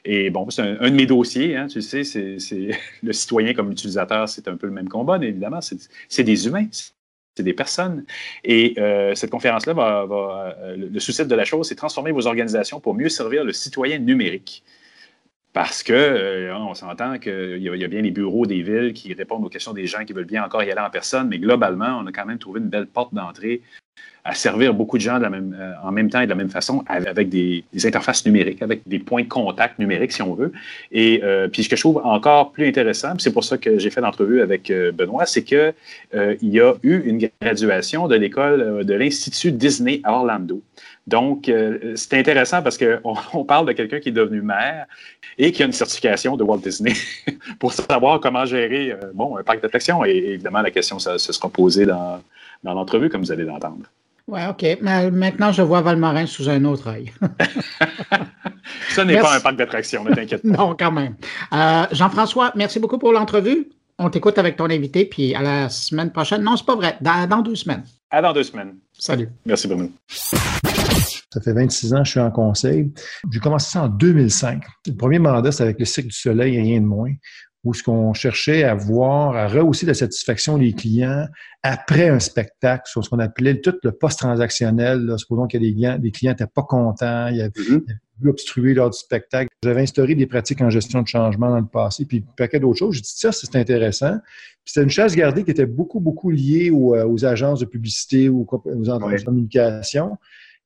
Et 0.04 0.30
bon, 0.30 0.48
c'est 0.48 0.62
un, 0.62 0.90
de 0.90 0.94
mes 0.94 1.06
dossiers, 1.06 1.56
hein, 1.56 1.66
tu 1.66 1.82
sais, 1.82 2.04
c'est 2.04 2.38
le 3.02 3.12
citoyen 3.12 3.52
comme 3.52 3.70
utilisateur, 3.70 4.28
c'est 4.28 4.48
un 4.48 4.56
peu 4.56 4.66
le 4.66 4.72
même 4.72 4.88
combat, 4.88 5.18
mais 5.18 5.28
évidemment, 5.28 5.60
c'est 5.60 6.22
des 6.22 6.46
humains, 6.46 6.66
c'est 6.72 7.42
des 7.42 7.52
personnes. 7.52 8.06
Et 8.42 8.74
euh, 8.78 9.14
cette 9.14 9.30
conférence-là 9.30 10.06
le 10.76 11.00
sous-titre 11.00 11.28
de 11.28 11.34
la 11.34 11.44
chose, 11.44 11.68
c'est 11.68 11.74
transformer 11.74 12.12
vos 12.12 12.26
organisations 12.26 12.80
pour 12.80 12.94
mieux 12.94 13.10
servir 13.10 13.44
le 13.44 13.52
citoyen 13.52 13.98
numérique. 13.98 14.64
Parce 15.52 15.82
que 15.82 15.92
euh, 15.92 16.56
on 16.56 16.74
s'entend 16.74 17.18
qu'il 17.18 17.58
y, 17.58 17.64
y, 17.64 17.84
a 17.84 17.88
bien 17.88 18.02
les 18.02 18.12
bureaux 18.12 18.46
des 18.46 18.62
villes 18.62 18.92
qui 18.92 19.12
répondent 19.14 19.44
aux 19.44 19.48
questions 19.48 19.72
des 19.72 19.86
gens 19.86 20.04
qui 20.04 20.12
veulent 20.12 20.24
bien 20.24 20.44
encore 20.44 20.62
y 20.62 20.70
aller 20.70 20.80
en 20.80 20.90
personne, 20.90 21.28
mais 21.28 21.40
globalement, 21.40 21.98
on 21.98 22.06
a 22.06 22.12
quand 22.12 22.24
même 22.24 22.38
trouvé 22.38 22.60
une 22.60 22.68
belle 22.68 22.86
porte 22.86 23.12
d'entrée 23.14 23.62
à 24.22 24.34
servir 24.34 24.74
beaucoup 24.74 24.98
de 24.98 25.02
gens 25.02 25.18
euh, 25.22 25.72
en 25.82 25.92
même 25.92 26.10
temps 26.10 26.20
et 26.20 26.26
de 26.26 26.30
la 26.30 26.36
même 26.36 26.50
façon 26.50 26.84
avec 26.86 27.30
des, 27.30 27.64
interfaces 27.84 28.26
numériques, 28.26 28.60
avec 28.60 28.82
des 28.86 28.98
points 28.98 29.22
de 29.22 29.28
contact 29.28 29.78
numériques, 29.78 30.12
si 30.12 30.20
on 30.20 30.34
veut. 30.34 30.52
Et 30.92 31.22
euh, 31.24 31.48
puis 31.48 31.64
ce 31.64 31.70
que 31.70 31.76
je 31.76 31.80
trouve 31.80 32.02
encore 32.04 32.52
plus 32.52 32.66
intéressant, 32.66 33.14
c'est 33.18 33.32
pour 33.32 33.44
ça 33.44 33.56
que 33.56 33.78
j'ai 33.78 33.88
fait 33.88 34.02
l'entrevue 34.02 34.42
avec 34.42 34.70
Benoît, 34.94 35.24
c'est 35.24 35.42
qu'il 35.42 35.72
y 36.42 36.60
a 36.60 36.74
eu 36.82 37.00
une 37.00 37.26
graduation 37.40 38.08
de 38.08 38.16
l'école 38.16 38.84
de 38.84 38.94
l'Institut 38.94 39.52
Disney 39.52 40.00
à 40.04 40.12
Orlando. 40.12 40.62
Donc, 41.10 41.48
euh, 41.48 41.94
c'est 41.96 42.18
intéressant 42.18 42.62
parce 42.62 42.78
qu'on 42.78 43.14
on 43.34 43.44
parle 43.44 43.66
de 43.66 43.72
quelqu'un 43.72 43.98
qui 43.98 44.10
est 44.10 44.12
devenu 44.12 44.42
maire 44.42 44.86
et 45.38 45.50
qui 45.52 45.62
a 45.62 45.66
une 45.66 45.72
certification 45.72 46.36
de 46.36 46.44
Walt 46.44 46.58
Disney 46.58 46.92
pour 47.58 47.72
savoir 47.72 48.20
comment 48.20 48.44
gérer 48.44 48.92
euh, 48.92 49.10
bon, 49.12 49.36
un 49.36 49.42
parc 49.42 49.60
d'attractions. 49.60 50.04
Et, 50.04 50.10
évidemment, 50.10 50.62
la 50.62 50.70
question 50.70 50.98
ça, 50.98 51.18
se 51.18 51.32
sera 51.32 51.48
posée 51.48 51.86
dans, 51.86 52.22
dans 52.62 52.74
l'entrevue, 52.74 53.08
comme 53.08 53.22
vous 53.22 53.32
allez 53.32 53.44
l'entendre. 53.44 53.86
Oui, 54.26 54.40
OK. 54.48 54.78
Mais 54.80 55.10
maintenant, 55.10 55.50
je 55.50 55.62
vois 55.62 55.80
Valmarin 55.80 56.26
sous 56.26 56.48
un 56.48 56.64
autre 56.64 56.88
œil. 56.88 57.12
Ce 58.90 59.00
n'est 59.00 59.18
pas 59.18 59.36
un 59.36 59.40
parc 59.40 59.56
d'attractions, 59.56 60.04
ne 60.04 60.14
t'inquiète 60.14 60.42
pas. 60.42 60.48
non, 60.56 60.76
quand 60.78 60.92
même. 60.92 61.16
Euh, 61.52 61.86
Jean-François, 61.90 62.52
merci 62.54 62.78
beaucoup 62.78 62.98
pour 62.98 63.12
l'entrevue. 63.12 63.68
On 63.98 64.08
t'écoute 64.08 64.38
avec 64.38 64.56
ton 64.56 64.70
invité, 64.70 65.04
puis 65.04 65.34
à 65.34 65.42
la 65.42 65.68
semaine 65.68 66.10
prochaine. 66.10 66.42
Non, 66.42 66.56
c'est 66.56 66.64
pas 66.64 66.76
vrai. 66.76 66.96
Dans, 67.00 67.28
dans 67.28 67.42
deux 67.42 67.56
semaines. 67.56 67.84
À 68.10 68.22
dans 68.22 68.32
deux 68.32 68.44
semaines. 68.44 68.76
Salut. 68.92 69.28
Merci, 69.44 69.66
Bruno. 69.68 69.90
Ça 70.08 71.40
fait 71.40 71.52
26 71.52 71.94
ans 71.94 71.98
que 71.98 72.04
je 72.04 72.10
suis 72.10 72.20
en 72.20 72.30
conseil. 72.30 72.92
J'ai 73.30 73.40
commencé 73.40 73.70
ça 73.70 73.84
en 73.84 73.88
2005. 73.88 74.62
Le 74.86 74.94
premier 74.94 75.18
mandat, 75.18 75.52
c'était 75.52 75.64
avec 75.64 75.78
le 75.78 75.84
cycle 75.84 76.08
du 76.08 76.16
soleil 76.16 76.56
et 76.56 76.60
rien 76.60 76.80
de 76.80 76.86
moins, 76.86 77.12
où 77.64 77.74
ce 77.74 77.82
qu'on 77.82 78.14
cherchait 78.14 78.64
à 78.64 78.74
voir, 78.74 79.36
à 79.36 79.46
rehausser 79.46 79.84
la 79.86 79.94
satisfaction 79.94 80.56
des 80.56 80.72
clients 80.72 81.26
après 81.62 82.08
un 82.08 82.18
spectacle, 82.18 82.84
sur 82.86 83.04
ce 83.04 83.10
qu'on 83.10 83.18
appelait 83.18 83.60
tout 83.60 83.74
le 83.82 83.92
post-transactionnel. 83.92 85.14
Supposons 85.18 85.46
que 85.46 85.58
les 85.58 85.74
clients, 85.74 85.98
n'étaient 85.98 86.46
pas 86.46 86.62
contents, 86.62 87.28
il 87.28 87.36
y 87.36 87.42
avait, 87.42 87.50
mm-hmm. 87.50 88.28
obstrué 88.28 88.72
lors 88.72 88.88
du 88.88 88.98
spectacle. 88.98 89.50
J'avais 89.62 89.82
instauré 89.82 90.14
des 90.14 90.26
pratiques 90.26 90.62
en 90.62 90.70
gestion 90.70 91.02
de 91.02 91.06
changement 91.06 91.50
dans 91.50 91.60
le 91.60 91.66
passé, 91.66 92.06
puis 92.06 92.24
un 92.26 92.32
paquet 92.34 92.60
d'autres 92.60 92.78
choses. 92.78 92.94
J'ai 92.94 93.02
dit, 93.02 93.12
ça, 93.14 93.30
c'est 93.30 93.54
intéressant. 93.56 94.16
C'était 94.64 94.84
une 94.84 94.90
chasse 94.90 95.14
gardée 95.14 95.44
qui 95.44 95.50
était 95.50 95.66
beaucoup, 95.66 96.00
beaucoup 96.00 96.30
liée 96.30 96.70
aux, 96.70 96.94
euh, 96.94 97.26
agences 97.26 97.60
de 97.60 97.66
publicité 97.66 98.30
ou 98.30 98.46
aux 98.50 98.88
entreprises 98.88 99.20
de 99.20 99.26
communication. 99.26 100.16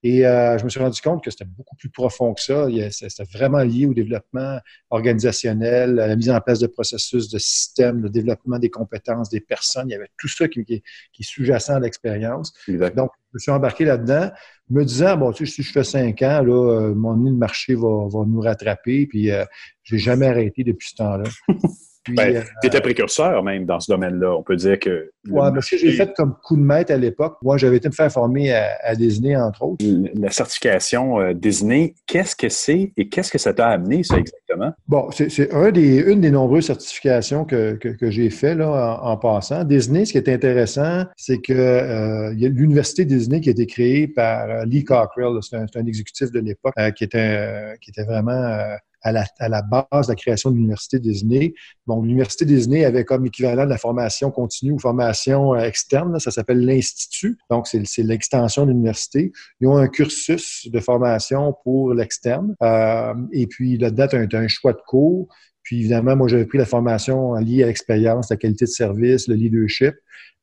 Et 0.07 0.27
euh, 0.27 0.59
je 0.59 0.65
me 0.65 0.69
suis 0.69 0.81
rendu 0.81 1.01
compte 1.01 1.25
que 1.25 1.31
c'était 1.31 1.47
beaucoup 1.47 1.77
plus 1.77 1.89
profond 1.89 2.35
que 2.35 2.43
ça. 2.43 2.69
C'était 2.91 3.25
vraiment 3.33 3.61
lié 3.61 3.87
au 3.87 3.95
développement 3.95 4.59
organisationnel, 4.91 5.99
à 5.99 6.07
la 6.07 6.15
mise 6.15 6.29
en 6.29 6.39
place 6.43 6.59
de 6.59 6.67
processus, 6.67 7.31
de 7.31 7.39
systèmes, 7.39 8.03
le 8.03 8.11
développement 8.11 8.59
des 8.59 8.69
compétences 8.69 9.31
des 9.31 9.41
personnes. 9.41 9.89
Il 9.89 9.93
y 9.93 9.95
avait 9.95 10.11
tout 10.19 10.29
ça 10.29 10.47
qui, 10.47 10.63
qui, 10.67 10.83
qui 11.11 11.23
est 11.23 11.27
sous-jacent 11.27 11.71
à 11.71 11.81
l'expérience. 11.81 12.53
Donc, 12.69 13.13
je 13.31 13.37
me 13.37 13.39
suis 13.39 13.51
embarqué 13.51 13.87
là-dedans, 13.87 14.31
me 14.69 14.85
disant, 14.85 15.17
bon, 15.17 15.33
tu 15.33 15.47
sais, 15.47 15.53
si 15.55 15.63
je 15.63 15.73
fais 15.73 15.85
cinq 15.85 16.21
ans, 16.21 16.43
là, 16.43 16.53
euh, 16.53 16.95
mon 16.95 17.17
nid 17.17 17.31
de 17.31 17.37
marché 17.37 17.75
va, 17.75 18.07
va 18.07 18.27
nous 18.27 18.41
rattraper, 18.41 19.07
puis 19.07 19.31
euh, 19.31 19.47
je 19.85 19.95
n'ai 19.95 20.01
jamais 20.03 20.27
arrêté 20.27 20.65
depuis 20.65 20.91
ce 20.91 20.97
temps-là. 20.97 21.25
Puis, 22.05 22.15
Ben, 22.15 22.37
euh, 22.37 22.43
tu 22.61 22.69
étais 22.69 22.81
précurseur 22.81 23.43
même 23.43 23.65
dans 23.65 23.81
ce 23.81 23.91
domaine-là. 23.91 24.37
On 24.37 24.43
peut 24.43 24.57
dire 24.57 24.79
que. 24.79 25.11
ouais, 25.29 25.51
mais 25.53 25.61
ce 25.61 25.71
que 25.71 25.79
j'ai 25.79 25.93
fait 25.93 26.13
comme 26.15 26.35
coup 26.43 26.57
de 26.57 26.63
maître 26.63 26.93
à 26.93 26.97
l'époque, 26.97 27.39
moi, 27.43 27.57
j'avais 27.57 27.79
été 27.79 27.89
me 27.89 27.95
faire 27.95 28.13
former 28.13 28.53
à, 28.53 28.77
à 28.83 28.95
Disney, 28.95 29.35
entre 29.35 29.63
autres. 29.63 29.85
La 30.15 30.31
certification 30.31 31.21
euh, 31.21 31.33
Disney, 31.33 31.95
qu'est-ce 32.07 32.37
que 32.37 32.49
c'est 32.49 32.93
et 32.97 33.09
qu'est-ce 33.09 33.33
que 33.33 33.39
ça 33.39 33.55
t'a 33.55 33.69
amené, 33.69 34.03
ça, 34.03 34.19
exactement? 34.19 34.73
Bon, 34.87 35.11
c'est 35.11 35.31
c'est 35.31 35.53
un 35.53 35.71
des, 35.71 35.99
une 35.99 36.21
des 36.21 36.31
nombreuses 36.31 36.67
certifications 36.67 37.45
que, 37.45 37.75
que, 37.75 37.89
que 37.89 38.11
j'ai 38.11 38.31
fait 38.31 38.55
là, 38.55 39.01
en, 39.03 39.13
en 39.13 39.17
passant. 39.17 39.65
Disney, 39.65 40.05
ce 40.05 40.13
qui 40.13 40.19
est 40.19 40.29
intéressant, 40.29 41.05
c'est 41.17 41.39
que 41.39 41.53
euh, 41.53 42.35
y 42.37 42.47
a 42.47 42.49
l'université 42.49 43.05
Disney 43.05 43.41
qui 43.41 43.49
a 43.49 43.53
été 43.53 43.67
créée 43.67 44.09
par 44.09 44.49
euh, 44.49 44.65
Lee 44.65 44.85
Cockrell. 44.85 45.39
C'est 45.43 45.57
un, 45.57 45.87
exécutif 45.87 46.31
de 46.31 46.41
l'époque 46.41 46.75
euh, 46.79 46.91
qui 46.91 47.05
était 47.05 47.77
qui 47.81 47.91
était 47.91 48.05
vraiment 48.05 48.59
à 49.05 49.13
la, 49.13 49.27
à 49.39 49.49
la 49.49 49.63
base 49.63 50.07
de 50.07 50.13
la 50.13 50.17
création 50.17 50.51
de 50.51 50.57
l'université 50.57 50.99
Disney. 50.99 51.55
Bon, 51.87 52.03
l'université 52.03 52.45
Disney 52.47 52.85
avait 52.85 53.05
comme 53.05 53.27
équivalent 53.27 53.65
de 53.65 53.71
la 53.71 53.79
formation 53.79 54.31
continue 54.31 54.73
ou 54.73 54.79
formation 54.79 55.55
euh, 55.55 55.61
externe. 55.61 56.19
ça 56.19 56.31
s'appelle 56.31 56.65
l'Institut. 56.65 57.39
Donc, 57.51 57.67
c'est 57.69 58.03
l'extension 58.03 58.65
de 58.65 58.71
l'université. 58.71 59.31
Ils 59.61 59.69
ont 59.69 59.77
un 59.77 59.89
cursus 59.89 60.69
de 60.71 60.81
formation 60.81 61.55
pour 61.63 61.93
l'externe. 61.93 62.57
Euh, 62.63 63.15
et 63.33 63.47
puis, 63.47 63.77
là-dedans, 63.77 64.09
tu 64.09 64.17
as, 64.37 64.39
un- 64.41 64.49
choix 64.49 64.73
de 64.73 64.81
cours. 64.87 65.29
Puis, 65.63 65.81
évidemment, 65.81 66.17
moi, 66.17 66.29
j'avais 66.29 66.47
pris 66.47 66.59
la 66.59 66.67
formation 66.67 67.35
liée 67.35 67.63
à 67.63 67.67
l'expérience, 67.67 68.31
la 68.31 68.37
qualité 68.37 68.65
de 68.65 68.71
service, 68.71 69.29
le 69.29 69.35
leadership. 69.35 69.95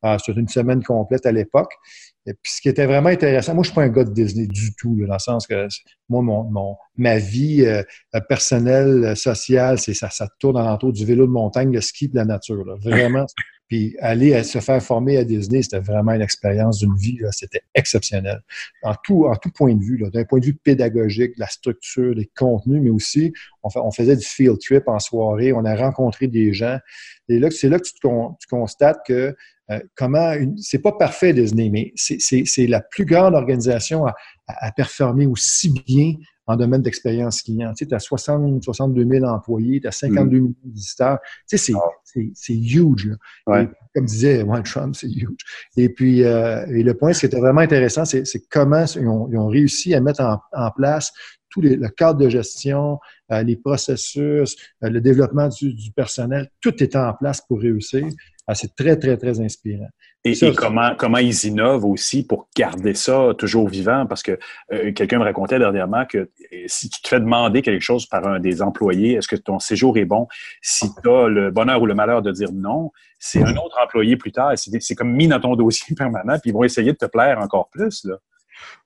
Euh, 0.05 0.17
C'était 0.23 0.39
une 0.39 0.47
semaine 0.47 0.83
complète 0.83 1.25
à 1.25 1.31
l'époque. 1.31 1.73
Et 2.27 2.33
puis, 2.33 2.53
ce 2.55 2.61
qui 2.61 2.69
était 2.69 2.85
vraiment 2.85 3.09
intéressant, 3.09 3.55
moi, 3.55 3.63
je 3.63 3.69
suis 3.69 3.75
pas 3.75 3.83
un 3.83 3.89
gars 3.89 4.03
de 4.03 4.13
Disney 4.13 4.45
du 4.47 4.75
tout, 4.75 4.95
là, 4.97 5.07
dans 5.07 5.13
le 5.15 5.19
sens 5.19 5.47
que 5.47 5.67
moi, 6.07 6.21
mon, 6.21 6.43
mon, 6.43 6.75
ma 6.97 7.17
vie 7.17 7.63
euh, 7.65 7.81
euh, 8.15 8.19
personnelle, 8.29 9.03
euh, 9.05 9.15
sociale, 9.15 9.79
c'est 9.79 9.93
ça, 9.95 10.09
ça 10.09 10.27
tourne 10.39 10.57
alentour 10.57 10.93
du 10.93 11.03
vélo 11.05 11.25
de 11.25 11.31
montagne, 11.31 11.73
le 11.73 11.81
ski, 11.81 12.09
de 12.09 12.15
la 12.15 12.25
nature. 12.25 12.63
là. 12.65 12.75
Vraiment. 12.79 13.25
Puis 13.67 13.95
aller 14.01 14.33
à 14.33 14.43
se 14.43 14.59
faire 14.59 14.83
former 14.83 15.15
à 15.15 15.23
Disney, 15.23 15.61
c'était 15.61 15.79
vraiment 15.79 16.11
une 16.11 16.21
expérience 16.21 16.79
d'une 16.79 16.93
vie, 16.97 17.17
c'était 17.31 17.61
exceptionnel. 17.73 18.41
En 18.83 18.93
tout, 19.01 19.25
en 19.27 19.35
tout 19.37 19.49
point 19.49 19.73
de 19.73 19.81
vue, 19.81 20.03
d'un 20.13 20.25
point 20.25 20.39
de 20.41 20.45
vue 20.45 20.55
pédagogique, 20.55 21.35
de 21.37 21.39
la 21.39 21.47
structure, 21.47 22.13
des 22.13 22.29
contenus, 22.35 22.81
mais 22.83 22.89
aussi, 22.89 23.31
on, 23.63 23.69
fait- 23.69 23.79
on 23.79 23.91
faisait 23.91 24.17
du 24.17 24.25
field 24.25 24.59
trip 24.59 24.89
en 24.89 24.99
soirée, 24.99 25.53
on 25.53 25.63
a 25.63 25.73
rencontré 25.73 26.27
des 26.27 26.51
gens. 26.53 26.79
Et 27.29 27.39
là, 27.39 27.49
c'est 27.49 27.69
là 27.69 27.79
que 27.79 27.85
tu, 27.85 27.93
con- 28.01 28.35
tu 28.41 28.47
constates 28.49 28.99
que 29.07 29.33
euh, 29.71 29.79
comment 29.95 30.33
une, 30.33 30.57
c'est 30.57 30.81
pas 30.81 30.91
parfait 30.91 31.33
Disney, 31.33 31.69
mais 31.69 31.93
c'est, 31.95 32.67
la 32.67 32.81
plus 32.81 33.05
grande 33.05 33.35
organisation 33.35 34.05
à, 34.05 34.13
à, 34.47 34.67
à 34.67 34.71
performer 34.71 35.25
aussi 35.25 35.73
bien 35.85 36.13
en 36.51 36.55
domaine 36.55 36.81
d'expérience 36.81 37.41
client. 37.41 37.73
Tu 37.73 37.85
sais, 37.85 37.93
as 37.93 37.99
60, 37.99 38.63
62 38.63 39.05
000 39.05 39.25
employés, 39.25 39.79
tu 39.81 39.87
as 39.87 39.91
52 39.91 40.37
millions 40.37 40.53
de 40.63 40.73
visiteurs. 40.73 41.19
Tu 41.49 41.57
sais, 41.57 41.73
c'est, 42.03 42.31
c'est 42.33 42.53
huge. 42.53 43.07
là. 43.07 43.15
Ouais. 43.47 43.63
Et 43.63 43.67
comme 43.95 44.05
disait 44.05 44.43
One 44.43 44.63
Trump, 44.63 44.95
c'est 44.95 45.07
huge. 45.07 45.37
Et 45.77 45.89
puis, 45.89 46.23
euh, 46.23 46.65
et 46.67 46.83
le 46.83 46.93
point, 46.93 47.13
ce 47.13 47.21
qui 47.21 47.25
était 47.27 47.39
vraiment 47.39 47.61
intéressant, 47.61 48.05
c'est, 48.05 48.25
c'est 48.25 48.41
comment 48.49 48.85
ils 48.95 49.07
ont, 49.07 49.29
ils 49.31 49.37
ont 49.37 49.47
réussi 49.47 49.93
à 49.93 50.01
mettre 50.01 50.21
en, 50.21 50.39
en 50.53 50.71
place 50.71 51.11
tout 51.51 51.61
les, 51.61 51.75
le 51.75 51.89
cadre 51.89 52.19
de 52.19 52.29
gestion, 52.29 52.99
euh, 53.31 53.43
les 53.43 53.55
processus, 53.57 54.55
euh, 54.83 54.89
le 54.89 55.01
développement 55.01 55.47
du, 55.49 55.73
du 55.73 55.91
personnel, 55.91 56.49
tout 56.61 56.81
était 56.83 56.97
en 56.97 57.13
place 57.13 57.41
pour 57.41 57.59
réussir. 57.61 58.05
Ah, 58.47 58.55
c'est 58.55 58.75
très, 58.75 58.97
très, 58.97 59.17
très 59.17 59.39
inspirant. 59.39 59.87
Et, 60.23 60.35
Ça, 60.35 60.47
et 60.47 60.49
c'est- 60.49 60.55
comment, 60.55 60.93
comment 60.97 61.17
ils 61.17 61.45
innovent 61.45 61.85
aussi 61.85 62.25
pour 62.25 62.47
garder 62.55 62.93
ça 62.93 63.33
toujours 63.37 63.67
vivant? 63.69 64.05
Parce 64.07 64.21
que 64.23 64.37
euh, 64.73 64.91
quelqu'un 64.91 65.19
me 65.19 65.23
racontait 65.23 65.57
dernièrement 65.59 66.05
que 66.05 66.17
euh, 66.17 66.27
si 66.67 66.89
tu 66.89 67.01
te 67.01 67.07
fais 67.07 67.19
demander 67.19 67.61
quelque 67.61 67.81
chose 67.81 68.05
par 68.05 68.27
un 68.27 68.39
des 68.39 68.61
employés, 68.61 69.13
est-ce 69.13 69.27
que 69.27 69.35
ton 69.35 69.59
séjour 69.59 69.97
est 69.97 70.05
bon? 70.05 70.27
Si 70.61 70.87
tu 71.01 71.09
as 71.09 71.27
le 71.27 71.49
bonheur 71.51 71.81
ou 71.81 71.85
le 71.85 71.95
malheur 71.95 72.21
de 72.21 72.31
dire 72.31 72.51
non, 72.51 72.91
c'est 73.19 73.41
un 73.43 73.55
autre 73.57 73.77
employé 73.83 74.15
plus 74.17 74.31
tard. 74.31 74.51
c'est 74.55 74.95
comme 74.95 75.13
mis 75.13 75.27
dans 75.27 75.39
ton 75.39 75.55
dossier 75.55 75.95
permanent, 75.95 76.37
puis 76.39 76.49
ils 76.51 76.53
vont 76.53 76.63
essayer 76.63 76.91
de 76.91 76.97
te 76.97 77.05
plaire 77.05 77.39
encore 77.39 77.69
plus. 77.69 78.03
Là. 78.05 78.15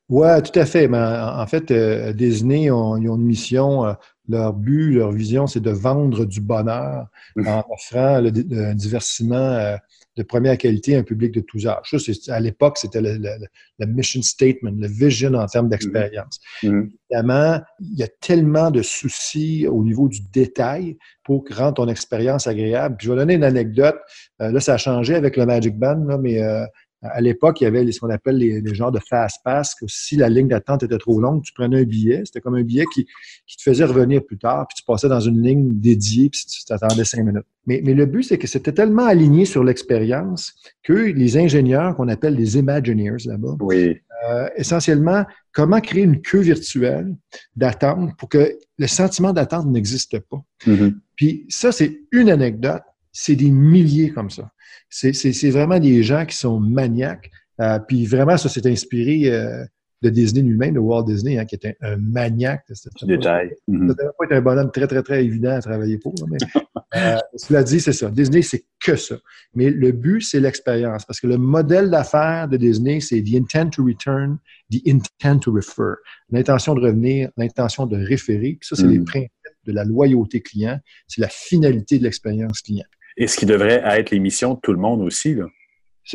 Ouais, 0.10 0.42
tout 0.42 0.58
à 0.60 0.66
fait. 0.66 0.88
Mais 0.88 0.98
en, 1.00 1.48
fait, 1.48 1.72
euh, 1.72 2.14
Disney, 2.14 2.70
ont- 2.70 2.98
ils 2.98 3.10
ont 3.10 3.16
une 3.16 3.26
mission. 3.26 3.86
euh, 3.86 3.94
leur 4.28 4.54
but, 4.54 4.92
leur 4.96 5.12
vision, 5.12 5.46
c'est 5.46 5.60
de 5.60 5.70
vendre 5.70 6.26
du 6.26 6.42
bonheur 6.42 7.06
Mhm. 7.36 7.48
en 7.48 7.64
offrant 7.72 8.20
le, 8.22 8.30
un 8.70 8.74
divertissement 8.74 9.36
euh, 9.36 9.76
de 10.18 10.24
première 10.24 10.58
qualité 10.58 10.96
à 10.96 11.00
un 11.00 11.04
public 11.04 11.32
de 11.32 11.42
tous 11.42 11.68
âges. 11.68 11.88
Ça, 11.92 12.00
c'est- 12.00 12.32
à 12.32 12.40
l'époque, 12.40 12.80
c'était 12.80 13.02
le, 13.02 13.18
le- 13.18 13.46
le 13.78 13.86
mission 13.86 14.24
statement, 14.24 14.72
le 14.80 14.88
vision 14.88 15.32
en 15.36 15.46
termes 15.46 15.70
d'expérience. 15.70 16.40
Mhm. 16.64 16.90
Évidemment, 17.12 17.60
il 17.80 18.00
y 18.00 18.04
a 18.04 18.08
tellement 18.20 18.72
de 18.72 18.82
soucis 18.82 19.68
au 19.68 19.84
niveau 19.84 20.08
du 20.10 20.22
détail 20.34 20.98
pour 21.24 21.46
rendre 21.56 21.76
ton 21.76 21.88
expérience 21.88 22.48
agréable. 22.48 22.96
Puis 22.98 23.06
je 23.06 23.12
vais 23.12 23.18
donner 23.20 23.36
une 23.36 23.44
anecdote. 23.44 23.98
Euh, 24.42 24.52
là, 24.52 24.60
ça 24.60 24.74
a 24.74 24.78
changé 24.78 25.14
avec 25.14 25.38
le 25.38 25.46
Magic 25.46 25.78
Band, 25.78 26.04
là, 26.08 26.18
mais 26.18 26.42
euh, 26.42 26.66
à 27.14 27.22
l'époque, 27.22 27.62
il 27.62 27.66
y 27.66 27.68
avait 27.68 27.92
ce 27.92 28.00
qu'on 28.00 28.10
appelle 28.10 28.38
les, 28.38 28.62
les 28.62 28.74
genres 28.76 28.92
de 28.92 29.00
fast 29.00 29.38
pass, 29.44 29.76
que 29.76 29.86
si 29.88 30.16
la 30.16 30.30
ligne 30.30 30.48
d'attente 30.48 30.84
était 30.84 30.98
trop 30.98 31.20
longue, 31.20 31.44
tu 31.44 31.54
prenais 31.54 31.82
un 31.82 31.84
billet. 31.84 32.22
C'était 32.26 32.42
comme 32.42 32.56
un 32.56 32.64
billet 32.64 32.86
qui, 32.94 33.06
qui 33.48 33.58
te 33.58 33.62
faisait 33.64 33.86
revenir 33.86 34.24
plus 34.24 34.38
tard, 34.38 34.68
puis 34.68 34.76
tu 34.78 34.84
passais 34.84 35.08
dans 35.10 35.20
une 35.20 35.42
ligne 35.42 35.70
dédiée, 35.80 36.30
puis 36.30 36.42
tu 36.46 36.64
t'attendais 36.66 37.06
cinq 37.06 37.24
minutes. 37.24 37.46
Mais, 37.68 37.82
mais 37.84 37.94
le 37.94 38.06
but, 38.06 38.24
c'est 38.24 38.38
que 38.38 38.48
c'était 38.48 38.72
tellement 38.74 39.06
aligné 39.06 39.46
sur 39.46 39.64
l'expérience 39.64 40.54
que 40.84 40.94
les 40.94 41.38
ingénieurs, 41.38 41.96
qu'on 41.96 42.08
appelle 42.08 42.36
les 42.36 42.58
Imagineers 42.58 43.26
là-bas, 43.26 43.56
Oui. 43.62 43.98
euh, 44.30 44.48
essentiellement, 44.56 45.26
comment 45.52 45.80
créer 45.82 46.04
une 46.04 46.22
queue 46.22 46.42
virtuelle 46.42 47.16
d'attente 47.56 48.16
pour 48.18 48.30
que 48.30 48.58
le 48.78 48.88
sentiment 48.88 49.34
d'attente 49.34 49.68
n'existe 49.68 50.20
pas. 50.20 50.44
Mhm. 50.68 51.00
Puis 51.16 51.46
ça, 51.50 51.72
c'est 51.72 52.02
une 52.12 52.30
anecdote. 52.30 52.82
C'est 53.18 53.38
des 53.38 53.50
milliers 53.50 54.12
comme 54.12 54.30
ça. 54.30 54.52
C'est 54.90 55.50
vraiment 55.50 55.80
des 55.80 56.04
gens 56.04 56.26
qui 56.26 56.36
sont 56.36 56.60
maniaques. 56.60 57.32
Euh, 57.62 57.80
puis 57.80 58.06
vraiment, 58.06 58.36
ça 58.36 58.50
s'est 58.50 58.70
inspiré 58.70 59.32
euh, 59.32 59.64
de 60.02 60.10
Disney 60.10 60.42
lui-même, 60.42 60.74
de 60.74 60.80
Walt 60.80 61.04
Disney, 61.04 61.38
hein, 61.38 61.46
qui 61.46 61.56
était 61.56 61.78
un 61.80 61.96
maniaque 61.96 62.66
détail. 63.04 63.56
Mhm. 63.70 63.88
ça 63.88 63.94
devait 63.94 64.10
pas 64.20 64.26
être 64.26 64.32
un 64.34 64.42
bonhomme 64.42 64.70
très, 64.70 64.86
très, 64.88 65.02
très 65.02 65.24
évident 65.24 65.52
à 65.52 65.62
travailler 65.62 65.98
pour. 65.98 66.14
mais 66.30 66.38
euh, 66.98 67.18
cela 67.38 67.64
dit, 67.64 67.80
c'est 67.80 67.94
ça. 67.94 68.10
Disney, 68.10 68.42
c'est 68.42 68.66
que 68.84 68.98
ça. 68.98 69.16
Mais 69.54 69.70
le 69.70 69.94
but, 69.94 70.22
c'est 70.22 70.42
l'expérience. 70.42 71.06
Parce 71.06 71.22
que 71.22 71.28
le 71.28 71.38
modèle 71.38 71.90
d'affaires 71.90 72.50
de 72.50 72.58
Disney, 72.58 73.00
c'est 73.00 73.22
the 73.22 73.36
intent 73.36 73.70
to 73.70 73.86
return, 73.86 74.38
the 74.70 74.82
intent 74.86 75.40
to 75.40 75.54
refer. 75.54 75.96
L'intention 76.30 76.76
de 76.76 76.82
revenir, 76.82 77.30
l'intention 77.38 77.86
de 77.86 77.96
référer. 77.96 78.58
Puis 78.60 78.68
ça, 78.68 78.76
c'est 78.76 78.84
Mm. 78.84 78.92
les 78.92 79.00
principes 79.00 79.32
de 79.66 79.72
la 79.72 79.86
loyauté 79.86 80.42
client. 80.42 80.80
C'est 81.08 81.22
la 81.22 81.30
finalité 81.30 81.98
de 81.98 82.04
l'expérience 82.04 82.62
client. 82.62 82.86
Et 83.18 83.28
ce 83.28 83.38
qui 83.38 83.46
devrait 83.46 83.82
être 83.86 84.12
les 84.12 84.20
missions 84.20 84.56
de 84.56 84.60
tout 84.62 84.74
le 84.74 84.80
monde 84.80 85.02
aussi. 85.02 85.36
Là. 85.36 85.46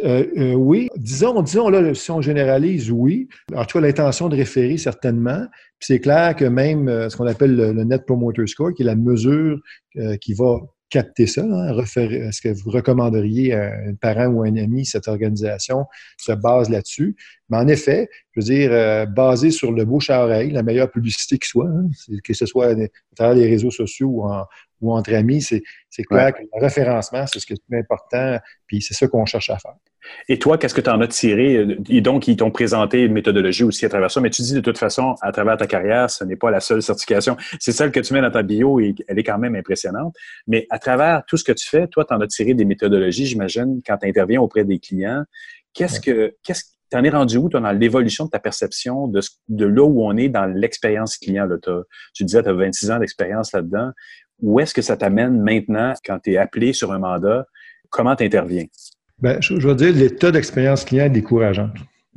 Euh, 0.05 0.25
euh, 0.37 0.55
oui, 0.55 0.89
disons, 0.97 1.43
disons 1.43 1.69
là, 1.69 1.95
si 1.95 2.11
on 2.11 2.21
généralise, 2.21 2.91
oui. 2.91 3.29
En 3.55 3.65
tout 3.65 3.79
cas, 3.79 3.81
l'intention 3.81 4.29
de 4.29 4.37
référer, 4.37 4.77
certainement. 4.77 5.47
Puis 5.79 5.87
c'est 5.89 6.01
clair 6.01 6.37
que 6.37 6.45
même 6.45 6.89
euh, 6.89 7.09
ce 7.09 7.17
qu'on 7.17 7.27
appelle 7.27 7.57
le, 7.57 7.73
Net 7.85 8.07
Promoter 8.07 8.47
Score, 8.47 8.73
qui 8.73 8.83
est 8.83 8.87
la 8.87 8.97
mesure 8.97 9.59
qui 10.21 10.35
va 10.35 10.61
capter 10.89 11.27
ça, 11.27 11.43
hein, 11.43 11.77
est-ce 11.79 12.41
que 12.41 12.49
vous 12.49 12.71
recommanderiez 12.71 13.55
à 13.55 13.73
un 13.89 13.95
parent 13.95 14.27
ou 14.27 14.43
un 14.43 14.57
ami 14.57 14.85
cette 14.85 15.09
organisation 15.09 15.85
se 16.17 16.33
base 16.33 16.69
là-dessus. 16.69 17.17
Mais 17.49 17.59
en 17.59 17.67
effet, 17.67 18.09
je 18.33 18.41
veux 18.41 18.45
dire, 18.45 19.07
basé 19.09 19.51
sur 19.51 19.73
le 19.73 19.85
bouche 19.85 20.11
à 20.11 20.25
oreille, 20.25 20.51
la 20.51 20.63
meilleure 20.63 20.91
publicité 20.91 21.39
qui 21.39 21.49
soit, 21.49 21.69
hein, 21.69 21.89
que 22.23 22.35
ce 22.35 22.47
soit 22.47 22.69
à 22.69 22.75
travers 23.17 23.35
les 23.35 23.49
réseaux 23.49 23.71
sociaux 23.71 24.09
ou, 24.09 24.25
en- 24.25 24.47
ou 24.81 24.93
entre 24.95 25.13
amis, 25.15 25.43
c'est 25.43 25.63
c'est 25.89 26.05
clair 26.05 26.33
que 26.35 26.41
le 26.43 26.61
référencement, 26.61 27.27
c'est 27.27 27.39
ce 27.41 27.47
qui 27.47 27.53
est 27.53 27.57
le 27.57 27.63
plus 27.69 27.79
important, 27.81 28.39
puis 28.67 28.81
c'est 28.83 28.95
ça 28.95 29.07
qu'on 29.09 29.27
cherche 29.27 29.51
à 29.51 29.59
faire. 29.59 29.75
Et 30.29 30.39
toi, 30.39 30.57
qu'est-ce 30.57 30.75
que 30.75 30.81
tu 30.81 30.89
en 30.89 31.01
as 31.03 31.09
tiré? 31.09 31.67
Et 31.91 32.01
donc, 32.01 32.27
ils 32.27 32.37
t'ont 32.37 32.51
présenté 32.51 33.03
une 33.03 33.13
méthodologie 33.13 33.65
aussi 33.65 33.85
à 33.85 33.89
travers 33.91 34.11
ça, 34.11 34.21
mais 34.23 34.31
tu 34.31 34.41
dis 34.43 34.55
de 34.55 34.61
toute 34.61 34.79
façon, 34.79 35.15
à 35.21 35.31
travers 35.31 35.59
ta 35.59 35.67
carrière, 35.67 36.09
ce 36.11 36.25
n'est 36.25 36.37
pas 36.37 36.51
la 36.51 36.61
seule 36.61 36.81
certification. 36.83 37.37
C'est 37.61 37.73
celle 37.73 37.93
que 37.93 38.01
tu 38.01 38.15
mets 38.15 38.23
dans 38.23 38.31
ta 38.31 38.43
bio 38.43 38.81
et 38.81 38.95
elle 39.09 39.19
est 39.19 39.25
quand 39.25 39.39
même 39.39 39.55
impressionnante. 39.57 40.15
Mais 40.47 40.67
à 40.71 40.79
travers 40.79 41.23
tout 41.27 41.37
ce 41.37 41.45
que 41.45 41.53
tu 41.53 41.69
fais, 41.69 41.87
toi, 41.87 42.07
tu 42.07 42.15
en 42.15 42.21
as 42.23 42.27
tiré 42.29 42.55
des 42.55 42.65
méthodologies, 42.65 43.27
j'imagine, 43.27 43.83
quand 43.87 43.99
tu 43.99 44.09
interviens 44.09 44.41
auprès 44.41 44.65
des 44.65 44.79
clients. 44.79 45.25
Qu'est-ce 45.75 46.01
que, 46.01 46.35
qu'est-ce 46.43 46.65
T'en 46.91 47.05
es 47.05 47.11
rendu 47.11 47.37
où, 47.37 47.49
toi, 47.49 47.61
dans 47.61 47.71
l'évolution 47.71 48.25
de 48.25 48.31
ta 48.31 48.41
perception 48.41 49.07
de, 49.07 49.21
ce- 49.21 49.31
de 49.49 49.65
là 49.65 49.85
où 49.85 50.05
on 50.05 50.17
est 50.17 50.29
dans 50.29 50.47
l'expérience 50.47 51.19
client? 51.19 51.47
Là, 51.47 51.57
tu 52.15 52.25
disais, 52.25 52.43
tu 52.43 52.49
as 52.49 52.53
26 52.53 52.91
ans 52.91 52.99
d'expérience 52.99 53.53
là-dedans. 53.53 53.93
Où 54.43 54.61
est-ce 54.61 54.75
que 54.75 54.83
ça 54.83 54.97
t'amène 54.97 55.41
maintenant 55.41 55.95
quand 56.05 56.19
tu 56.19 56.33
es 56.33 56.37
appelé 56.37 56.73
sur 56.73 56.93
un 56.93 56.99
mandat? 56.99 57.47
Comment 57.91 58.17
tu 58.17 58.25
interviens? 58.25 58.65
Ben, 59.19 59.41
je, 59.41 59.61
je 59.61 59.69
veux 59.69 59.75
dire, 59.75 59.93
l'état 59.93 60.31
d'expérience 60.31 60.85
client 60.85 61.05
est 61.05 61.11
décourageant. 61.11 61.71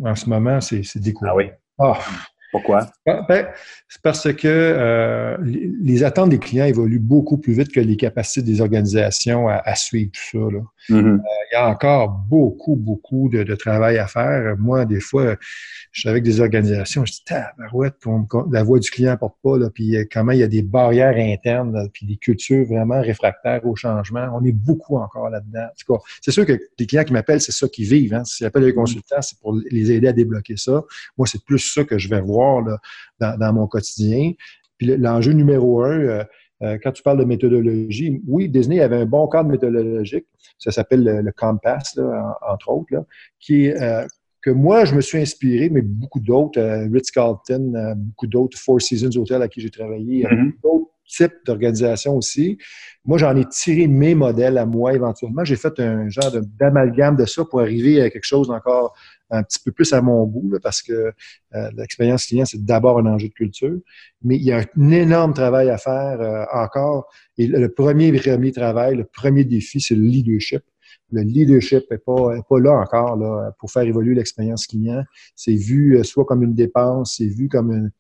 En 0.04 0.16
ce 0.16 0.30
moment, 0.30 0.62
c'est 0.62 0.84
c'est 0.84 1.00
décourageant. 1.00 1.34
Ah 1.34 1.38
oui. 1.38 1.50
Ah, 1.80 2.00
Pourquoi? 2.54 2.86
Ben, 3.04 3.26
ben, 3.28 3.48
c'est 3.90 4.02
parce 4.04 4.32
que 4.32 4.48
euh, 4.48 5.38
les 5.42 6.04
attentes 6.04 6.30
des 6.30 6.38
clients 6.38 6.66
évoluent 6.66 7.00
beaucoup 7.00 7.40
plus 7.40 7.54
vite 7.54 7.72
que 7.72 7.80
les 7.80 7.98
capacités 7.98 8.44
des 8.44 8.62
organisations 8.62 9.48
à, 9.48 9.74
suivre 9.74 10.12
tout 10.12 10.38
ça. 10.38 10.52
Là. 10.52 10.60
Mm-hmm. 10.90 11.16
Euh, 11.16 11.18
il 11.52 11.54
y 11.54 11.56
a 11.56 11.68
encore 11.68 12.10
beaucoup, 12.10 12.76
beaucoup 12.76 13.28
de, 13.28 13.42
de, 13.42 13.56
travail 13.56 13.98
à 13.98 14.06
faire. 14.06 14.56
Moi, 14.60 14.86
des 14.86 15.00
fois, 15.00 15.36
je 15.92 16.02
suis 16.02 16.10
avec 16.10 16.22
des 16.22 16.42
organisations, 16.42 17.04
je 17.06 17.14
dis, 17.14 17.24
tabarouette, 17.26 17.96
la 18.52 18.62
voix 18.62 18.78
du 18.78 18.92
client 18.92 19.18
porte 19.18 19.38
pas, 19.44 19.58
là, 19.58 19.72
puis 19.74 19.96
euh, 19.96 20.04
comment 20.12 20.32
il 20.32 20.40
y 20.40 20.44
a 20.44 20.48
des 20.48 20.62
barrières 20.62 21.18
internes, 21.18 21.90
puis 21.92 22.06
des 22.06 22.18
cultures 22.18 22.68
vraiment 22.68 23.02
réfractaires 23.02 23.66
au 23.66 23.76
changement. 23.76 24.28
On 24.36 24.46
est 24.46 24.52
beaucoup 24.52 24.98
encore 24.98 25.32
là-dedans. 25.32 25.64
En 25.64 25.76
tout 25.76 25.94
cas, 25.96 26.04
c'est 26.22 26.32
sûr 26.32 26.46
que 26.46 26.60
les 26.78 26.86
clients 26.86 27.04
qui 27.04 27.14
m'appellent, 27.14 27.42
c'est 27.42 27.52
ça 27.52 27.68
qu'ils 27.68 27.88
vivent. 27.88 28.14
Hein. 28.14 28.24
S'ils 28.26 28.46
appellent 28.46 28.66
les 28.66 28.76
consultants, 28.76 29.22
c'est 29.22 29.40
pour 29.40 29.58
les 29.72 29.92
aider 29.92 30.08
à 30.08 30.14
débloquer 30.14 30.58
ça. 30.58 30.84
Moi, 31.18 31.26
c'est 31.26 31.44
plus 31.44 31.58
ça 31.58 31.84
que 31.84 31.98
je 31.98 32.10
vais 32.10 32.22
voir 32.22 32.43
là, 32.62 32.78
dans, 33.20 33.38
dans, 33.38 33.54
mon 33.54 33.68
quotidien. 33.68 34.32
Puis 34.78 34.96
l'enjeu 34.98 35.34
numéro 35.34 35.84
un, 35.84 36.00
euh, 36.00 36.24
euh, 36.64 36.78
quand 36.82 36.92
tu 36.92 37.04
parles 37.04 37.20
de 37.20 37.26
méthodologie, 37.26 38.22
oui, 38.28 38.50
Disney 38.50 38.80
avait 38.80 38.98
un 38.98 39.06
bon 39.06 39.28
cadre 39.28 39.50
méthodologique. 39.50 40.26
Ça 40.58 40.72
s'appelle 40.72 41.04
le, 41.04 41.32
Compass, 41.32 41.96
là, 41.96 42.38
entre 42.50 42.70
autres, 42.70 42.94
là, 42.94 43.06
qui 43.40 43.66
est 43.66 43.82
euh, 43.82 44.06
que 44.44 44.52
moi, 44.52 44.86
je 44.86 44.94
me 44.94 45.02
suis 45.02 45.18
inspiré, 45.18 45.70
mais 45.70 45.82
beaucoup 45.82 46.20
d'autres, 46.20 46.60
euh, 46.60 46.88
Ritz-Carlton, 46.92 47.74
euh, 47.76 47.96
beaucoup 47.96 48.28
d'autres, 48.28 48.58
Four 48.58 48.82
Seasons 48.82 49.18
Hotel 49.18 49.42
à 49.42 49.48
qui 49.48 49.62
j'ai 49.62 49.70
travaillé, 49.70 50.26
mm-hmm. 50.26 50.52
d'autres 50.62 50.92
types 51.08 51.34
d'organisations 51.46 52.18
aussi. 52.18 52.58
Moi, 53.06 53.18
j'en 53.18 53.36
ai 53.38 53.46
tiré 53.46 53.88
mes 53.88 54.16
modèles 54.16 54.58
à 54.58 54.66
moi 54.66 54.94
éventuellement. 54.94 55.46
J'ai 55.46 55.56
fait 55.56 55.80
un 55.80 56.10
genre 56.10 56.32
d'amalgame 56.60 57.16
de, 57.16 57.26
ça 57.26 57.46
pour 57.46 57.62
arriver 57.62 58.02
à 58.02 58.10
quelque 58.10 58.26
chose 58.26 58.50
encore 58.52 58.96
un 59.38 59.44
petit 59.44 59.60
peu 59.64 59.72
plus 59.72 59.92
à 59.94 60.02
mon 60.02 60.26
goût, 60.26 60.58
parce 60.62 60.82
que 60.82 61.14
euh, 61.56 61.70
l'expérience 61.76 62.26
client, 62.26 62.46
c'est 62.46 62.64
d'abord 62.64 63.00
un 63.00 63.06
enjeu 63.06 63.28
de 63.28 63.34
culture. 63.34 63.78
Mais 64.24 64.38
il 64.38 64.44
y 64.44 64.52
a 64.52 64.60
un 64.60 64.92
énorme 64.92 65.34
travail 65.34 65.70
à 65.70 65.78
faire 65.78 66.48
encore. 66.54 67.10
Et 67.38 67.48
le 67.48 67.70
premier, 67.70 68.12
premier 68.14 68.52
travail, 68.52 68.96
le 68.96 69.06
premier 69.06 69.44
défi, 69.44 69.82
c'est 69.82 69.96
le 69.96 70.04
leadership 70.04 70.64
le 71.14 71.22
leadership 71.22 71.84
n'est 71.92 72.00
pas, 72.00 72.42
pas 72.50 72.60
là 72.60 72.72
encore 72.72 73.18
pour 73.60 73.72
faire 73.72 73.84
évoluer 73.84 74.16
l'expérience 74.16 74.68
client. 74.68 75.04
C'est 75.36 75.56
vu 75.56 75.98
euh, 75.98 76.04
soit 76.04 76.26
comme 76.26 76.44
une 76.44 76.56
dépense, 76.56 77.16
c'est 77.18 77.28
vu 77.28 77.48
comme 77.48 77.92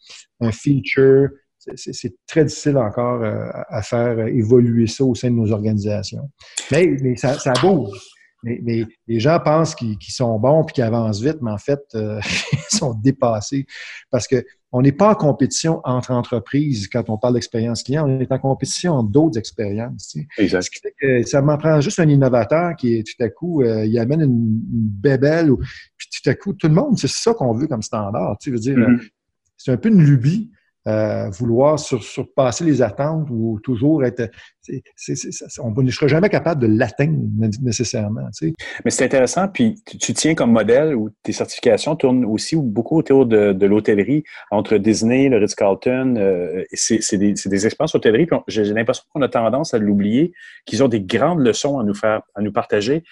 un, 0.41 0.51
feature. 0.51 1.29
C'est 1.75 2.13
très 2.27 2.43
difficile 2.43 2.77
encore 2.77 3.23
euh, 3.23 3.49
à 3.69 3.81
faire 3.81 4.19
évoluer 4.27 4.87
ça 4.87 5.05
au 5.05 5.15
sein 5.15 5.29
de 5.29 5.35
nos 5.35 5.51
organisations. 5.51 6.29
Mais, 6.71 7.15
ça 7.15 7.53
bouge. 7.61 7.97
Mais, 8.43 8.59
mais, 8.61 8.85
les 9.07 9.19
gens 9.19 9.39
pensent 9.39 9.73
qu'ils 9.73 9.97
sont 10.09 10.37
bons 10.37 10.63
puis 10.63 10.73
qu'ils 10.73 10.83
avancent 10.83 11.21
vite, 11.21 11.37
mais 11.41 11.51
en 11.51 11.57
fait, 11.57 11.81
euh, 11.95 12.19
ils 12.51 12.77
sont 12.77 12.93
dépassés 12.93 13.65
parce 14.11 14.27
que 14.27 14.43
on 14.75 14.81
n'est 14.81 14.91
pas 14.91 15.11
en 15.11 15.15
compétition 15.15 15.81
entre 15.83 16.11
entreprises 16.11 16.87
quand 16.87 17.07
on 17.07 17.17
parle 17.17 17.35
d'expérience 17.35 17.83
client, 17.83 18.09
on 18.09 18.19
est 18.19 18.31
en 18.31 18.39
compétition 18.39 18.93
entre 18.93 19.11
d'autres 19.11 19.37
expériences. 19.37 20.17
Exact. 20.39 20.63
Ce 20.63 20.69
qui 20.71 20.79
fait 20.79 20.95
que 20.99 21.23
ça 21.27 21.43
m'en 21.43 21.59
prend 21.59 21.79
juste 21.79 21.99
un 21.99 22.09
innovateur 22.09 22.75
qui 22.75 22.95
est 22.95 23.03
tout 23.03 23.23
à 23.23 23.29
coup, 23.29 23.61
euh, 23.61 23.85
il 23.85 23.97
amène 23.99 24.21
une, 24.21 24.31
une 24.31 24.89
bébelle, 24.89 25.51
ou, 25.51 25.57
puis 25.57 26.07
tout 26.11 26.27
à 26.27 26.33
coup, 26.33 26.53
tout 26.53 26.67
le 26.67 26.73
monde, 26.73 26.97
c'est 26.97 27.07
ça 27.07 27.35
qu'on 27.35 27.53
veut 27.53 27.67
comme 27.67 27.83
standard. 27.83 28.35
Tu 28.41 28.49
veux 28.49 28.57
dire, 28.57 28.73
Mm-hmm. 28.83 28.99
euh, 28.99 29.09
c'est 29.57 29.71
un 29.71 29.77
peu 29.77 29.89
une 29.89 30.03
lubie. 30.03 30.51
Euh, 30.85 31.29
vouloir 31.29 31.79
sur, 31.79 32.03
surpasser 32.03 32.65
les 32.65 32.81
attentes 32.81 33.29
ou 33.29 33.57
toujours 33.63 34.03
être. 34.03 34.29
c'est 34.59 34.83
c'est 34.97 35.15
c'est 35.15 35.45
on 35.61 35.71
ne 35.71 35.89
sera 35.89 36.09
jamais 36.09 36.27
capable 36.27 36.61
de 36.61 36.67
l'atteindre 36.67 37.21
nécessairement. 37.61 38.27
Tu 38.37 38.49
sais. 38.49 38.53
Mais 38.83 38.91
c'est 38.91 39.05
intéressant, 39.05 39.47
puis 39.47 39.75
tu, 39.85 40.13
tiens 40.13 40.35
comme 40.35 40.51
modèle 40.51 40.93
ou 40.93 41.09
tes 41.23 41.31
certifications 41.31 41.95
tournent 41.95 42.25
aussi 42.25 42.57
beaucoup 42.57 42.97
autour 42.97 43.25
de, 43.25 43.53
de 43.53 43.65
l'hôtellerie, 43.65 44.25
entre 44.51 44.75
Disney, 44.75 45.29
le 45.29 45.37
Ritz-Carlton. 45.37 46.15
Euh, 46.17 46.65
c'est 46.73 47.17
des, 47.17 47.31
des 47.31 47.65
expériences 47.65 47.95
hôtellerie, 47.95 48.27
j'ai 48.47 48.65
l'impression 48.65 49.05
qu'on 49.13 49.21
a 49.21 49.29
tendance 49.29 49.73
à 49.73 49.77
l'oublier, 49.77 50.33
qu'ils 50.65 50.83
ont 50.83 50.89
des 50.89 51.01
grandes 51.01 51.39
leçons 51.39 51.79
à 51.79 51.85
nous 51.85 51.95
faire, 51.95 52.23
à 52.35 52.41
nous 52.41 52.51
partager 52.51 53.05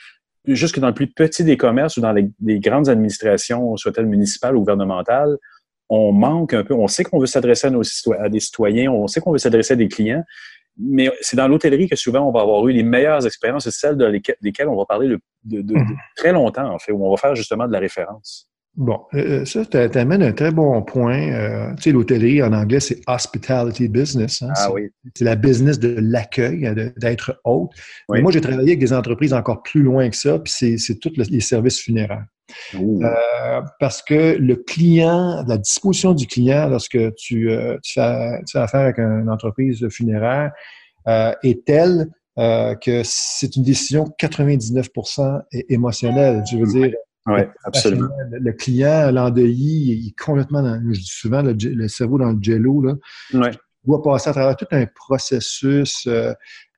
jusque 0.46 0.80
dans 0.80 0.88
le 0.88 0.94
plus 0.94 1.08
petit 1.08 1.46
des 1.46 1.56
commerces 1.56 1.98
ou 1.98 2.02
dans 2.02 2.12
les, 2.12 2.30
les 2.44 2.60
grandes 2.60 2.90
administrations, 2.90 3.78
soit-elles 3.78 4.08
municipales 4.08 4.56
ou 4.56 4.60
gouvernementales, 4.60 5.38
on 5.92 6.14
manque 6.14 6.54
un 6.54 6.64
peu. 6.64 6.74
On 6.74 6.88
sait 6.88 7.04
qu'on 7.04 7.20
veut 7.20 7.26
s'adresser 7.28 7.68
à, 7.68 7.70
nos 7.70 7.82
à 8.18 8.30
des 8.30 8.40
citoyens, 8.40 8.92
on 8.92 9.08
sait 9.08 9.20
qu'on 9.20 9.34
veut 9.34 9.38
s'adresser 9.38 9.74
à 9.74 9.76
des 9.76 9.90
clients, 9.90 10.24
mais 10.80 11.12
c'est 11.20 11.36
dans 11.36 11.50
l'hôtellerie 11.50 11.90
que 11.90 11.98
souvent 11.98 12.22
on 12.22 12.32
va 12.32 12.42
avoir 12.42 12.66
eu 12.68 12.72
les 12.72 12.84
meilleures 12.84 13.26
expériences, 13.26 13.66
c'est 13.66 13.72
celles 13.72 13.98
de 13.98 14.06
lesquelles 14.42 14.70
on 14.70 14.78
va 14.78 14.86
parler 14.86 15.10
de, 15.10 15.20
de, 15.44 15.62
de, 15.62 15.74
de, 15.74 15.96
très 16.16 16.32
longtemps, 16.32 16.74
en 16.74 16.80
fait, 16.80 16.94
où 16.94 17.06
on 17.06 17.12
va 17.12 17.18
faire 17.18 17.36
justement 17.36 17.68
de 17.68 17.74
la 17.74 17.80
référence. 17.80 18.48
Bon, 18.78 19.02
euh, 19.16 19.44
ça, 19.44 19.66
tu 19.66 19.78
amènes 19.78 20.24
un 20.24 20.32
très 20.32 20.52
bon 20.52 20.82
point. 20.82 21.30
Euh, 21.34 21.76
tu 21.76 21.84
sais, 21.84 21.92
l'hôtellerie, 21.92 22.42
en 22.42 22.54
anglais, 22.54 22.80
c'est 22.80 23.02
hospitality 23.06 23.90
business. 23.90 24.42
Hein? 24.42 24.54
Ah 24.56 24.72
oui. 24.72 24.90
C'est 25.14 25.26
la 25.26 25.36
business 25.36 25.78
de 25.78 25.94
l'accueil, 26.00 26.74
d'être 26.96 27.42
hôte. 27.44 27.72
Oui. 28.08 28.20
Mais 28.20 28.22
moi, 28.22 28.32
j'ai 28.32 28.40
travaillé 28.40 28.70
avec 28.70 28.80
des 28.80 28.94
entreprises 28.94 29.34
encore 29.34 29.62
plus 29.62 29.82
loin 29.82 30.10
que 30.10 30.16
ça, 30.16 30.40
puis 30.40 30.54
c'est 30.54 31.00
tous 31.02 31.12
les 31.18 31.42
services 31.42 31.82
funéraires. 31.82 32.24
Euh, 32.76 33.62
parce 33.80 34.02
que 34.02 34.38
le 34.38 34.56
client, 34.56 35.44
la 35.48 35.58
disposition 35.58 36.14
du 36.14 36.28
client 36.28 36.70
lorsque 36.70 36.98
tu, 37.16 37.52
euh, 37.52 37.78
tu, 37.84 37.94
fais, 37.94 38.40
tu, 38.46 38.54
fais, 38.54 38.60
affaire 38.60 38.82
avec 38.82 38.98
une 39.00 39.30
entreprise 39.30 39.88
funéraire 39.90 40.52
euh, 41.08 41.34
est 41.44 41.66
telle 41.66 42.08
que 42.38 43.02
c'est 43.04 43.56
une 43.56 43.64
décision 43.64 44.06
99% 44.20 45.42
émotionnelle. 45.70 46.44
Je 46.50 46.58
veux 46.58 46.66
dire, 46.66 46.96
oui, 47.28 47.42
absolument. 47.64 48.08
Le, 48.32 48.52
client, 48.54 49.12
l'endeuilli, 49.12 49.92
il 49.92 50.08
est 50.08 50.20
complètement 50.20 50.64
dans, 50.64 50.82
je 50.92 51.00
dis 51.00 51.06
souvent, 51.06 51.44
le, 51.44 51.54
le 51.54 51.88
cerveau 51.88 52.18
dans 52.18 52.32
le 52.32 52.40
jello, 52.42 52.82
là. 52.82 52.94
Il 53.84 53.88
doit 53.88 54.02
passer 54.02 54.30
à 54.30 54.34
travers 54.34 54.56
tout 54.56 54.68
un 54.72 54.86
processus 54.86 56.06
euh, 56.08 56.34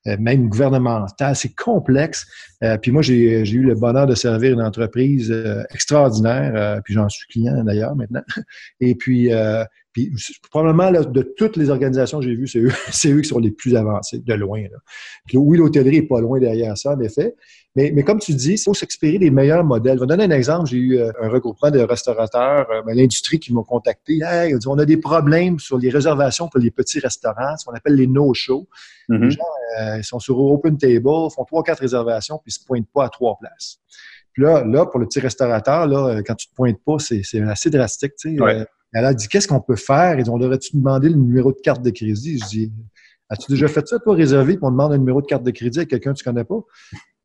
même 0.06 0.50
gouvernemental. 0.50 1.36
C'est 1.36 1.56
complexe. 1.56 2.26
Euh, 2.64 2.78
puis 2.78 2.92
moi, 2.92 3.02
j'ai 3.02 3.42
eu 3.42 3.64
le 3.64 3.76
bonheur 3.76 4.08
de 4.08 4.16
servir 4.16 4.54
une 4.54 4.62
entreprise 4.62 5.32
euh, 5.32 5.64
extraordinaire, 5.72 6.54
euh, 6.56 6.82
puis 6.84 6.94
j'en 6.94 7.10
suis 7.10 7.28
client 7.28 7.64
d'ailleurs 7.64 7.96
maintenant. 7.96 8.24
Et 8.80 8.96
puis, 8.96 9.32
puis 9.92 10.12
probablement 10.50 10.90
là, 10.90 11.04
de 11.04 11.22
toutes 11.38 11.56
les 11.56 11.70
organisations 11.70 12.20
que 12.20 12.26
j'ai 12.26 12.36
vues, 12.36 12.48
c'est 12.48 12.60
eux, 12.60 12.72
eux 13.18 13.22
qui 13.22 13.28
sont 13.28 13.40
les 13.40 13.52
plus 13.52 13.76
avancés, 13.76 14.20
de 14.20 14.34
loin. 14.34 14.62
Là. 14.62 14.78
Puis 15.28 15.38
oui, 15.38 15.58
l'hôtellerie 15.58 16.02
n'est 16.02 16.08
pas 16.08 16.22
loin 16.22 16.40
derrière 16.40 16.78
ça, 16.78 16.92
en 16.92 17.00
effet. 17.00 17.36
Mais, 17.76 17.92
mais 17.96 18.04
comme 18.04 18.20
tu 18.20 18.34
dis, 18.34 18.54
il 18.54 18.58
faut 18.60 18.74
s'expérer 18.76 19.18
des 19.18 19.32
meilleurs 19.32 19.64
modèles. 19.64 19.96
Je 19.96 20.02
vais 20.02 20.08
donner 20.08 20.26
un 20.26 20.32
exemple. 20.32 20.68
J'ai 20.70 20.78
eu 20.78 21.02
un 21.02 21.30
regroupement 21.30 21.72
de 21.72 21.80
restaurateurs, 21.80 22.68
euh, 22.70 22.82
l'industrie 22.94 23.40
qui 23.40 23.52
m'ont 23.52 23.64
contacté. 23.64 24.20
Hey, 24.24 24.52
ils 24.52 24.56
ont 24.56 24.60
dit, 24.60 24.68
on 24.68 24.78
a 24.78 24.86
des 24.86 24.98
problèmes 24.98 25.58
sur 25.60 25.78
les 25.80 25.90
réservations 25.90 26.48
pour 26.50 26.60
les 26.60 26.70
petits 26.70 27.00
restaurants, 27.00 27.58
ce 27.58 27.66
qu'on 27.66 27.74
appelle 27.74 27.96
les 27.96 28.08
no-shows. 28.08 28.68
Mm 29.10 29.16
-hmm. 29.16 29.24
Les 29.24 29.32
gens, 29.32 29.54
euh, 29.80 29.98
ils 29.98 30.04
sont 30.04 30.20
sur 30.20 30.38
Open 30.40 30.78
Table, 30.78 31.30
font 31.36 31.46
trois, 31.46 31.64
quatre 31.64 31.80
réservations, 31.80 32.38
puis 32.38 32.52
ils 32.52 32.60
se 32.60 32.66
pointent 32.66 32.92
pas 32.94 33.06
à 33.06 33.10
trois 33.10 33.38
places. 33.42 33.80
Puis 34.34 34.44
là, 34.44 34.64
là, 34.66 34.86
pour 34.86 35.00
le 35.00 35.06
petit 35.08 35.20
restaurateur, 35.20 35.88
là, 35.88 36.22
quand 36.26 36.36
tu 36.36 36.48
te 36.50 36.56
pointes 36.56 36.80
pas, 36.86 36.98
c'est 37.00 37.42
assez 37.56 37.70
drastique. 37.70 38.14
Tu 38.20 38.36
sais. 38.36 38.42
Ouais. 38.42 38.56
Euh, 38.62 38.66
elle 38.96 39.06
a 39.06 39.14
dit, 39.14 39.28
qu'est-ce 39.28 39.48
qu'on 39.48 39.62
peut 39.62 39.76
faire? 39.76 40.20
Ils 40.20 40.30
ont, 40.30 40.38
devrait-tu 40.38 40.78
demander 40.78 41.10
le 41.10 41.16
numéro 41.16 41.52
de 41.52 41.62
carte 41.68 41.82
de 41.82 41.90
crédit? 41.90 42.38
Je 42.40 42.46
dis, 42.46 42.72
as-tu 43.30 43.52
déjà 43.52 43.68
fait 43.68 43.88
ça, 43.88 44.00
toi, 44.00 44.16
réservé, 44.16 44.54
puis 44.54 44.64
on 44.64 44.72
demande 44.72 44.94
un 44.94 44.98
numéro 44.98 45.22
de 45.22 45.26
carte 45.26 45.44
de 45.44 45.52
crédit 45.52 45.80
à 45.80 45.86
quelqu'un 45.86 46.14
que 46.14 46.18
tu 46.18 46.24
connais 46.24 46.44
pas? 46.44 46.60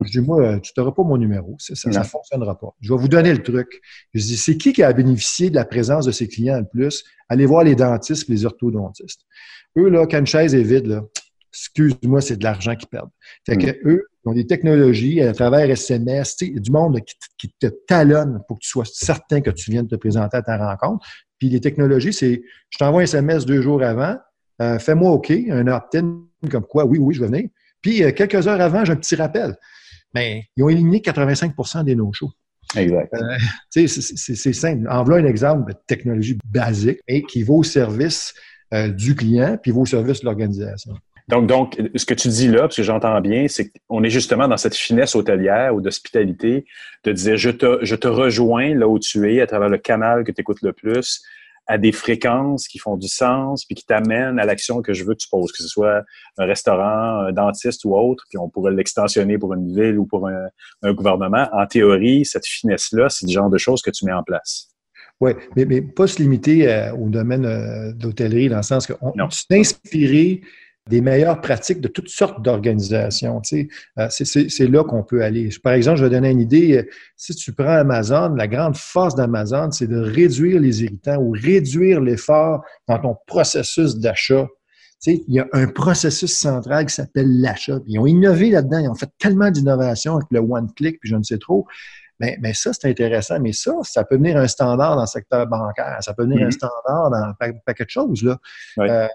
Je 0.01 0.11
dis, 0.11 0.25
moi, 0.25 0.59
tu 0.59 0.71
n'auras 0.77 0.91
pas 0.91 1.03
mon 1.03 1.17
numéro. 1.17 1.57
Ça 1.59 1.89
ne 1.89 2.03
fonctionnera 2.03 2.57
pas. 2.57 2.73
Je 2.79 2.93
vais 2.93 2.99
vous 2.99 3.09
donner 3.09 3.33
le 3.33 3.43
truc. 3.43 3.81
Je 4.13 4.21
dis, 4.21 4.37
c'est 4.37 4.57
qui 4.57 4.71
qui 4.71 4.81
a 4.81 4.93
bénéficié 4.93 5.49
de 5.49 5.55
la 5.55 5.65
présence 5.65 6.05
de 6.05 6.11
ses 6.11 6.27
clients 6.27 6.59
le 6.59 6.65
plus? 6.65 7.03
Allez 7.27 7.45
voir 7.45 7.63
les 7.63 7.75
dentistes 7.75 8.29
et 8.29 8.31
les 8.31 8.45
orthodontistes. 8.45 9.25
Eux, 9.77 9.89
là, 9.89 10.07
quand 10.07 10.19
une 10.19 10.25
chaise 10.25 10.55
est 10.55 10.63
vide, 10.63 10.87
là, 10.87 11.03
excuse-moi, 11.51 12.21
c'est 12.21 12.37
de 12.37 12.43
l'argent 12.43 12.75
qu'ils 12.75 12.87
perdent. 12.87 13.09
Fait 13.45 13.57
que 13.57 13.67
mmh. 13.67 13.89
eux, 13.89 14.07
ils 14.25 14.29
ont 14.29 14.33
des 14.33 14.47
technologies 14.47 15.21
à 15.21 15.33
travers 15.33 15.69
SMS, 15.69 16.37
du 16.37 16.71
monde 16.71 16.99
qui, 17.01 17.15
qui, 17.37 17.53
te 17.59 17.67
talonne 17.87 18.41
pour 18.47 18.57
que 18.57 18.63
tu 18.63 18.69
sois 18.69 18.85
certain 18.85 19.41
que 19.41 19.49
tu 19.49 19.71
viennes 19.71 19.87
te 19.87 19.95
présenter 19.95 20.37
à 20.37 20.41
ta 20.41 20.57
rencontre. 20.57 21.05
Puis 21.39 21.49
les 21.49 21.61
technologies, 21.61 22.13
c'est 22.13 22.41
je 22.69 22.77
t'envoie 22.77 23.01
un 23.01 23.03
SMS 23.03 23.45
deux 23.45 23.61
jours 23.61 23.81
avant, 23.81 24.17
euh, 24.61 24.79
fais-moi 24.79 25.11
OK, 25.11 25.31
un 25.31 25.67
opt-in 25.67 26.19
comme 26.49 26.65
quoi, 26.65 26.85
oui, 26.85 26.97
oui, 26.99 27.13
je 27.13 27.21
vais 27.21 27.27
venir. 27.27 27.49
Puis 27.81 28.03
euh, 28.03 28.11
quelques 28.11 28.47
heures 28.47 28.61
avant, 28.61 28.85
j'ai 28.85 28.93
un 28.93 28.97
petit 28.97 29.15
rappel. 29.15 29.55
Mais 30.13 30.45
ils 30.55 30.63
ont 30.63 30.69
éliminé 30.69 30.99
85% 30.99 31.83
des 31.83 31.95
no-shows. 31.95 32.31
Exact. 32.75 33.13
Euh, 33.13 33.37
c'est 33.69 34.53
simple. 34.53 34.87
En 34.89 35.03
voilà 35.03 35.25
un 35.25 35.29
exemple 35.29 35.73
de 35.73 35.77
technologie 35.87 36.37
basique 36.45 36.99
et 37.07 37.23
qui 37.23 37.43
va 37.43 37.53
au 37.53 37.63
service 37.63 38.33
du 38.71 39.15
client 39.15 39.57
puis 39.61 39.71
va 39.71 39.79
au 39.79 39.85
service 39.85 40.19
de 40.19 40.25
l'organisation. 40.25 40.93
Donc, 41.29 41.45
donc, 41.45 41.79
ce 41.93 42.05
que 42.05 42.15
tu 42.15 42.27
dis 42.27 42.47
là, 42.47 42.61
parce 42.61 42.75
que 42.75 42.81
j'entends 42.81 43.21
bien, 43.21 43.47
c'est 43.47 43.71
qu'on 43.87 44.03
est 44.03 44.09
justement 44.09 44.47
dans 44.47 44.57
cette 44.57 44.75
finesse 44.75 45.15
hôtelière 45.15 45.75
ou 45.75 45.79
d'hospitalité 45.79 46.65
de 47.03 47.11
dire 47.11 47.37
je 47.37 47.51
te, 47.51 47.79
je 47.83 47.95
te 47.95 48.07
rejoins 48.07 48.73
là 48.73 48.87
où 48.87 48.97
tu 48.97 49.31
es 49.31 49.39
à 49.39 49.45
travers 49.45 49.69
le 49.69 49.77
canal 49.77 50.23
que 50.23 50.31
tu 50.31 50.41
écoutes 50.41 50.63
le 50.63 50.73
plus, 50.73 51.21
à 51.69 51.77
des 51.77 51.91
fréquences 51.91 52.67
qui 52.67 52.79
font 52.79 52.97
du 52.97 53.07
sens 53.07 53.63
puis 53.63 53.75
qui 53.75 53.85
t'amènent 53.85 54.39
à 54.39 54.45
l'action 54.45 54.81
que 54.81 54.91
je 54.91 55.03
veux 55.05 55.13
que 55.13 55.19
tu 55.19 55.29
poses, 55.29 55.51
que 55.51 55.61
ce 55.61 55.67
soit 55.67 56.03
un 56.39 56.45
restaurant, 56.45 57.19
un 57.27 57.31
dentiste 57.31 57.85
ou 57.85 57.95
autre, 57.95 58.25
puis 58.27 58.39
on 58.39 58.49
pourrait 58.49 58.73
l'extensionner 58.73 59.37
pour 59.37 59.53
une 59.53 59.73
ville 59.73 59.99
ou 59.99 60.05
pour 60.07 60.27
un, 60.27 60.47
un 60.81 60.93
gouvernement. 60.93 61.47
En 61.53 61.67
théorie, 61.67 62.25
cette 62.25 62.47
finesse-là, 62.47 63.09
c'est 63.09 63.27
le 63.27 63.31
genre 63.31 63.51
de 63.51 63.59
choses 63.59 63.83
que 63.83 63.91
tu 63.91 64.03
mets 64.05 64.11
en 64.13 64.23
place. 64.23 64.69
Oui, 65.21 65.33
mais, 65.55 65.65
mais 65.65 65.81
pas 65.81 66.07
se 66.07 66.21
limiter 66.21 66.67
euh, 66.67 66.93
au 66.95 67.09
domaine 67.09 67.45
euh, 67.45 67.91
d'hôtellerie, 67.93 68.49
dans 68.49 68.57
le 68.57 68.63
sens 68.63 68.87
que 68.87 68.93
on, 69.01 69.11
Non. 69.15 69.29
s'inspirer 69.29 70.41
des 70.89 71.01
meilleures 71.01 71.39
pratiques 71.41 71.79
de 71.81 71.87
toutes 71.87 72.09
sortes 72.09 72.41
d'organisations. 72.43 73.39
Tu 73.41 73.69
sais. 73.97 73.99
Euh, 73.99 74.07
c'est- 74.09 74.67
là 74.67 74.83
qu'on 74.83 75.03
peut 75.03 75.23
aller. 75.23 75.49
Par 75.63 75.73
exemple, 75.73 75.97
je 75.97 76.03
vais 76.05 76.09
donner 76.09 76.29
une 76.31 76.41
idée. 76.41 76.77
Euh, 76.77 76.83
Si 77.15 77.35
tu 77.35 77.53
prends 77.53 77.77
Amazon, 77.77 78.29
la 78.35 78.47
grande 78.47 78.75
force 78.77 79.15
d'Amazon, 79.15 79.71
c'est 79.71 79.87
de 79.87 79.99
réduire 79.99 80.59
les 80.61 80.83
irritants 80.83 81.17
ou 81.17 81.31
réduire 81.31 82.01
l'effort 82.01 82.63
dans 82.87 82.97
ton 82.99 83.15
processus 83.27 83.97
d'achat. 83.97 84.47
Tu 85.01 85.11
sais, 85.15 85.23
il 85.27 85.35
y 85.35 85.39
a 85.39 85.47
un 85.53 85.67
processus 85.67 86.33
central 86.37 86.85
qui 86.85 86.93
s'appelle 86.95 87.39
l'achat. 87.41 87.79
Ils 87.87 87.99
ont 87.99 88.05
innové 88.05 88.49
là-dedans. 88.49 88.79
Ils 88.79 88.89
ont 88.89 88.95
fait 88.95 89.09
tellement 89.17 89.49
d'innovations 89.51 90.15
avec 90.15 90.27
le 90.31 90.39
one-click, 90.39 90.99
puis 90.99 91.09
je 91.09 91.15
ne 91.15 91.23
sais 91.23 91.37
trop. 91.37 91.65
Mais, 92.21 92.37
mais 92.41 92.53
ça, 92.53 92.71
c'est 92.73 92.89
intéressant. 92.89 93.39
Mais 93.39 93.53
ça, 93.53 93.71
ça 93.83 94.03
peut 94.03 94.17
devenir 94.17 94.35
un 94.37 94.47
standard 94.47 94.95
dans 94.95 95.01
le 95.03 95.07
secteur 95.07 95.47
bancaire. 95.47 95.97
Ça 96.01 96.13
peut 96.13 96.23
devenir 96.25 96.41
un 96.43 96.45
Mhm. 96.47 96.51
standard 96.51 97.09
dans 97.11 97.15
un 97.29 97.33
pa- 97.39 97.53
paquet 97.65 97.85
de 97.85 97.89
choses. 97.89 98.23
Là. 98.23 98.37
Ouais. 98.75 98.89
Euh, 98.89 99.07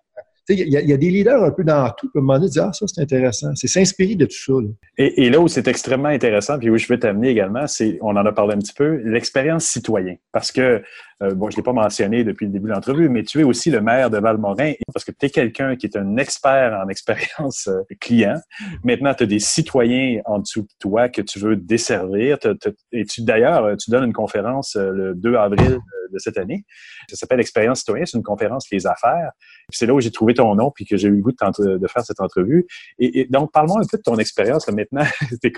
il 0.48 0.68
y, 0.68 0.92
a- 0.92 0.96
des 0.96 1.10
leaders 1.10 1.42
un 1.42 1.50
peu 1.50 1.64
dans 1.64 1.90
tout. 1.96 2.10
À 2.14 2.18
un 2.18 2.20
moment 2.20 2.38
donné, 2.38 2.50
dire, 2.50 2.64
ah, 2.68 2.72
ça, 2.72 2.86
c'est 2.86 3.00
intéressant. 3.00 3.48
C'est 3.54 3.68
s'inspirer 3.68 4.14
de 4.14 4.26
tout 4.26 4.36
ça. 4.36 4.52
Et, 4.98 5.24
et 5.24 5.30
là 5.30 5.40
où 5.40 5.48
c'est 5.48 5.66
extrêmement 5.68 6.08
intéressant, 6.08 6.58
puis 6.58 6.70
où 6.70 6.76
je 6.76 6.86
veux 6.88 6.98
t'amener 6.98 7.30
également, 7.30 7.66
c'est, 7.66 7.98
on 8.02 8.10
en 8.16 8.26
a 8.26 8.32
parlé 8.32 8.54
un 8.54 8.58
petit 8.58 8.74
peu, 8.74 8.96
l'expérience 9.04 9.64
citoyen. 9.64 10.16
Parce 10.32 10.52
que, 10.52 10.82
euh, 11.22 11.34
bon, 11.34 11.50
je 11.50 11.54
ne 11.54 11.58
l'ai 11.58 11.62
pas 11.62 11.72
mentionné 11.72 12.24
depuis 12.24 12.46
le 12.46 12.52
début 12.52 12.68
de 12.68 12.72
l'entrevue, 12.72 13.08
mais 13.08 13.22
tu 13.22 13.40
es 13.40 13.44
aussi 13.44 13.70
le 13.70 13.80
maire 13.80 14.10
de 14.10 14.18
Valmorin, 14.18 14.72
parce 14.92 15.04
que 15.04 15.12
tu 15.12 15.26
es 15.26 15.30
quelqu'un 15.30 15.76
qui 15.76 15.86
est 15.86 15.96
un 15.96 16.16
expert 16.16 16.80
en 16.84 16.88
expérience 16.88 17.68
euh, 17.68 17.82
client. 18.00 18.40
Maintenant, 18.82 19.14
tu 19.14 19.24
as 19.24 19.26
des 19.26 19.38
citoyens 19.38 20.20
en 20.24 20.40
dessous 20.40 20.62
de 20.62 20.68
toi 20.78 21.08
que 21.08 21.22
tu 21.22 21.38
veux 21.38 21.56
desservir. 21.56 22.38
Et 22.92 23.04
tu, 23.04 23.22
d'ailleurs, 23.22 23.76
tu 23.76 23.90
donnes 23.90 24.04
une 24.04 24.12
conférence 24.12 24.76
euh, 24.76 24.90
le 24.90 25.14
2 25.14 25.34
avril 25.36 25.78
de 26.12 26.18
cette 26.18 26.38
année. 26.38 26.64
Ça 27.08 27.16
s'appelle 27.16 27.40
Expérience 27.40 27.80
citoyen, 27.80 28.04
c'est 28.06 28.16
une 28.16 28.24
conférence 28.24 28.70
Les 28.70 28.86
Affaires. 28.86 29.32
C'est 29.70 29.86
là 29.86 29.94
où 29.94 30.00
j'ai 30.00 30.10
trouvé 30.10 30.34
ton 30.34 30.54
nom, 30.54 30.70
puis 30.70 30.84
que 30.84 30.96
j'ai 30.96 31.08
eu 31.08 31.16
le 31.16 31.22
goût 31.22 31.32
de, 31.32 31.86
faire 31.88 32.04
cette 32.04 32.20
entrevue. 32.20 32.66
Et, 32.98 33.26
donc, 33.30 33.52
parle-moi 33.52 33.80
un 33.80 33.86
peu 33.86 33.96
de 33.98 34.02
ton 34.02 34.16
expérience. 34.16 34.68
Maintenant, 34.68 35.04
tu 35.42 35.48
es 35.48 35.52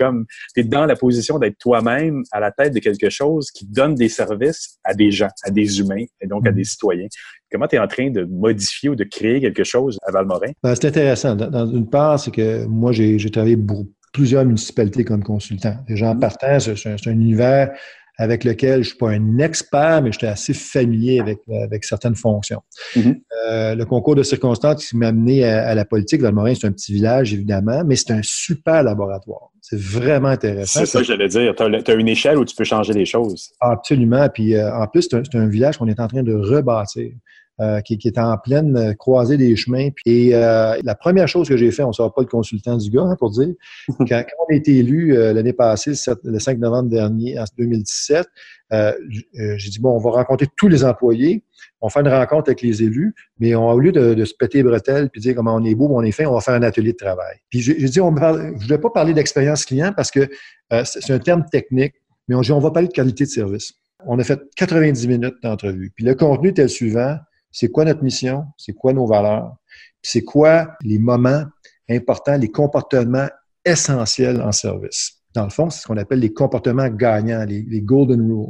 tu 0.55 0.63
dans 0.65 0.85
la 0.85 0.95
position 0.95 1.39
d'être 1.39 1.57
toi-même 1.57 2.23
à 2.31 2.39
la 2.39 2.51
tête 2.51 2.73
de 2.73 2.79
quelque 2.79 3.09
chose 3.09 3.51
qui 3.51 3.65
donne 3.65 3.95
des 3.95 4.09
services 4.09 4.79
à 4.83 4.93
des 4.93 5.11
gens, 5.11 5.29
des 5.51 5.79
humains, 5.79 6.03
et 6.21 6.27
donc 6.27 6.45
à 6.47 6.51
des 6.51 6.63
citoyens. 6.63 7.07
Comment 7.51 7.67
tu 7.67 7.75
es 7.75 7.79
en 7.79 7.87
train 7.87 8.09
de 8.09 8.23
modifier 8.25 8.89
ou 8.89 8.95
de 8.95 9.03
créer 9.05 9.39
quelque 9.41 9.63
chose 9.63 9.97
à 10.05 10.11
Valmorin? 10.11 10.51
Ben, 10.63 10.75
c'est 10.75 10.87
intéressant. 10.87 11.35
Dans, 11.35 11.49
dans 11.49 11.65
une 11.67 11.89
part, 11.89 12.19
c'est 12.19 12.31
que 12.31 12.65
moi, 12.65 12.91
j'ai 12.91 13.17
travaillé 13.31 13.55
pour 13.57 13.85
plusieurs 14.13 14.45
municipalités 14.45 15.03
comme 15.03 15.23
consultant. 15.23 15.75
Déjà, 15.87 16.09
en 16.11 16.13
Mhm. 16.15 16.19
partant, 16.19 16.59
c'est 16.59 16.75
c'est 16.75 16.89
un, 16.89 16.97
c'est 16.97 17.09
un 17.09 17.13
univers 17.13 17.71
avec 18.17 18.43
lequel 18.43 18.83
je 18.83 18.89
suis 18.89 18.97
pas 18.97 19.11
un 19.11 19.37
expert, 19.37 20.01
mais 20.01 20.11
j'étais 20.11 20.27
assez 20.27 20.53
familier 20.53 21.19
avec, 21.19 21.39
avec 21.63 21.83
certaines 21.83 22.15
fonctions. 22.15 22.61
Mhm. 22.95 23.21
Euh, 23.47 23.75
le 23.75 23.85
concours 23.85 24.15
de 24.15 24.23
circonstances 24.23 24.87
qui 24.87 24.97
m'a 24.97 25.07
amené 25.07 25.45
à, 25.45 25.67
à 25.67 25.75
la 25.75 25.85
politique, 25.85 26.21
Valmorin, 26.21 26.55
c'est 26.55 26.67
un 26.67 26.71
petit 26.71 26.93
village, 26.93 27.33
évidemment, 27.33 27.83
mais 27.85 27.95
c'est 27.95 28.11
un 28.11 28.21
super 28.23 28.81
laboratoire. 28.83 29.51
C'est 29.61 29.79
vraiment 29.79 30.29
intéressant. 30.29 30.79
C'est 30.79 30.85
ça 30.85 30.99
que 30.99 31.05
j'allais 31.05 31.27
dire. 31.27 31.53
Tu 31.53 31.63
as, 31.63 31.93
une 31.95 32.07
échelle 32.07 32.37
où 32.37 32.45
tu 32.45 32.55
peux 32.55 32.63
changer 32.63 32.93
les 32.93 33.05
choses. 33.05 33.51
Absolument. 33.59 34.27
Puis 34.29 34.55
euh, 34.55 34.73
en 34.73 34.87
plus, 34.87 35.03
c'est 35.03 35.17
un, 35.17 35.23
c'est 35.29 35.37
un 35.37 35.47
village 35.47 35.77
qu'on 35.77 35.87
est 35.87 35.99
en 35.99 36.07
train 36.07 36.23
de 36.23 36.33
rebâtir, 36.33 37.11
euh, 37.59 37.81
qui, 37.81 37.97
qui 37.97 38.07
est 38.07 38.17
en 38.19 38.37
pleine 38.37 38.75
euh, 38.77 38.93
croisée 38.93 39.37
des 39.37 39.55
chemins. 39.55 39.89
Et 40.05 40.35
euh, 40.35 40.77
la 40.83 40.95
première 40.95 41.27
chose 41.27 41.49
que 41.49 41.57
j'ai 41.57 41.71
fait, 41.71 41.83
on 41.83 41.87
ne 41.89 41.93
sera 41.93 42.13
pas 42.13 42.21
le 42.21 42.27
consultant 42.27 42.77
du 42.77 42.89
gars, 42.89 43.03
hein, 43.03 43.15
pour 43.17 43.31
dire, 43.31 43.49
quand, 43.97 44.05
quand 44.07 44.45
on 44.49 44.53
a 44.53 44.55
été 44.55 44.77
élu 44.77 45.17
euh, 45.17 45.33
l'année 45.33 45.53
passée, 45.53 45.91
le, 45.91 45.95
7 45.95 46.19
le 46.23 46.39
5 46.39 46.59
novembre 46.59 46.89
dernier, 46.89 47.39
en 47.39 47.45
2017, 47.57 48.27
euh, 48.73 48.91
euh, 49.39 49.53
j'ai 49.57 49.69
dit, 49.69 49.79
bon, 49.79 49.91
on 49.91 49.99
va 49.99 50.11
rencontrer 50.11 50.47
tous 50.55 50.67
les 50.67 50.83
employés, 50.83 51.43
on 51.81 51.89
fait 51.89 52.01
une 52.01 52.09
rencontre 52.09 52.49
avec 52.49 52.61
les 52.61 52.83
élus, 52.83 53.13
mais 53.39 53.55
on, 53.55 53.69
au 53.69 53.79
lieu 53.79 53.91
de, 53.91 54.13
de 54.13 54.25
se 54.25 54.33
péter 54.37 54.59
les 54.59 54.63
bretelles 54.63 55.09
puis 55.09 55.21
dire 55.21 55.35
comment 55.35 55.55
on 55.55 55.63
est 55.63 55.75
beau, 55.75 55.87
on 55.91 56.01
est 56.01 56.11
fin, 56.11 56.25
on 56.25 56.33
va 56.33 56.41
faire 56.41 56.55
un 56.55 56.63
atelier 56.63 56.91
de 56.91 56.97
travail. 56.97 57.37
Puis 57.49 57.61
j'ai 57.61 57.75
dit, 57.75 58.01
on 58.01 58.13
parle- 58.13 58.41
je 58.41 58.53
ne 58.53 58.59
voulais 58.63 58.77
pas 58.77 58.89
parler 58.89 59.13
d'expérience 59.13 59.63
client 59.65 59.93
parce 59.95 60.11
que 60.11 60.27
euh, 60.73 60.83
c'est 60.85 61.11
un 61.13 61.19
terme 61.19 61.45
technique, 61.51 61.93
mais 62.27 62.35
on, 62.35 62.41
dit, 62.41 62.51
on 62.51 62.59
va 62.59 62.71
parler 62.71 62.87
de 62.87 62.93
qualité 62.93 63.23
de 63.23 63.29
service. 63.29 63.73
On 64.05 64.19
a 64.19 64.23
fait 64.23 64.39
90 64.57 65.07
minutes 65.07 65.35
d'entrevue. 65.43 65.91
Puis 65.95 66.03
le 66.05 66.13
contenu 66.15 66.49
était 66.49 66.63
le 66.63 66.67
suivant. 66.67 67.17
C'est 67.59 67.69
quoi 67.69 67.85
notre 67.85 68.03
mission? 68.03 68.45
C'est 68.55 68.73
quoi 68.73 68.93
nos 68.93 69.07
valeurs? 69.07 69.55
C'est 70.03 70.21
quoi 70.23 70.75
les 70.83 70.99
moments 70.99 71.43
importants, 71.89 72.37
les 72.37 72.51
comportements 72.51 73.29
essentiels 73.65 74.39
en 74.43 74.51
service? 74.51 75.16
Dans 75.37 75.43
le 75.43 75.51
fond, 75.51 75.69
c'est 75.69 75.81
ce 75.81 75.87
qu'on 75.87 75.97
appelle 75.97 76.17
les 76.17 76.33
comportements 76.33 76.89
gagnants, 76.89 77.45
les, 77.45 77.61
les 77.61 77.81
golden 77.81 78.19
rules. 78.21 78.49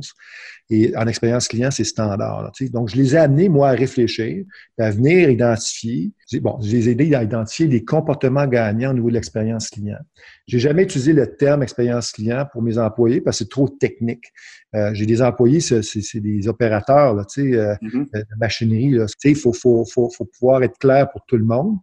Et 0.70 0.96
en 0.96 1.06
expérience 1.06 1.50
client, 1.50 1.70
c'est 1.70 1.84
standard. 1.84 2.44
là. 2.44 2.52
Donc, 2.70 2.88
je 2.88 2.96
les 2.96 3.14
ai 3.14 3.18
amenés, 3.18 3.50
moi, 3.50 3.70
à 3.70 3.72
réfléchir, 3.72 4.46
à 4.80 4.92
venir 4.92 5.30
identifier. 5.30 6.12
Bon, 6.42 6.58
je 6.62 6.72
les 6.72 6.88
ai 6.88 6.92
aidés 6.94 7.14
à 7.14 7.24
identifier 7.24 7.68
les 7.68 7.84
comportements 7.84 8.48
gagnants 8.48 8.92
au 8.92 8.94
niveau 8.94 9.10
de 9.10 9.16
l'expérience 9.16 9.70
client. 9.70 9.98
J'ai 10.48 10.60
jamais 10.60 10.84
utilisé 10.84 11.12
le 11.12 11.36
terme 11.36 11.62
expérience 11.62 12.14
client 12.14 12.46
pour 12.54 12.62
mes 12.62 12.78
employés 12.78 13.20
parce 13.20 13.40
que 13.40 13.44
c'est 13.44 13.50
trop 13.50 13.68
technique. 13.68 14.32
Euh, 14.74 14.94
j'ai 14.94 15.06
des 15.06 15.22
employés, 15.22 15.60
c'est, 15.60 15.82
des 16.22 16.48
opérateurs, 16.48 17.16
là, 17.16 17.26
tu 17.26 17.52
sais, 17.52 17.58
euh, 17.58 17.76
de 17.82 18.38
machinerie. 18.40 18.98
Il 19.26 19.36
faut, 19.36 19.52
faut, 19.52 19.84
faut, 19.84 20.10
faut 20.10 20.26
pouvoir 20.26 20.64
être 20.64 20.78
clair 20.78 21.10
pour 21.12 21.26
tout 21.26 21.38
le 21.38 21.44
monde. 21.44 21.76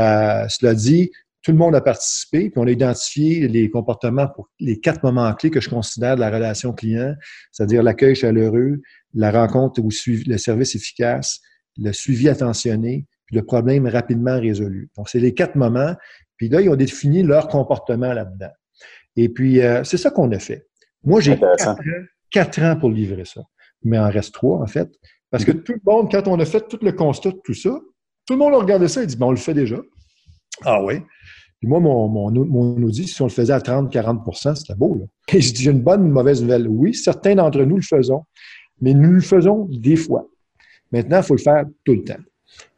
Euh, 0.00 0.46
cela 0.48 0.74
dit, 0.74 1.12
tout 1.42 1.52
le 1.52 1.58
monde 1.58 1.74
a 1.74 1.80
participé, 1.80 2.50
puis 2.50 2.60
on 2.60 2.66
a 2.66 2.70
identifié 2.70 3.46
les 3.48 3.70
comportements 3.70 4.28
pour 4.28 4.48
les 4.58 4.80
quatre 4.80 5.02
moments 5.02 5.32
clés 5.34 5.50
que 5.50 5.60
je 5.60 5.68
considère 5.68 6.16
de 6.16 6.20
la 6.20 6.30
relation 6.30 6.72
client, 6.72 7.14
c'est-à-dire 7.52 7.82
l'accueil 7.82 8.14
chaleureux, 8.14 8.80
la 9.14 9.30
rencontre 9.30 9.80
ou 9.80 9.88
le 10.06 10.36
service 10.36 10.74
efficace, 10.74 11.40
le 11.76 11.92
suivi 11.92 12.28
attentionné, 12.28 13.06
puis 13.26 13.36
le 13.36 13.42
problème 13.42 13.86
rapidement 13.86 14.38
résolu. 14.40 14.90
Donc, 14.96 15.08
c'est 15.08 15.20
les 15.20 15.34
quatre 15.34 15.54
moments. 15.54 15.94
Puis 16.36 16.48
là, 16.48 16.60
ils 16.60 16.68
ont 16.68 16.76
défini 16.76 17.22
leur 17.22 17.48
comportement 17.48 18.12
là-dedans. 18.12 18.50
Et 19.16 19.28
puis, 19.28 19.60
euh, 19.60 19.84
c'est 19.84 19.96
ça 19.96 20.10
qu'on 20.10 20.30
a 20.32 20.38
fait. 20.38 20.66
Moi, 21.04 21.20
j'ai 21.20 21.38
quatre 21.38 21.68
ans, 21.68 21.76
quatre 22.30 22.62
ans 22.62 22.76
pour 22.76 22.90
livrer 22.90 23.24
ça. 23.24 23.42
Mais 23.82 23.98
en 23.98 24.10
reste 24.10 24.34
trois, 24.34 24.60
en 24.60 24.66
fait. 24.66 24.88
Parce 25.30 25.44
que 25.44 25.52
tout 25.52 25.74
le 25.74 25.80
monde, 25.84 26.10
quand 26.10 26.26
on 26.26 26.40
a 26.40 26.44
fait 26.44 26.66
tout 26.68 26.78
le 26.82 26.92
constat 26.92 27.30
de 27.30 27.40
tout 27.44 27.54
ça, 27.54 27.78
tout 28.26 28.34
le 28.34 28.38
monde 28.38 28.54
a 28.54 28.58
regardé 28.58 28.88
ça 28.88 29.02
et 29.02 29.06
dit, 29.06 29.16
bon, 29.16 29.28
on 29.28 29.30
le 29.30 29.36
fait 29.36 29.54
déjà. 29.54 29.76
Ah 30.64 30.82
oui. 30.82 30.94
Puis 31.58 31.68
moi, 31.68 31.80
mon, 31.80 32.08
mon, 32.08 32.30
mon 32.30 32.92
si 32.92 33.20
on 33.20 33.26
le 33.26 33.30
faisait 33.30 33.52
à 33.52 33.58
30-40% 33.58 34.54
c'était 34.54 34.74
beau. 34.74 34.94
Là. 34.94 35.04
Et 35.34 35.40
je 35.40 35.52
dis, 35.52 35.66
une 35.66 35.82
bonne 35.82 36.08
mauvaise 36.08 36.40
nouvelle. 36.42 36.68
Oui, 36.68 36.94
certains 36.94 37.34
d'entre 37.34 37.62
nous 37.62 37.76
le 37.76 37.82
faisons, 37.82 38.24
mais 38.80 38.94
nous 38.94 39.12
le 39.12 39.20
faisons 39.20 39.68
des 39.70 39.96
fois. 39.96 40.26
Maintenant, 40.92 41.18
il 41.18 41.22
faut 41.24 41.34
le 41.34 41.42
faire 41.42 41.64
tout 41.84 41.94
le 41.94 42.04
temps. 42.04 42.22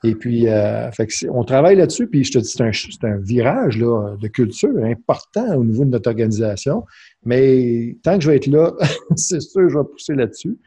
Et 0.02 0.14
puis, 0.14 0.48
euh, 0.48 0.90
on 1.30 1.44
travaille 1.44 1.76
là-dessus, 1.76 2.06
puis 2.06 2.24
je 2.24 2.32
te 2.32 2.38
dis, 2.38 2.48
c'est 2.48 2.62
un, 2.62 3.08
un 3.08 3.18
virage 3.18 3.78
là, 3.78 4.16
de 4.20 4.28
culture 4.28 4.76
important 4.82 5.56
au 5.56 5.64
niveau 5.64 5.84
de 5.84 5.90
notre 5.90 6.08
organisation. 6.08 6.84
Mais 7.24 7.96
tant 8.02 8.16
que 8.16 8.24
je 8.24 8.30
vais 8.30 8.36
être 8.36 8.46
là, 8.46 8.72
c'est 9.16 9.40
sûr, 9.40 9.68
je 9.68 9.78
vais 9.78 9.84
pousser 9.84 10.14
là-dessus. 10.14 10.58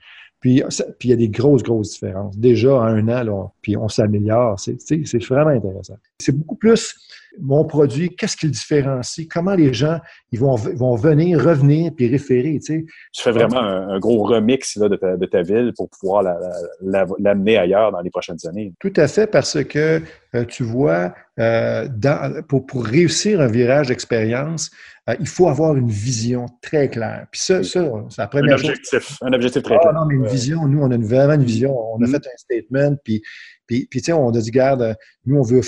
Puis, 0.44 0.62
il 1.06 1.10
y 1.10 1.14
a 1.14 1.16
des 1.16 1.30
grosses, 1.30 1.64
grosses 1.64 1.91
différences. 1.91 2.38
Déjà, 2.38 2.72
à 2.84 2.88
un 2.89 3.08
an, 3.08 3.24
là, 3.24 3.32
on- 3.32 3.50
puis 3.62 3.78
on 3.78 3.88
s'améliore. 3.88 4.60
C'est 4.60 4.76
tu 4.76 5.06
sais, 5.06 5.20
c'est 5.20 5.24
vraiment 5.34 5.52
intéressant. 5.52 5.96
C'est 6.20 6.38
beaucoup 6.38 6.58
plus 6.58 6.94
mon 7.39 7.64
produit, 7.64 8.14
qu'est-ce 8.16 8.36
qui 8.38 8.46
le 8.48 8.52
différencie, 8.52 9.26
comment 9.28 9.56
les 9.56 9.74
gens 9.74 10.00
ils 10.34 10.39
vont, 10.39 10.54
vont 10.56 10.96
venir, 10.96 11.41
revenir, 11.44 11.91
puis 11.96 12.08
référer. 12.10 12.60
Tu 12.60 12.62
sais. 12.82 12.86
Tu 13.14 13.24
fais 13.24 13.32
vraiment 13.32 13.60
un, 13.62 13.88
un 13.88 14.00
gros 14.00 14.22
remix 14.24 14.76
là, 14.76 14.89
de, 14.89 14.98
ta, 14.98 15.16
de 15.16 15.26
ta 15.26 15.41
ville 15.41 15.72
pour 15.78 15.89
pouvoir 15.89 16.22
la- 16.24 16.38
la- 16.39 17.06
la- 17.06 17.08
l'amener 17.20 17.58
ailleurs 17.58 17.91
dans 17.94 18.02
les 18.02 18.10
prochaines 18.12 18.38
années. 18.48 18.74
Tout 18.80 18.94
à 18.98 19.08
fait, 19.08 19.26
parce 19.28 19.64
que 19.64 20.02
euh, 20.36 20.46
tu 20.46 20.64
vois, 20.64 21.14
euh, 21.39 21.88
dans, 21.96 22.44
pour, 22.50 22.66
pour 22.66 22.86
réussir 22.86 23.39
un 23.41 23.48
virage 23.48 23.88
d'expérience, 23.88 24.70
euh, 25.10 25.16
il 25.20 25.28
faut 25.28 25.49
avoir 25.49 25.76
une 25.76 25.89
vision 25.89 26.45
très 26.62 26.89
claire. 26.89 27.28
Puis 27.32 27.41
ça, 27.41 27.62
ça 27.64 27.84
c'est 28.10 28.18
la 28.20 28.24
Un 28.24 28.28
première 28.28 28.58
chose. 28.58 28.70
objectif, 28.70 29.18
un 29.22 29.34
objectif 29.34 29.62
très 29.64 29.76
Ah 29.76 29.80
clair. 29.80 29.93
non, 29.93 30.06
mais 30.06 30.16
une 30.16 30.28
vision, 30.28 30.66
nous, 30.68 30.82
on 30.82 30.91
a 30.91 30.95
une- 30.95 31.06
vraiment 31.06 31.34
une 31.34 31.43
vision. 31.43 31.78
On 31.93 31.97
a 32.01 32.08
Mhm. 32.08 32.12
fait 32.12 32.28
un 32.28 32.38
statement, 32.38 32.95
puis, 33.04 33.22
puis, 33.68 33.88
puis 33.89 34.01
tu 34.01 34.06
sais, 34.08 34.14
on 34.14 34.30
a 34.30 34.39
dit, 34.39 34.51
garde, 34.51 34.95
nous, 35.26 35.38
on 35.38 35.41
veut, 35.41 35.62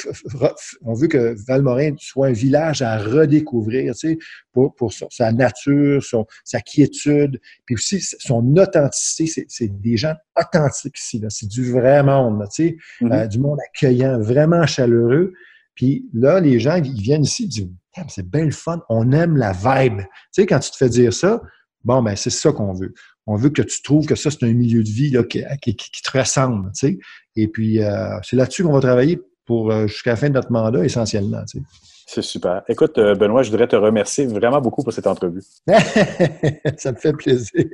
on 0.84 0.94
veut 0.94 1.08
que 1.08 1.36
Valmorin 1.48 1.96
soit 1.98 2.28
un 2.28 2.32
village 2.34 2.82
à 2.82 2.98
redécouvrir, 2.98 3.94
tu 3.94 4.10
sais, 4.10 4.18
pour, 4.54 4.74
pour 4.76 4.94
sa 4.94 5.32
nature, 5.32 6.02
son, 6.04 6.26
sa 6.44 6.62
quiétude, 6.62 7.40
puis 7.66 7.76
aussi 7.76 8.00
son 8.02 8.56
authenticité. 8.58 9.28
C'est- 9.28 9.46
C'est 9.50 9.82
des 9.82 9.98
gens 9.98 10.14
authentiques 10.40 10.98
ici. 11.00 11.22
C'est 11.30 11.48
du 11.48 11.72
vrai 11.72 12.04
monde, 12.04 12.40
là, 12.40 12.48
tu 12.48 12.68
sais, 12.70 12.78
Mhm. 13.02 13.12
euh, 13.12 13.28
du 13.28 13.40
monde 13.40 13.60
accueillant, 13.70 14.20
vraiment 14.20 14.66
chaleureux. 14.66 15.34
Puis 15.76 16.06
là, 16.14 16.40
les 16.40 16.60
gens, 16.60 16.76
ils 16.76 17.02
viennent 17.02 17.24
ici, 17.24 17.44
ils 17.44 17.50
disent, 17.50 17.70
c'est 18.10 18.28
bien 18.30 18.46
le 18.46 18.52
fun, 18.52 18.82
on 18.90 19.12
aime 19.12 19.38
la 19.38 19.52
vibe. 19.52 20.00
Tu 20.00 20.06
sais, 20.32 20.46
quand 20.46 20.60
tu 20.60 20.72
te 20.72 20.78
fais 20.78 20.90
dire 20.90 21.14
ça, 21.14 21.42
bon, 21.84 22.02
ben, 22.02 22.16
c'est 22.16 22.30
ça 22.30 22.52
qu'on 22.52 22.74
veut. 22.74 22.94
On 23.28 23.36
veut 23.36 23.50
que 23.50 23.62
tu 23.62 23.82
trouves 23.82 24.06
que 24.06 24.16
ça, 24.16 24.30
c'est 24.32 24.44
un 24.44 24.54
milieu 24.54 24.84
de 24.84 24.90
vie 24.90 25.10
là, 25.12 25.24
qui, 25.24 25.44
qui- 25.62 25.76
qui- 25.76 25.92
qui 25.92 26.02
te 26.02 26.18
ressemble. 26.18 26.72
Tu 26.74 26.88
sais. 26.88 27.00
Et 27.36 27.48
puis, 27.48 27.82
euh, 27.84 28.18
c'est 28.24 28.36
là-dessus 28.36 28.64
qu'on 28.64 28.74
va 28.74 28.80
travailler 28.82 29.20
pour 29.46 29.72
euh, 29.72 29.88
jusqu'à 29.88 30.12
la 30.12 30.16
fin 30.16 30.30
de 30.30 30.34
notre 30.34 30.52
mandat, 30.52 30.84
essentiellement. 30.84 31.44
Tu 31.46 31.60
C'est 32.08 32.22
super. 32.22 32.64
Écoute, 32.68 32.98
euh, 32.98 33.16
Benoît, 33.16 33.44
je 33.44 33.50
voudrais 33.52 33.68
te 33.68 33.76
remercier 33.76 34.26
vraiment 34.28 34.62
beaucoup 34.62 34.84
pour 34.84 34.94
cette 34.94 35.08
entrevue. 35.08 35.42
sais. 35.42 36.62
ça 36.78 36.92
me 36.92 36.98
fait 36.98 37.14
plaisir. 37.14 37.66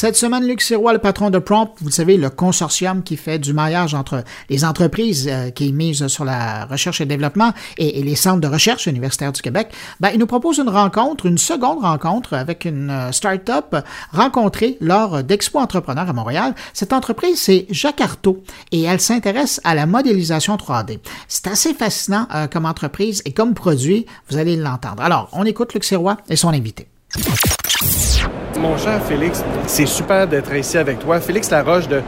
Cette 0.00 0.16
semaine, 0.16 0.46
Luc 0.46 0.62
Sirois, 0.62 0.94
le 0.94 0.98
patron 0.98 1.28
de 1.28 1.38
Prompt, 1.38 1.74
vous 1.82 1.90
savez, 1.90 2.16
le 2.16 2.30
consortium 2.30 3.02
qui 3.02 3.18
fait 3.18 3.38
du 3.38 3.52
maillage 3.52 3.92
entre 3.92 4.24
les 4.48 4.64
entreprises 4.64 5.28
euh, 5.30 5.50
qui 5.50 5.74
misent 5.74 6.06
sur 6.06 6.24
la 6.24 6.64
recherche 6.64 7.02
et 7.02 7.04
développement 7.04 7.52
et, 7.76 8.02
les 8.02 8.14
centres 8.14 8.40
de 8.40 8.46
recherche 8.46 8.86
universitaires 8.86 9.30
du 9.30 9.42
Québec, 9.42 9.68
ben, 10.00 10.08
il 10.14 10.18
nous 10.18 10.26
propose 10.26 10.56
une 10.56 10.70
rencontre, 10.70 11.26
une 11.26 11.36
seconde 11.36 11.80
rencontre 11.80 12.32
avec 12.32 12.64
une 12.64 12.88
euh, 12.88 13.12
start-up 13.12 13.76
rencontrée 14.10 14.78
lors 14.80 15.22
d'Expo 15.22 15.58
Entrepreneur 15.58 16.08
à 16.08 16.14
Montréal. 16.14 16.54
Cette 16.72 16.94
entreprise, 16.94 17.38
c'est 17.38 17.66
Artaud 18.00 18.42
et 18.72 18.84
elle 18.84 19.02
s'intéresse 19.02 19.60
à 19.64 19.74
la 19.74 19.84
modélisation 19.84 20.56
3D. 20.56 21.00
C'est 21.28 21.46
assez 21.46 21.74
fascinant 21.74 22.26
euh, 22.34 22.46
comme 22.46 22.64
entreprise 22.64 23.20
et 23.26 23.34
comme 23.34 23.52
produit, 23.52 24.06
vous 24.30 24.38
allez 24.38 24.56
l'entendre. 24.56 25.02
Alors, 25.02 25.28
on 25.32 25.44
écoute 25.44 25.74
Luc 25.74 25.84
Sirois 25.84 26.16
et 26.30 26.36
son 26.36 26.48
invité. 26.48 26.89
Mon 28.58 28.76
cher 28.76 29.02
Félix, 29.02 29.42
c'est 29.66 29.86
super 29.86 30.26
d'être 30.28 30.54
ici 30.54 30.78
avec 30.78 30.98
toi. 31.00 31.18
Félix 31.18 31.50
Laroche 31.50 31.88
de 31.88 32.02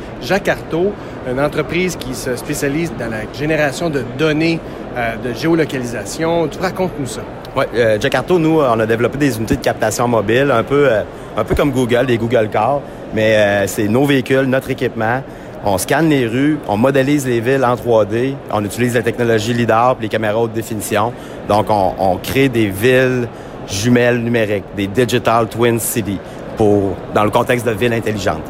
Artaud, 0.49 0.93
une 1.29 1.41
entreprise 1.41 1.97
qui 1.97 2.15
se 2.15 2.37
spécialise 2.37 2.93
dans 2.99 3.11
la 3.11 3.23
génération 3.33 3.91
de 3.91 4.05
données 4.19 4.61
euh, 4.97 5.17
de 5.17 5.33
géolocalisation. 5.33 6.47
Tu 6.49 6.59
racontes-nous 6.59 7.07
ça. 7.07 7.23
Oui, 7.57 7.65
euh, 7.75 7.99
Artaud, 8.13 8.39
nous, 8.39 8.61
on 8.61 8.79
a 8.79 8.87
développé 8.87 9.19
des 9.19 9.37
unités 9.37 9.57
de 9.57 9.63
captation 9.63 10.07
mobile, 10.07 10.53
un 10.53 10.63
peu, 10.63 10.87
euh, 10.89 11.03
un 11.37 11.45
peu 11.45 11.55
comme 11.55 11.73
Google, 11.73 12.07
des 12.07 12.19
Google 12.19 12.49
Cars, 12.51 12.81
mais 13.15 13.67
c'est 13.67 13.89
nos 13.89 14.05
véhicules, 14.05 14.43
notre 14.43 14.71
équipement. 14.71 15.23
On 15.65 15.79
scanne 15.79 16.09
les 16.09 16.27
rues, 16.27 16.59
on 16.69 16.77
modélise 16.77 17.27
les 17.27 17.41
villes 17.41 17.65
en 17.65 17.77
3D, 17.77 18.35
on 18.53 18.65
utilise 18.65 18.95
la 18.95 19.03
technologie 19.03 19.55
LIDAR 19.55 19.97
les 20.01 20.09
caméras 20.09 20.41
haute 20.41 20.53
définition. 20.53 21.13
Donc, 21.49 21.67
on, 21.71 21.95
on 21.99 22.17
crée 22.17 22.49
des 22.49 22.67
villes 22.69 23.29
jumelles 23.73 24.19
numériques, 24.23 24.65
des 24.77 24.87
Digital 24.87 25.49
Twin 25.49 25.81
City, 25.81 26.19
pour, 26.57 26.95
dans 27.15 27.25
le 27.25 27.31
contexte 27.31 27.67
de 27.67 27.73
villes 27.73 27.95
intelligentes. 27.95 28.43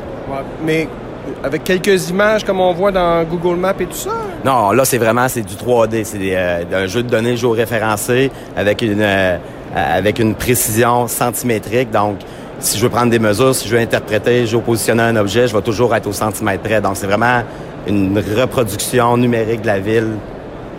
mais 0.65 0.89
avec 1.45 1.65
quelques 1.65 2.11
images 2.11 2.45
comme 2.45 2.61
on 2.61 2.73
voit 2.73 2.93
dans 2.93 3.23
Google 3.25 3.57
Maps 3.57 3.75
et 3.79 3.87
tout 3.87 3.97
ça? 3.97 4.11
Non, 4.45 4.73
là, 4.73 4.85
c'est 4.85 4.99
vraiment 4.99 5.29
c'est 5.29 5.43
du 5.43 5.55
3D. 5.55 6.05
C'est 6.05 6.19
euh, 6.21 6.65
un 6.73 6.87
jeu 6.87 7.03
de 7.03 7.09
données 7.09 7.37
géoréférencé 7.37 8.31
avec 8.57 8.83
une, 8.83 9.01
euh, 9.01 9.37
avec 9.75 10.19
une 10.19 10.35
précision 10.35 11.07
centimétrique. 11.07 11.91
Donc, 11.91 12.19
si 12.59 12.79
je 12.79 12.83
veux 12.83 12.91
prendre 12.91 13.11
des 13.11 13.19
mesures, 13.19 13.55
si 13.55 13.69
je 13.69 13.75
veux 13.75 13.81
interpréter, 13.81 14.47
je 14.47 14.57
veux 14.57 14.63
positionner 14.63 15.03
un 15.03 15.17
objet, 15.17 15.49
je 15.49 15.55
vais 15.55 15.63
toujours 15.63 15.95
être 15.95 16.07
au 16.07 16.13
centimètre 16.13 16.63
près. 16.63 16.81
Donc, 16.81 16.97
c'est 16.97 17.07
vraiment 17.07 17.43
une 17.87 18.19
reproduction 18.19 19.17
numérique 19.17 19.63
de 19.63 19.67
la 19.67 19.79
ville 19.79 20.17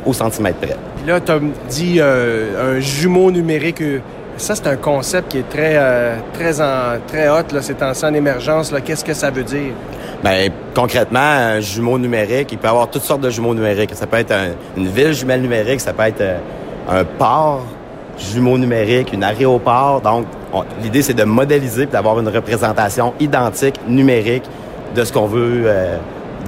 au 0.05 0.13
centimètre 0.13 0.57
près. 0.59 0.77
là, 1.07 1.19
tu 1.19 1.31
as 1.31 1.39
dit 1.69 1.95
euh, 1.99 2.77
un 2.77 2.79
jumeau 2.79 3.31
numérique 3.31 3.81
ça, 4.37 4.55
c'est 4.55 4.67
un 4.67 4.75
concept 4.75 5.31
qui 5.31 5.39
est 5.39 5.49
très, 5.49 5.75
euh, 5.75 6.17
très, 6.33 6.59
en, 6.61 6.99
très 7.07 7.29
hot, 7.29 7.53
là, 7.53 7.61
c'est 7.61 7.81
en, 7.83 7.91
en 7.91 8.13
émergence. 8.13 8.73
Qu'est-ce 8.83 9.05
que 9.05 9.13
ça 9.13 9.29
veut 9.29 9.43
dire? 9.43 9.73
Bien, 10.23 10.47
concrètement, 10.73 11.19
un 11.19 11.59
jumeau 11.59 11.99
numérique, 11.99 12.51
il 12.51 12.57
peut 12.57 12.67
y 12.67 12.69
avoir 12.69 12.89
toutes 12.89 13.03
sortes 13.03 13.21
de 13.21 13.29
jumeaux 13.29 13.53
numériques. 13.53 13.93
Ça 13.93 14.07
peut 14.07 14.17
être 14.17 14.33
une 14.77 14.87
ville 14.87 15.13
jumelle 15.13 15.41
numérique, 15.41 15.81
ça 15.81 15.93
peut 15.93 16.03
être 16.03 16.21
euh, 16.21 16.37
un 16.89 17.03
port 17.03 17.63
jumeau 18.17 18.57
numérique, 18.57 19.11
une 19.13 19.23
aéroport. 19.23 20.01
Donc, 20.01 20.25
l'idée, 20.81 21.01
c'est 21.01 21.13
de 21.13 21.23
modéliser 21.23 21.83
et 21.83 21.85
d'avoir 21.87 22.19
une 22.19 22.29
représentation 22.29 23.13
identique, 23.19 23.79
numérique, 23.87 24.43
de 24.95 25.03
ce 25.03 25.11
qu'on 25.11 25.25
veut 25.25 25.63
euh, 25.65 25.97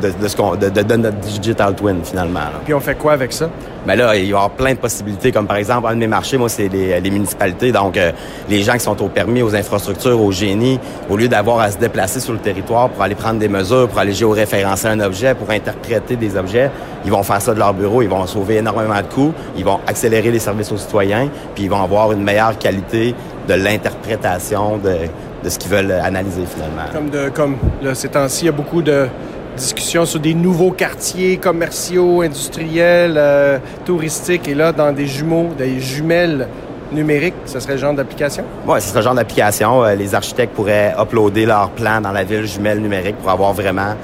de, 0.01 0.27
ce 0.27 0.35
qu'on, 0.35 0.55
de, 0.55 0.69
de, 0.69 0.95
notre 0.95 1.17
digital 1.17 1.75
twin, 1.75 2.03
finalement. 2.03 2.41
Puis 2.63 2.73
on 2.73 2.79
fait 2.79 2.95
quoi 2.95 3.13
avec 3.13 3.33
ça? 3.33 3.49
Bien 3.85 3.95
là, 3.95 4.15
il 4.15 4.21
va 4.21 4.25
y 4.25 4.33
avoir 4.33 4.49
plein 4.51 4.73
de 4.73 4.79
possibilités, 4.79 5.31
comme 5.31 5.47
par 5.47 5.57
exemple, 5.57 5.87
un 5.87 5.93
de 5.93 5.99
mes 5.99 6.07
marchés, 6.07 6.37
moi, 6.37 6.49
c'est 6.49 6.67
les, 6.67 7.11
municipalités. 7.11 7.71
Donc, 7.71 7.97
euh, 7.97 8.11
les 8.49 8.63
gens 8.63 8.73
qui 8.73 8.79
sont 8.79 9.01
au 9.01 9.07
permis, 9.07 9.41
aux 9.41 9.55
infrastructures, 9.55 10.19
au 10.19 10.31
génie, 10.31 10.79
au 11.09 11.17
lieu 11.17 11.27
d'avoir 11.27 11.59
à 11.59 11.71
se 11.71 11.77
déplacer 11.77 12.19
sur 12.19 12.33
le 12.33 12.39
territoire 12.39 12.89
pour 12.89 13.03
aller 13.03 13.15
prendre 13.15 13.39
des 13.39 13.47
mesures, 13.47 13.87
pour 13.87 13.99
aller 13.99 14.13
géoréférencer 14.13 14.87
un 14.87 14.99
objet, 14.99 15.35
pour 15.35 15.49
interpréter 15.51 16.15
des 16.15 16.35
objets, 16.35 16.71
ils 17.05 17.11
vont 17.11 17.23
faire 17.23 17.41
ça 17.41 17.53
de 17.53 17.59
leur 17.59 17.73
bureau, 17.73 18.01
ils 18.01 18.09
vont 18.09 18.25
sauver 18.25 18.55
énormément 18.57 18.97
de 18.97 19.13
coûts, 19.13 19.33
ils 19.55 19.63
vont 19.63 19.79
accélérer 19.85 20.31
les 20.31 20.39
services 20.39 20.71
aux 20.71 20.77
citoyens, 20.77 21.29
puis 21.53 21.65
ils 21.65 21.69
vont 21.69 21.83
avoir 21.83 22.11
une 22.11 22.23
meilleure 22.23 22.57
qualité 22.57 23.13
de 23.47 23.53
l'interprétation 23.53 24.77
de, 24.77 24.95
de 25.43 25.49
ce 25.49 25.59
qu'ils 25.59 25.71
veulent 25.71 25.91
analyser 25.91 26.43
finalement. 26.45 26.89
Comme 26.91 27.09
de 27.09 27.29
comme 27.29 27.57
là, 27.81 27.93
ces 27.93 28.09
temps-ci, 28.09 28.43
il 28.43 28.45
y 28.47 28.49
a 28.49 28.51
beaucoup 28.51 28.81
de 28.81 29.07
discussion 29.55 30.05
sur 30.05 30.19
des 30.19 30.33
nouveaux 30.33 30.71
quartiers 30.71 31.37
commerciaux, 31.37 32.21
industriels, 32.21 33.15
euh, 33.17 33.57
touristiques, 33.85 34.47
et 34.47 34.53
là, 34.55 34.71
dans 34.71 34.91
des 34.91 35.07
jumeaux, 35.07 35.49
des 35.57 35.79
jumelles 35.79 36.47
numériques, 36.91 37.35
ce 37.45 37.59
serait 37.59 37.73
le 37.73 37.79
genre 37.79 37.93
d'application? 37.93 38.43
Oui, 38.67 38.79
ce 38.81 38.89
serait 38.89 38.99
le 38.99 39.05
genre 39.05 39.15
d'application. 39.15 39.83
Euh, 39.83 39.95
les 39.95 40.13
architectes 40.13 40.53
pourraient 40.53 40.93
uploader 40.99 41.45
leur 41.45 41.69
plan 41.69 42.01
dans 42.01 42.11
la 42.11 42.23
ville 42.23 42.45
jumelle 42.45 42.79
numérique 42.79 43.17
pour 43.17 43.31
avoir 43.31 43.53
vraiment 43.53 43.95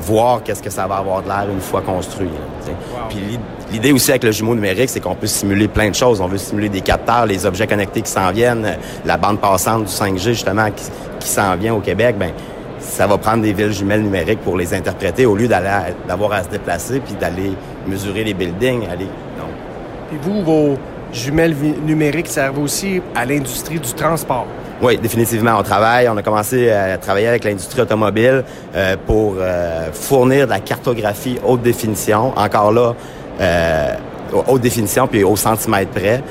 voir 0.00 0.42
qu'est-ce 0.42 0.62
que 0.62 0.70
ça 0.70 0.86
va 0.86 0.96
avoir 0.96 1.22
de 1.22 1.28
l'air 1.28 1.46
une 1.52 1.60
fois 1.60 1.82
construit. 1.82 2.30
Puis 3.10 3.38
l'idée 3.70 3.92
aussi 3.92 4.10
avec 4.10 4.24
le 4.24 4.32
jumeau 4.32 4.54
numérique, 4.54 4.88
c'est 4.88 5.00
qu'on 5.00 5.14
peut 5.14 5.26
simuler 5.26 5.68
plein 5.68 5.90
de 5.90 5.94
choses. 5.94 6.20
On 6.20 6.26
veut 6.26 6.38
simuler 6.38 6.70
des 6.70 6.80
capteurs, 6.80 7.26
les 7.26 7.44
objets 7.44 7.66
connectés 7.66 8.00
qui 8.00 8.10
s'en 8.10 8.30
viennent, 8.32 8.78
la 9.04 9.16
bande 9.18 9.40
passante 9.40 9.84
du 9.84 9.92
5G 9.92 10.30
justement 10.30 10.70
qui, 10.70 10.84
qui 11.20 11.28
s'en 11.28 11.54
vient 11.56 11.74
au 11.74 11.80
Québec. 11.80 12.16
Ben 12.18 12.32
ça 12.80 13.06
va 13.06 13.18
prendre 13.18 13.42
des 13.42 13.52
villes 13.52 13.72
jumelles 13.72 14.02
numériques 14.02 14.40
pour 14.40 14.56
les 14.56 14.74
interpréter 14.74 15.26
au 15.26 15.36
lieu 15.36 15.48
d'aller 15.48 15.94
d'avoir 16.08 16.32
à 16.32 16.42
se 16.42 16.48
déplacer 16.48 17.00
puis 17.00 17.14
d'aller 17.14 17.52
mesurer 17.86 18.24
les 18.24 18.34
buildings. 18.34 18.86
Aller, 18.88 19.04
donc. 19.04 19.50
Puis 20.08 20.18
vous, 20.22 20.42
vos 20.42 20.76
jumelles 21.12 21.54
numériques 21.84 22.28
servent 22.28 22.58
aussi 22.58 23.00
à 23.14 23.24
l'industrie 23.24 23.78
du 23.78 23.92
transport. 23.92 24.46
Oui, 24.82 24.96
définitivement. 24.96 25.56
On 25.58 25.62
travaille. 25.62 26.08
On 26.08 26.16
a 26.16 26.22
commencé 26.22 26.70
à 26.70 26.96
travailler 26.96 27.28
avec 27.28 27.44
l'industrie 27.44 27.82
automobile 27.82 28.44
euh, 28.74 28.96
pour 29.06 29.34
euh, 29.38 29.92
fournir 29.92 30.46
de 30.46 30.50
la 30.50 30.60
cartographie 30.60 31.38
haute 31.44 31.62
définition. 31.62 32.32
Encore 32.36 32.72
là, 32.72 32.94
euh, 33.40 33.94
haute 34.48 34.62
définition 34.62 35.06
puis 35.06 35.22
au 35.22 35.36
centimètre 35.36 35.90
près 35.90 36.22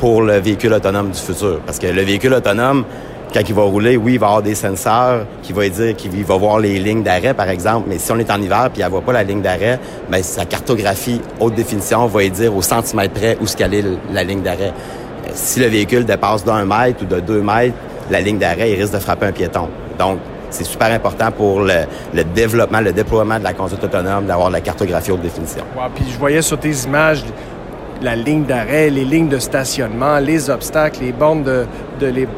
pour 0.00 0.22
le 0.22 0.38
véhicule 0.38 0.72
autonome 0.72 1.10
du 1.10 1.18
futur. 1.18 1.60
Parce 1.64 1.78
que 1.78 1.86
le 1.86 2.02
véhicule 2.02 2.34
autonome, 2.34 2.84
quand 3.32 3.40
il 3.46 3.54
va 3.54 3.62
rouler, 3.62 3.96
oui, 3.96 4.14
il 4.14 4.18
va 4.18 4.26
avoir 4.26 4.42
des 4.42 4.54
senseurs 4.54 5.26
qui 5.42 5.52
vont 5.52 5.68
dire 5.68 5.96
qu'il 5.96 6.24
va 6.24 6.36
voir 6.36 6.58
les 6.58 6.78
lignes 6.78 7.02
d'arrêt, 7.02 7.34
par 7.34 7.48
exemple. 7.48 7.86
Mais 7.88 7.98
si 7.98 8.10
on 8.12 8.18
est 8.18 8.30
en 8.30 8.40
hiver 8.40 8.70
puis 8.72 8.82
ne 8.82 8.88
voit 8.88 9.02
pas 9.02 9.12
la 9.12 9.22
ligne 9.22 9.42
d'arrêt, 9.42 9.78
bien, 10.08 10.22
sa 10.22 10.44
cartographie 10.44 11.20
haute 11.40 11.54
définition 11.54 12.06
va 12.06 12.26
dire 12.28 12.54
au 12.54 12.62
centimètre 12.62 13.14
près 13.14 13.36
où 13.40 13.46
se 13.46 13.56
caler 13.56 13.84
la 14.12 14.24
ligne 14.24 14.42
d'arrêt. 14.42 14.72
Euh, 14.72 15.30
si 15.34 15.60
le 15.60 15.66
véhicule 15.66 16.04
dépasse 16.04 16.44
d'un 16.44 16.64
mètre 16.64 17.02
ou 17.02 17.06
de 17.06 17.20
deux 17.20 17.42
mètres, 17.42 17.76
la 18.10 18.20
ligne 18.20 18.38
d'arrêt, 18.38 18.70
il 18.70 18.80
risque 18.80 18.94
de 18.94 18.98
frapper 18.98 19.26
un 19.26 19.32
piéton. 19.32 19.68
Donc, 19.98 20.18
c'est 20.50 20.64
super 20.64 20.90
important 20.92 21.30
pour 21.32 21.60
le, 21.60 22.24
développement, 22.34 22.80
le 22.80 22.92
déploiement 22.92 23.38
de 23.38 23.44
la 23.44 23.52
conduite 23.52 23.82
autonome, 23.82 24.26
d'avoir 24.26 24.50
la 24.50 24.60
cartographie 24.60 25.10
haute 25.10 25.22
définition. 25.22 25.64
puis 25.94 26.04
je 26.10 26.18
voyais 26.18 26.42
sur 26.42 26.58
tes 26.58 26.72
images 26.84 27.24
la 28.02 28.16
ligne 28.16 28.44
d'arrêt, 28.44 28.90
les 28.90 29.04
lignes 29.04 29.28
de 29.28 29.38
stationnement, 29.38 30.18
les 30.18 30.50
obstacles, 30.50 31.00
les 31.02 31.12
bornes 31.12 31.42
de, 31.42 31.66
les, 32.00 32.28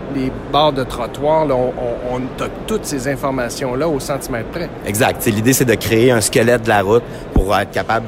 barres 0.52 0.72
de 0.72 0.84
trottoir. 0.84 1.46
on, 1.50 1.72
on, 2.11 2.18
a 2.42 2.48
toutes 2.66 2.84
ces 2.84 3.09
informations-là 3.09 3.88
au 3.88 4.00
centimètre 4.00 4.48
près. 4.48 4.68
Exact. 4.86 5.24
L'idée, 5.26 5.52
c'est 5.52 5.64
de 5.64 5.74
créer 5.74 6.11
un 6.11 6.20
squelette 6.20 6.62
de 6.62 6.68
la 6.68 6.82
route 6.82 7.02
pour 7.34 7.56
être 7.56 7.70
capable 7.70 8.06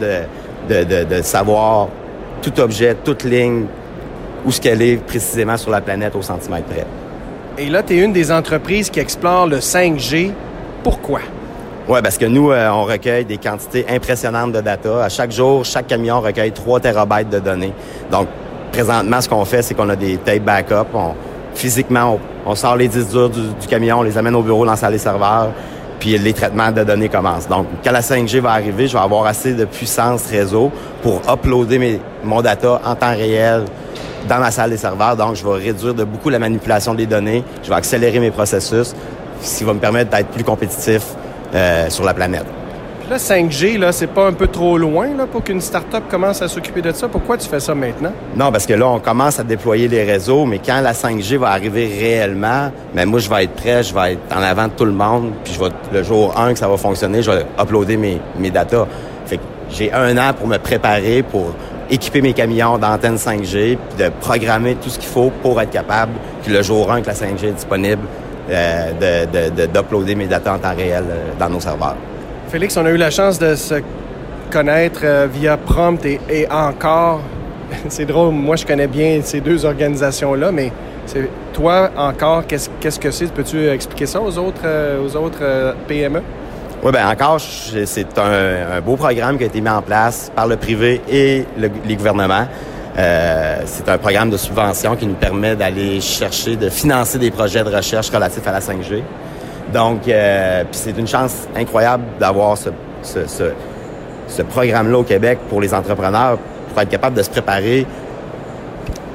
de, 0.68 1.04
de, 1.04 1.22
savoir 1.22 1.88
tout 2.42 2.58
objet, 2.60 2.96
toute 3.04 3.24
ligne, 3.24 3.66
où 4.44 4.52
ce 4.52 4.60
qu'elle 4.60 4.82
est 4.82 4.96
précisément 4.96 5.56
sur 5.56 5.70
la 5.70 5.80
planète 5.80 6.14
au 6.16 6.22
centimètre 6.22 6.66
près. 6.66 6.86
Et 7.58 7.68
là, 7.68 7.82
tu 7.82 7.94
es 7.94 7.98
une 7.98 8.12
des 8.12 8.32
entreprises 8.32 8.88
qui 8.88 9.00
explore 9.00 9.46
le 9.46 9.58
5G. 9.58 10.30
Pourquoi? 10.82 11.20
Oui, 11.90 11.98
parce 12.04 12.18
que 12.18 12.24
nous, 12.26 12.52
euh, 12.52 12.70
on 12.70 12.84
recueille 12.84 13.24
des 13.24 13.38
quantités 13.38 13.84
impressionnantes 13.90 14.52
de 14.52 14.60
data. 14.60 15.02
À 15.02 15.08
chaque 15.08 15.32
jour, 15.32 15.64
chaque 15.64 15.88
camion 15.88 16.20
recueille 16.20 16.52
3 16.52 16.78
terabytes 16.78 17.30
de 17.30 17.40
données. 17.40 17.72
Donc, 18.12 18.28
présentement, 18.70 19.20
ce 19.20 19.28
qu'on 19.28 19.44
fait, 19.44 19.60
c'est 19.62 19.74
qu'on 19.74 19.88
a 19.88 19.96
des 19.96 20.16
tape 20.18 20.44
backup. 20.44 20.86
On, 20.94 21.14
physiquement, 21.52 22.20
on, 22.46 22.54
sort 22.54 22.76
les 22.76 22.86
disques 22.86 23.10
durs 23.10 23.28
du, 23.28 23.66
camion, 23.68 23.98
on 23.98 24.02
les 24.02 24.16
amène 24.16 24.36
au 24.36 24.42
bureau 24.42 24.64
dans 24.64 24.70
la 24.70 24.76
salle 24.76 24.92
des 24.92 24.98
serveurs, 24.98 25.50
puis 25.98 26.16
les 26.16 26.32
traitements 26.32 26.70
de 26.70 26.84
données 26.84 27.08
commencent. 27.08 27.48
Donc, 27.48 27.66
quand 27.82 27.90
la 27.90 28.02
5G 28.02 28.38
va 28.38 28.52
arriver, 28.52 28.86
je 28.86 28.92
vais 28.92 29.02
avoir 29.02 29.26
assez 29.26 29.54
de 29.54 29.64
puissance 29.64 30.26
réseau 30.26 30.70
pour 31.02 31.20
uploader 31.28 31.80
mes, 31.80 32.00
mon 32.22 32.40
data 32.40 32.80
en 32.84 32.94
temps 32.94 33.16
réel 33.16 33.64
dans 34.28 34.38
ma 34.38 34.52
salle 34.52 34.70
des 34.70 34.76
serveurs. 34.76 35.16
Donc, 35.16 35.34
je 35.34 35.44
vais 35.44 35.54
réduire 35.54 35.94
de 35.94 36.04
beaucoup 36.04 36.30
la 36.30 36.38
manipulation 36.38 36.94
des 36.94 37.06
données. 37.06 37.42
Je 37.64 37.68
vais 37.68 37.74
accélérer 37.74 38.20
mes 38.20 38.30
processus, 38.30 38.94
ce 39.42 39.58
qui 39.58 39.64
va 39.64 39.74
me 39.74 39.80
permettre 39.80 40.10
d'être 40.12 40.28
plus 40.28 40.44
compétitif 40.44 41.02
euh, 41.54 41.90
sur 41.90 42.04
la 42.04 42.14
planète. 42.14 42.44
Puis 43.00 43.08
là, 43.08 43.16
5G, 43.16 43.78
là, 43.78 43.92
c'est 43.92 44.06
pas 44.06 44.26
un 44.26 44.32
peu 44.32 44.46
trop 44.46 44.78
loin 44.78 45.08
là, 45.16 45.26
pour 45.26 45.42
qu'une 45.42 45.60
start-up 45.60 46.04
commence 46.08 46.42
à 46.42 46.48
s'occuper 46.48 46.82
de 46.82 46.92
ça? 46.92 47.08
Pourquoi 47.08 47.36
tu 47.38 47.48
fais 47.48 47.60
ça 47.60 47.74
maintenant? 47.74 48.12
Non, 48.36 48.52
parce 48.52 48.66
que 48.66 48.74
là, 48.74 48.86
on 48.86 49.00
commence 49.00 49.40
à 49.40 49.42
déployer 49.42 49.88
les 49.88 50.04
réseaux, 50.04 50.44
mais 50.44 50.60
quand 50.64 50.80
la 50.80 50.92
5G 50.92 51.36
va 51.36 51.48
arriver 51.48 51.90
réellement, 51.98 52.70
ben 52.94 53.06
moi, 53.06 53.18
je 53.18 53.28
vais 53.28 53.44
être 53.44 53.54
prêt, 53.54 53.82
je 53.82 53.94
vais 53.94 54.12
être 54.12 54.36
en 54.36 54.42
avant 54.42 54.68
de 54.68 54.72
tout 54.72 54.84
le 54.84 54.92
monde, 54.92 55.32
puis 55.42 55.54
je 55.54 55.58
vais, 55.58 55.70
le 55.92 56.02
jour 56.02 56.38
1 56.38 56.52
que 56.52 56.58
ça 56.58 56.68
va 56.68 56.76
fonctionner, 56.76 57.22
je 57.22 57.30
vais 57.30 57.46
uploader 57.60 57.96
mes, 57.96 58.20
mes 58.38 58.50
datas. 58.50 58.86
Fait 59.26 59.38
que 59.38 59.42
j'ai 59.70 59.92
un 59.92 60.16
an 60.18 60.32
pour 60.32 60.46
me 60.46 60.58
préparer, 60.58 61.22
pour 61.22 61.54
équiper 61.90 62.22
mes 62.22 62.32
camions 62.32 62.78
d'antennes 62.78 63.16
5G, 63.16 63.76
puis 63.76 64.04
de 64.04 64.10
programmer 64.20 64.76
tout 64.76 64.88
ce 64.88 64.98
qu'il 64.98 65.08
faut 65.08 65.32
pour 65.42 65.60
être 65.60 65.70
capable, 65.70 66.12
puis 66.42 66.52
le 66.52 66.62
jour 66.62 66.90
1 66.90 67.02
que 67.02 67.08
la 67.08 67.14
5G 67.14 67.48
est 67.48 67.52
disponible, 67.52 68.02
euh, 68.50 69.66
d'uploader 69.66 70.14
mes 70.14 70.26
datas 70.26 70.54
en 70.54 70.58
temps 70.58 70.74
réel 70.76 71.04
euh, 71.08 71.30
dans 71.38 71.48
nos 71.48 71.60
serveurs. 71.60 71.96
Félix, 72.48 72.76
on 72.76 72.84
a 72.84 72.90
eu 72.90 72.96
la 72.96 73.10
chance 73.10 73.38
de 73.38 73.54
se 73.54 73.76
connaître 74.50 75.02
euh, 75.04 75.28
via 75.32 75.56
Prompt 75.56 76.04
et, 76.04 76.46
encore. 76.50 77.20
C'est 77.88 78.06
drôle, 78.06 78.32
moi 78.32 78.56
je 78.56 78.66
connais 78.66 78.88
bien 78.88 79.20
ces 79.22 79.40
deux 79.40 79.64
organisations-là, 79.64 80.50
mais 80.50 80.72
toi 81.52 81.90
encore, 81.96 82.44
qu'est-ce 82.46 83.00
que 83.00 83.10
c'est? 83.10 83.32
Peux-tu 83.32 83.68
expliquer 83.68 84.06
ça 84.06 84.20
aux 84.20 84.38
autres, 84.38 84.66
aux 85.04 85.16
autres 85.16 85.74
PME? 85.88 86.20
Oui, 86.82 86.92
bien 86.92 87.08
encore, 87.10 87.40
c'est 87.40 88.18
un, 88.18 88.80
beau 88.80 88.96
programme 88.96 89.36
qui 89.36 89.44
a 89.44 89.46
été 89.46 89.60
mis 89.60 89.68
en 89.68 89.82
place 89.82 90.30
par 90.34 90.46
le 90.46 90.56
privé 90.56 91.00
et 91.10 91.44
les 91.58 91.96
gouvernements. 91.96 92.46
Euh, 93.00 93.62
c'est 93.64 93.88
un 93.88 93.96
programme 93.96 94.28
de 94.28 94.36
subvention 94.36 94.94
qui 94.94 95.06
nous 95.06 95.14
permet 95.14 95.56
d'aller 95.56 96.00
chercher, 96.00 96.56
de 96.56 96.68
financer 96.68 97.18
des 97.18 97.30
projets 97.30 97.64
de 97.64 97.74
recherche 97.74 98.10
relatifs 98.10 98.46
à 98.46 98.52
la 98.52 98.60
5G. 98.60 99.02
Donc, 99.72 100.06
euh, 100.06 100.64
c'est 100.72 100.98
une 100.98 101.06
chance 101.06 101.48
incroyable 101.56 102.04
d'avoir 102.18 102.58
ce, 102.58 104.42
programme-là 104.50 104.98
au 104.98 105.02
Québec 105.02 105.38
pour 105.48 105.62
les 105.62 105.72
entrepreneurs, 105.72 106.36
pour 106.68 106.82
être 106.82 106.90
capable 106.90 107.16
de 107.16 107.22
se 107.22 107.30
préparer 107.30 107.86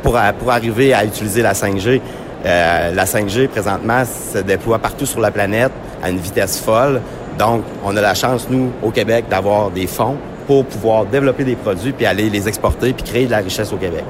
pour, 0.02 0.18
pour 0.40 0.52
arriver 0.52 0.94
à 0.94 1.06
utiliser 1.06 1.44
la 1.44 1.54
5G. 1.54 2.02
Euh, 2.46 2.92
la 2.92 3.06
5G, 3.06 3.48
présentement, 3.48 4.04
se 4.06 4.40
déploie 4.40 4.80
partout 4.80 5.06
sur 5.06 5.20
la 5.20 5.30
planète 5.30 5.72
à 6.02 6.10
une 6.10 6.18
vitesse 6.18 6.60
folle. 6.60 7.02
Donc, 7.38 7.64
on 7.84 7.96
a 7.96 8.02
la 8.02 8.16
chance, 8.16 8.48
nous, 8.50 8.72
au 8.82 8.90
Québec, 8.90 9.26
d'avoir 9.30 9.70
des 9.70 9.88
fonds 9.88 10.18
pour 10.48 10.66
pouvoir 10.66 11.06
développer 11.06 11.44
des 11.44 11.56
produits 11.56 11.92
puis 11.92 12.06
aller 12.06 12.30
les 12.30 12.48
exporter 12.48 12.94
puis 12.94 13.04
créer 13.04 13.26
de 13.26 13.32
la 13.32 13.40
richesse 13.40 13.72
au 13.74 13.78
Québec. 13.78 14.04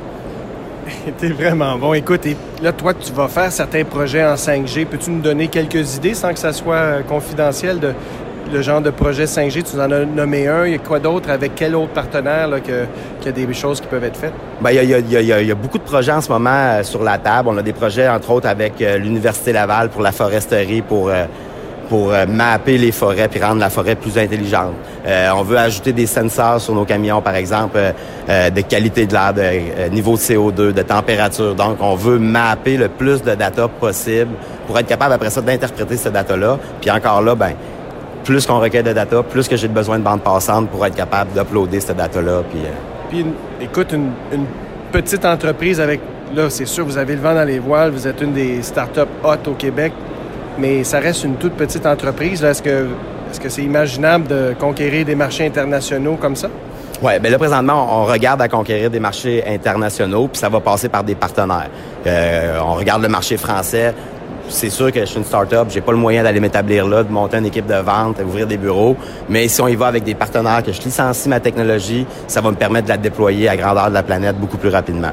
T'es 1.17 1.29
vraiment 1.29 1.77
bon. 1.77 1.93
Écoute, 1.93 2.27
là, 2.61 2.71
toi, 2.71 2.93
tu 2.93 3.11
vas 3.11 3.27
faire 3.27 3.51
certains 3.51 3.83
projets 3.83 4.23
en 4.23 4.36
5G. 4.36 4.86
Peux-tu 4.86 5.11
nous 5.11 5.21
donner 5.21 5.47
quelques 5.47 5.95
idées 5.95 6.13
sans 6.13 6.33
que 6.33 6.39
ça 6.39 6.53
soit 6.53 6.75
euh, 6.75 7.01
confidentiel 7.01 7.79
de 7.79 7.93
le 8.51 8.61
genre 8.61 8.81
de 8.81 8.91
projet 8.91 9.25
5G? 9.25 9.63
Tu 9.63 9.77
en 9.77 9.91
as 9.91 10.05
nommé 10.05 10.47
un. 10.47 10.65
Il 10.65 10.73
y 10.73 10.75
a 10.75 10.79
quoi 10.79 10.99
d'autre? 10.99 11.29
Avec 11.29 11.53
quel 11.55 11.75
autre 11.75 11.93
partenaire 11.93 12.49
qu'il 12.63 12.88
y 13.25 13.29
a 13.29 13.31
des 13.31 13.53
choses 13.53 13.81
qui 13.81 13.88
peuvent 13.88 14.03
être 14.03 14.17
faites? 14.17 14.33
Bien, 14.61 14.81
il, 14.81 14.89
y 14.89 15.51
a, 15.51 15.55
beaucoup 15.55 15.79
de 15.79 15.83
projets 15.83 16.11
en 16.11 16.21
ce 16.21 16.29
moment 16.31 16.49
euh, 16.51 16.83
sur 16.83 17.03
la 17.03 17.17
table. 17.17 17.49
On 17.51 17.57
a 17.57 17.63
des 17.63 17.73
projets, 17.73 18.07
entre 18.07 18.31
autres, 18.31 18.47
avec 18.47 18.81
euh, 18.81 18.97
l'Université 18.97 19.53
Laval 19.53 19.89
pour 19.89 20.01
la 20.01 20.11
foresterie, 20.11 20.81
pour 20.81 21.11
pour 21.89 22.11
euh, 22.11 22.25
mapper 22.25 22.77
les 22.77 22.91
forêts 22.91 23.27
puis 23.27 23.41
rendre 23.41 23.59
la 23.59 23.69
forêt 23.69 23.95
plus 23.95 24.17
intelligente. 24.17 24.73
Euh, 25.05 25.29
on 25.36 25.43
veut 25.43 25.57
ajouter 25.57 25.93
des 25.93 26.05
sensors 26.05 26.59
sur 26.59 26.73
nos 26.73 26.86
camions, 26.86 27.21
par 27.21 27.36
exemple, 27.36 27.77
euh, 27.77 28.49
de 28.49 28.61
qualité 28.61 29.05
de 29.05 29.13
l'air, 29.13 29.33
de 29.33 29.89
niveau 29.89 30.13
de 30.13 30.21
CO2, 30.21 30.73
de 30.73 30.81
température. 30.81 31.55
Donc, 31.55 31.77
on 31.81 31.95
veut 31.95 32.19
mapper 32.19 32.77
le 32.77 32.88
plus 32.88 33.21
de 33.21 33.36
data 33.36 33.67
possible 33.67 34.31
pour 34.67 34.77
être 34.79 34.88
capable 34.88 35.13
après 35.13 35.29
ça 35.29 35.41
d'interpréter 35.41 35.97
ce 35.97 36.09
data-là. 36.09 36.57
Puis 36.81 36.91
encore 36.91 37.21
là, 37.21 37.36
ben 37.36 37.53
plus 38.23 38.47
qu'on 38.47 38.59
recueille 38.59 38.83
de 38.83 38.93
data, 38.93 39.21
plus 39.21 39.47
que 39.47 39.55
j'ai 39.55 39.67
besoin 39.67 39.99
de 39.99 40.03
bande 40.03 40.21
passante 40.21 40.69
pour 40.69 40.83
être 40.86 40.95
capable 40.95 41.31
d'uploader 41.33 41.79
cette 41.79 41.97
data-là. 41.97 42.41
Puis, 42.49 42.59
puis 43.09 43.25
écoute, 43.61 43.93
une, 43.93 44.09
une 44.33 44.45
petite 44.91 45.23
entreprise 45.25 45.79
avec, 45.79 45.99
là, 46.36 46.49
c'est 46.49 46.65
sûr, 46.65 46.86
vous 46.86 46.97
avez 46.97 47.15
le 47.15 47.21
vent 47.21 47.36
dans 47.36 47.43
les 47.43 47.59
voiles, 47.59 47.91
vous 47.91 48.07
êtes 48.07 48.19
une 48.21 48.33
des 48.33 48.63
startups 48.63 49.01
hot 49.23 49.47
au 49.47 49.53
Québec 49.53 49.93
mais 50.58 50.84
ça 50.84 50.99
reste 50.99 51.24
une 51.24 51.36
toute 51.36 51.53
petite 51.53 51.86
entreprise. 51.86 52.43
Est-ce 52.43 52.62
que 52.62 53.49
c'est 53.49 53.64
imaginable 53.64 54.28
de 54.28 54.56
conquérir 54.60 55.06
des 55.06 55.16
marchés 55.16 55.45
internationaux 55.45 56.18
comme 56.20 56.36
ça? 56.36 56.49
Oui, 57.01 57.20
bien 57.20 57.30
là, 57.30 57.38
présentement, 57.38 58.01
on 58.01 58.06
regarde 58.06 58.41
à 58.41 58.47
conquérir 58.47 58.89
des 58.89 59.01
marchés 59.01 59.43
internationaux, 59.45 60.30
puis 60.30 60.39
ça 60.39 60.47
va 60.47 60.62
passer 60.62 60.88
par 60.88 61.03
des 61.03 61.16
partenaires. 61.16 61.70
Euh, 62.08 62.58
on 62.64 62.76
regarde 62.76 63.01
le 63.01 63.10
marché 63.10 63.36
français. 63.36 63.93
C'est 64.47 64.70
sûr 64.70 64.91
que 64.91 65.01
je 65.01 65.06
suis 65.06 65.18
une 65.18 65.26
start-up, 65.26 65.68
j'ai 65.70 65.82
pas 65.82 65.91
le 65.91 65.97
moyen 65.97 66.24
d'aller 66.24 66.39
m'établir 66.39 66.88
là, 66.88 67.03
de 67.03 67.12
monter 67.12 67.38
une 67.38 67.47
équipe 67.47 67.66
de 67.66 67.76
vente, 67.76 68.20
d'ouvrir 68.20 68.47
des 68.47 68.58
bureaux. 68.58 68.95
Mais 69.28 69.47
si 69.47 69.60
on 69.60 69.68
y 69.68 69.76
va 69.76 69.88
avec 69.88 70.03
des 70.03 70.14
partenaires, 70.14 70.64
que 70.64 70.72
je 70.72 70.82
licencie 70.82 71.28
ma 71.28 71.39
technologie, 71.39 72.06
ça 72.28 72.41
va 72.41 72.51
me 72.51 72.56
permettre 72.56 72.86
de 72.86 72.91
la 72.91 72.97
déployer 72.97 73.49
à 73.49 73.58
grandeur 73.58 73.89
de 73.89 73.95
la 73.95 74.03
planète 74.03 74.38
beaucoup 74.38 74.58
plus 74.58 74.70
rapidement. 74.70 75.12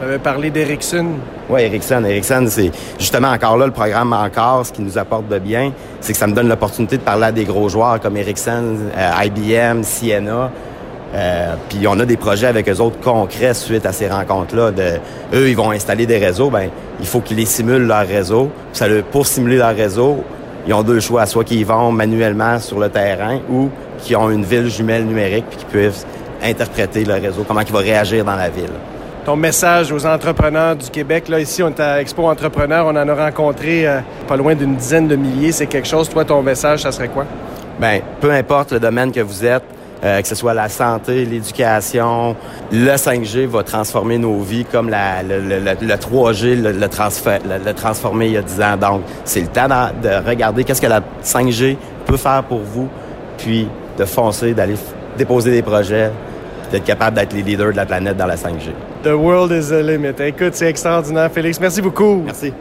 Tu 0.00 0.06
m'avais 0.06 0.18
parlé 0.18 0.48
d'Ericsson. 0.48 1.08
Oui, 1.50 1.60
Ericsson. 1.60 2.02
Ericsson, 2.06 2.46
c'est 2.48 2.70
justement 2.98 3.28
encore 3.28 3.58
là 3.58 3.66
le 3.66 3.72
programme 3.72 4.14
encore, 4.14 4.64
ce 4.64 4.72
qui 4.72 4.80
nous 4.80 4.96
apporte 4.96 5.28
de 5.28 5.38
bien, 5.38 5.72
c'est 6.00 6.14
que 6.14 6.18
ça 6.18 6.26
me 6.26 6.32
donne 6.32 6.48
l'opportunité 6.48 6.96
de 6.96 7.02
parler 7.02 7.24
à 7.24 7.32
des 7.32 7.44
gros 7.44 7.68
joueurs 7.68 8.00
comme 8.00 8.16
Ericsson, 8.16 8.76
euh, 8.96 9.24
IBM, 9.24 9.82
Sienna. 9.82 10.50
Euh, 11.14 11.54
puis 11.68 11.86
on 11.86 12.00
a 12.00 12.06
des 12.06 12.16
projets 12.16 12.46
avec 12.46 12.66
eux 12.70 12.80
autres 12.80 12.98
concrets 13.00 13.52
suite 13.52 13.84
à 13.84 13.92
ces 13.92 14.08
rencontres-là. 14.08 14.70
De, 14.70 14.92
eux, 15.34 15.50
ils 15.50 15.56
vont 15.56 15.70
installer 15.70 16.06
des 16.06 16.16
réseaux, 16.16 16.48
ben 16.48 16.70
il 16.98 17.06
faut 17.06 17.20
qu'ils 17.20 17.36
les 17.36 17.44
simulent 17.44 17.86
leur 17.86 18.06
réseau. 18.06 18.48
Ça, 18.72 18.86
pour 19.10 19.26
simuler 19.26 19.58
leur 19.58 19.76
réseau, 19.76 20.24
ils 20.66 20.72
ont 20.72 20.82
deux 20.82 21.00
choix, 21.00 21.26
soit 21.26 21.44
qu'ils 21.44 21.66
vont 21.66 21.92
manuellement 21.92 22.58
sur 22.58 22.80
le 22.80 22.88
terrain 22.88 23.38
ou 23.50 23.68
qu'ils 23.98 24.16
ont 24.16 24.30
une 24.30 24.44
ville 24.44 24.70
jumelle 24.70 25.04
numérique 25.04 25.44
puis 25.50 25.58
qu'ils 25.58 25.68
peuvent 25.68 26.04
interpréter 26.42 27.04
le 27.04 27.16
réseau, 27.16 27.44
comment 27.46 27.60
il 27.60 27.70
va 27.70 27.80
réagir 27.80 28.24
dans 28.24 28.36
la 28.36 28.48
ville 28.48 28.72
ton 29.24 29.36
message 29.36 29.92
aux 29.92 30.06
entrepreneurs 30.06 30.76
du 30.76 30.88
Québec. 30.90 31.28
Là, 31.28 31.40
ici, 31.40 31.62
on 31.62 31.68
est 31.68 31.80
à 31.80 32.00
Expo 32.00 32.28
Entrepreneurs. 32.28 32.86
On 32.86 32.96
en 32.96 33.08
a 33.08 33.14
rencontré 33.14 33.86
euh, 33.86 34.00
pas 34.26 34.36
loin 34.36 34.54
d'une 34.54 34.76
dizaine 34.76 35.08
de 35.08 35.16
milliers. 35.16 35.52
C'est 35.52 35.66
quelque 35.66 35.88
chose. 35.88 36.08
Toi, 36.08 36.24
ton 36.24 36.42
message, 36.42 36.82
ça 36.82 36.92
serait 36.92 37.08
quoi? 37.08 37.26
Bien, 37.78 38.00
peu 38.20 38.30
importe 38.30 38.72
le 38.72 38.80
domaine 38.80 39.12
que 39.12 39.20
vous 39.20 39.44
êtes, 39.44 39.64
euh, 40.04 40.20
que 40.20 40.28
ce 40.28 40.34
soit 40.34 40.54
la 40.54 40.68
santé, 40.68 41.24
l'éducation, 41.24 42.34
le 42.72 42.96
5G 42.96 43.46
va 43.46 43.62
transformer 43.62 44.18
nos 44.18 44.40
vies 44.40 44.64
comme 44.64 44.88
la, 44.88 45.22
le, 45.22 45.40
le, 45.40 45.94
3G 45.94 46.60
le, 46.60 46.72
le, 46.72 47.72
transformer 47.74 48.26
il 48.26 48.32
y 48.32 48.36
a 48.36 48.42
10 48.42 48.62
ans. 48.62 48.76
Donc, 48.76 49.02
c'est 49.24 49.40
le 49.40 49.48
temps 49.48 49.68
de 49.68 50.28
regarder 50.28 50.64
qu'est-ce 50.64 50.82
que 50.82 50.86
la 50.86 51.00
5G 51.22 51.76
peut 52.06 52.16
faire 52.16 52.42
pour 52.44 52.60
vous, 52.60 52.88
puis 53.38 53.68
de 53.98 54.04
foncer, 54.04 54.54
d'aller 54.54 54.76
déposer 55.18 55.50
des 55.50 55.62
projets, 55.62 56.10
d'être 56.72 56.84
capable 56.84 57.16
d'être 57.16 57.32
les 57.32 57.42
leaders 57.42 57.72
de 57.72 57.76
la 57.76 57.86
planète 57.86 58.16
dans 58.16 58.26
la 58.26 58.36
5G. 58.36 58.72
The 59.02 59.16
world 59.16 59.50
is 59.50 59.70
the 59.70 59.82
limit. 59.82 60.20
Écoute, 60.20 60.54
c'est 60.54 60.68
extraordinaire, 60.68 61.30
Félix. 61.32 61.58
Merci 61.58 61.80
beaucoup. 61.80 62.22
Merci. 62.22 62.52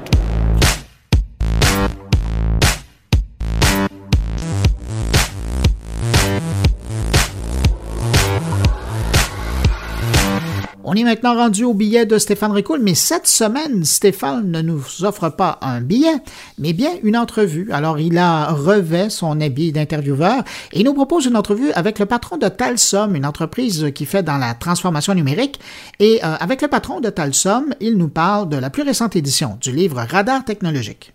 On 10.91 10.93
est 10.93 11.03
maintenant 11.03 11.35
rendu 11.35 11.65
au 11.65 11.75
billet 11.75 12.07
de 12.07 12.17
Stéphane 12.17 12.51
Ricoul, 12.51 12.79
mais 12.81 12.95
cette 12.95 13.27
semaine, 13.27 13.85
Stéphane 13.85 14.49
ne 14.49 14.63
nous 14.63 14.81
offre 15.03 15.29
pas 15.29 15.59
un 15.61 15.81
billet, 15.81 16.15
mais 16.57 16.73
bien 16.73 16.89
une 17.03 17.15
entrevue. 17.15 17.69
Alors, 17.71 17.99
il 17.99 18.17
a 18.17 18.47
revêt 18.47 19.11
son 19.11 19.39
habit 19.39 19.71
d'intervieweur 19.71 20.43
et 20.73 20.83
nous 20.83 20.95
propose 20.95 21.27
une 21.27 21.37
entrevue 21.37 21.71
avec 21.73 21.99
le 21.99 22.07
patron 22.07 22.37
de 22.37 22.47
Talsom, 22.47 23.13
une 23.13 23.27
entreprise 23.27 23.91
qui 23.93 24.07
fait 24.07 24.23
dans 24.23 24.37
la 24.37 24.55
transformation 24.55 25.13
numérique. 25.13 25.59
Et 25.99 26.21
euh, 26.23 26.35
avec 26.39 26.59
le 26.63 26.67
patron 26.67 27.01
de 27.01 27.11
Talsom, 27.11 27.65
il 27.79 27.95
nous 27.95 28.09
parle 28.09 28.49
de 28.49 28.57
la 28.57 28.71
plus 28.71 28.81
récente 28.81 29.15
édition 29.15 29.59
du 29.61 29.71
livre 29.71 30.03
Radar 30.09 30.43
technologique. 30.43 31.13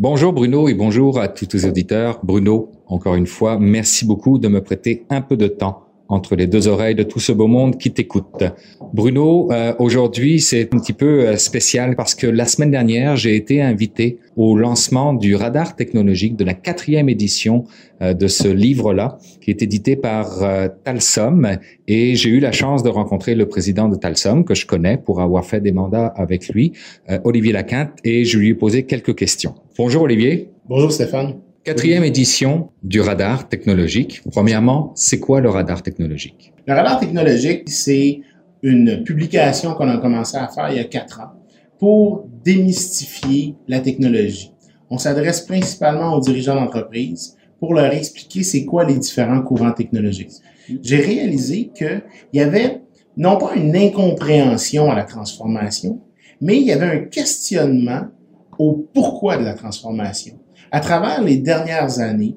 Bonjour 0.00 0.32
Bruno 0.32 0.66
et 0.66 0.72
bonjour 0.72 1.20
à 1.20 1.28
tous 1.28 1.46
les 1.52 1.66
auditeurs. 1.66 2.20
Bruno, 2.22 2.72
encore 2.86 3.16
une 3.16 3.26
fois, 3.26 3.58
merci 3.60 4.06
beaucoup 4.06 4.38
de 4.38 4.48
me 4.48 4.62
prêter 4.62 5.04
un 5.10 5.20
peu 5.20 5.36
de 5.36 5.46
temps 5.46 5.89
entre 6.10 6.36
les 6.36 6.46
deux 6.46 6.68
oreilles 6.68 6.94
de 6.94 7.02
tout 7.02 7.20
ce 7.20 7.32
beau 7.32 7.46
monde 7.46 7.78
qui 7.78 7.92
t'écoute. 7.92 8.44
Bruno, 8.92 9.50
euh, 9.52 9.72
aujourd'hui 9.78 10.40
c'est 10.40 10.74
un 10.74 10.78
petit 10.78 10.92
peu 10.92 11.26
euh, 11.26 11.36
spécial 11.36 11.96
parce 11.96 12.14
que 12.14 12.26
la 12.26 12.44
semaine 12.44 12.70
dernière 12.70 13.16
j'ai 13.16 13.36
été 13.36 13.62
invité 13.62 14.18
au 14.36 14.56
lancement 14.56 15.14
du 15.14 15.36
radar 15.36 15.76
technologique 15.76 16.36
de 16.36 16.44
la 16.44 16.54
quatrième 16.54 17.08
édition 17.08 17.64
euh, 18.02 18.12
de 18.12 18.26
ce 18.26 18.48
livre-là 18.48 19.18
qui 19.40 19.50
est 19.50 19.62
édité 19.62 19.96
par 19.96 20.42
Talsom 20.84 21.58
et 21.86 22.14
j'ai 22.16 22.30
eu 22.30 22.40
la 22.40 22.52
chance 22.52 22.82
de 22.82 22.88
rencontrer 22.88 23.34
le 23.34 23.46
président 23.46 23.88
de 23.88 23.96
Talsom 23.96 24.42
que 24.44 24.54
je 24.54 24.66
connais 24.66 24.98
pour 24.98 25.20
avoir 25.20 25.44
fait 25.44 25.60
des 25.60 25.72
mandats 25.72 26.06
avec 26.16 26.48
lui, 26.48 26.72
Olivier 27.24 27.52
Laquinte, 27.52 27.92
et 28.04 28.24
je 28.24 28.38
lui 28.38 28.50
ai 28.50 28.54
posé 28.54 28.84
quelques 28.84 29.14
questions. 29.14 29.54
Bonjour 29.78 30.02
Olivier. 30.02 30.50
Bonjour 30.68 30.92
Stéphane. 30.92 31.49
Quatrième 31.62 32.04
édition 32.04 32.70
du 32.82 33.02
radar 33.02 33.46
technologique. 33.46 34.22
Premièrement, 34.30 34.92
c'est 34.94 35.20
quoi 35.20 35.42
le 35.42 35.50
radar 35.50 35.82
technologique? 35.82 36.54
Le 36.66 36.72
radar 36.72 36.98
technologique, 36.98 37.68
c'est 37.68 38.22
une 38.62 39.04
publication 39.04 39.74
qu'on 39.74 39.90
a 39.90 39.98
commencé 39.98 40.38
à 40.38 40.48
faire 40.48 40.70
il 40.70 40.76
y 40.76 40.80
a 40.80 40.84
quatre 40.84 41.20
ans 41.20 41.32
pour 41.78 42.24
démystifier 42.42 43.56
la 43.68 43.80
technologie. 43.80 44.54
On 44.88 44.96
s'adresse 44.96 45.42
principalement 45.42 46.14
aux 46.14 46.20
dirigeants 46.20 46.54
d'entreprise 46.54 47.36
pour 47.58 47.74
leur 47.74 47.92
expliquer 47.92 48.42
c'est 48.42 48.64
quoi 48.64 48.86
les 48.86 48.96
différents 48.96 49.42
courants 49.42 49.72
technologiques. 49.72 50.32
J'ai 50.82 51.00
réalisé 51.00 51.70
qu'il 51.74 52.02
y 52.32 52.40
avait 52.40 52.80
non 53.18 53.36
pas 53.36 53.54
une 53.54 53.76
incompréhension 53.76 54.90
à 54.90 54.94
la 54.94 55.04
transformation, 55.04 56.00
mais 56.40 56.56
il 56.56 56.62
y 56.62 56.72
avait 56.72 56.86
un 56.86 57.00
questionnement 57.00 58.06
au 58.58 58.88
pourquoi 58.94 59.36
de 59.36 59.44
la 59.44 59.52
transformation 59.52 60.38
à 60.70 60.80
travers 60.80 61.22
les 61.22 61.36
dernières 61.36 61.98
années, 62.00 62.36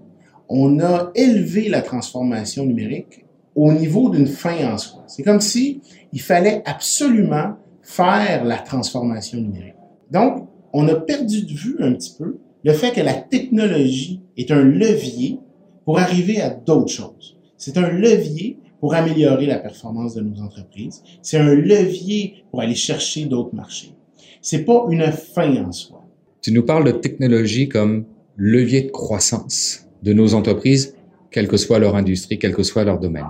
on 0.49 0.79
a 0.79 1.11
élevé 1.15 1.69
la 1.69 1.81
transformation 1.81 2.65
numérique 2.65 3.25
au 3.55 3.71
niveau 3.71 4.09
d'une 4.09 4.27
fin 4.27 4.73
en 4.73 4.77
soi. 4.77 5.03
C'est 5.07 5.23
comme 5.23 5.41
si 5.41 5.81
il 6.11 6.21
fallait 6.21 6.61
absolument 6.65 7.55
faire 7.81 8.43
la 8.43 8.57
transformation 8.57 9.39
numérique. 9.39 9.75
Donc, 10.11 10.47
on 10.73 10.87
a 10.87 10.95
perdu 10.95 11.43
de 11.43 11.53
vue 11.53 11.75
un 11.79 11.93
petit 11.93 12.15
peu 12.17 12.37
le 12.63 12.73
fait 12.73 12.91
que 12.91 13.01
la 13.01 13.13
technologie 13.13 14.21
est 14.37 14.51
un 14.51 14.63
levier 14.63 15.39
pour 15.85 15.99
arriver 15.99 16.41
à 16.41 16.49
d'autres 16.49 16.91
choses. 16.91 17.37
C'est 17.57 17.77
un 17.77 17.89
levier 17.89 18.57
pour 18.79 18.95
améliorer 18.95 19.45
la 19.45 19.59
performance 19.59 20.15
de 20.15 20.21
nos 20.21 20.41
entreprises. 20.41 21.03
C'est 21.21 21.37
un 21.37 21.53
levier 21.55 22.43
pour 22.51 22.61
aller 22.61 22.75
chercher 22.75 23.25
d'autres 23.25 23.53
marchés. 23.53 23.93
C'est 24.41 24.65
pas 24.65 24.85
une 24.89 25.03
fin 25.11 25.55
en 25.63 25.71
soi. 25.71 26.03
Tu 26.41 26.51
nous 26.51 26.63
parles 26.63 26.85
de 26.85 26.91
technologie 26.91 27.69
comme 27.69 28.05
levier 28.37 28.81
de 28.83 28.91
croissance 28.91 29.87
de 30.01 30.13
nos 30.13 30.33
entreprises, 30.33 30.95
quelle 31.31 31.47
que 31.47 31.57
soit 31.57 31.79
leur 31.79 31.95
industrie, 31.95 32.39
quel 32.39 32.53
que 32.53 32.63
soit 32.63 32.83
leur 32.83 32.99
domaine. 32.99 33.27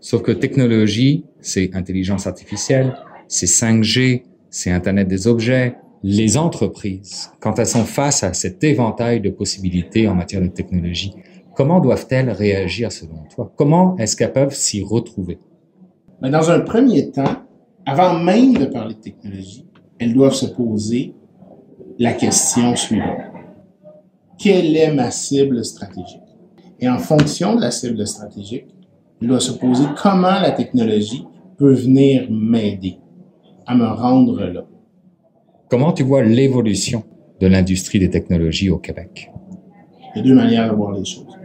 Sauf 0.00 0.22
que 0.22 0.32
technologie, 0.32 1.24
c'est 1.40 1.74
intelligence 1.74 2.26
artificielle, 2.26 2.96
c'est 3.28 3.46
5G, 3.46 4.22
c'est 4.50 4.70
Internet 4.70 5.08
des 5.08 5.26
objets. 5.26 5.76
Les 6.02 6.36
entreprises, 6.36 7.30
quand 7.40 7.58
elles 7.58 7.66
sont 7.66 7.84
face 7.84 8.24
à 8.24 8.32
cet 8.32 8.64
éventail 8.64 9.20
de 9.20 9.30
possibilités 9.30 10.08
en 10.08 10.14
matière 10.14 10.42
de 10.42 10.48
technologie, 10.48 11.14
comment 11.54 11.78
doivent-elles 11.78 12.30
réagir 12.30 12.90
selon 12.90 13.24
toi? 13.32 13.52
Comment 13.56 13.96
est-ce 13.98 14.16
qu'elles 14.16 14.32
peuvent 14.32 14.54
s'y 14.54 14.82
retrouver? 14.82 15.38
Mais 16.20 16.30
dans 16.30 16.50
un 16.50 16.60
premier 16.60 17.10
temps, 17.10 17.44
avant 17.86 18.18
même 18.18 18.54
de 18.54 18.66
parler 18.66 18.94
de 18.94 19.00
technologie, 19.00 19.66
elles 19.98 20.14
doivent 20.14 20.34
se 20.34 20.46
poser 20.46 21.14
la 21.98 22.12
question 22.12 22.74
suivante. 22.74 23.31
Quelle 24.42 24.76
est 24.76 24.92
ma 24.92 25.12
cible 25.12 25.64
stratégique? 25.64 26.18
Et 26.80 26.88
en 26.88 26.98
fonction 26.98 27.54
de 27.54 27.60
la 27.60 27.70
cible 27.70 28.04
stratégique, 28.04 28.66
il 29.20 29.28
doit 29.28 29.38
se 29.38 29.52
poser 29.52 29.84
comment 30.02 30.40
la 30.40 30.50
technologie 30.50 31.24
peut 31.56 31.72
venir 31.72 32.26
m'aider 32.28 32.98
à 33.68 33.76
me 33.76 33.86
rendre 33.86 34.40
là. 34.40 34.64
Comment 35.68 35.92
tu 35.92 36.02
vois 36.02 36.24
l'évolution 36.24 37.04
de 37.40 37.46
l'industrie 37.46 38.00
des 38.00 38.10
technologies 38.10 38.68
au 38.68 38.78
Québec? 38.78 39.30
Il 40.12 40.18
y 40.18 40.20
a 40.22 40.24
deux 40.24 40.34
manières 40.34 40.68
de 40.72 40.74
voir 40.74 40.90
les 40.90 41.04
choses. 41.04 41.38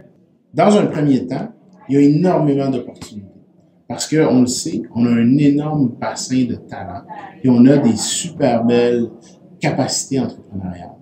Dans 0.52 0.76
un 0.76 0.86
premier 0.86 1.24
temps, 1.24 1.52
il 1.88 1.94
y 1.94 1.98
a 1.98 2.00
énormément 2.00 2.68
d'opportunités. 2.68 3.28
Parce 3.86 4.08
qu'on 4.08 4.40
le 4.40 4.48
sait, 4.48 4.82
on 4.96 5.06
a 5.06 5.10
un 5.10 5.38
énorme 5.38 5.90
bassin 6.00 6.46
de 6.46 6.56
talents 6.56 7.04
et 7.44 7.48
on 7.48 7.64
a 7.66 7.76
des 7.76 7.96
super 7.96 8.64
belles 8.64 9.08
capacités 9.60 10.18
entrepreneuriales. 10.18 10.97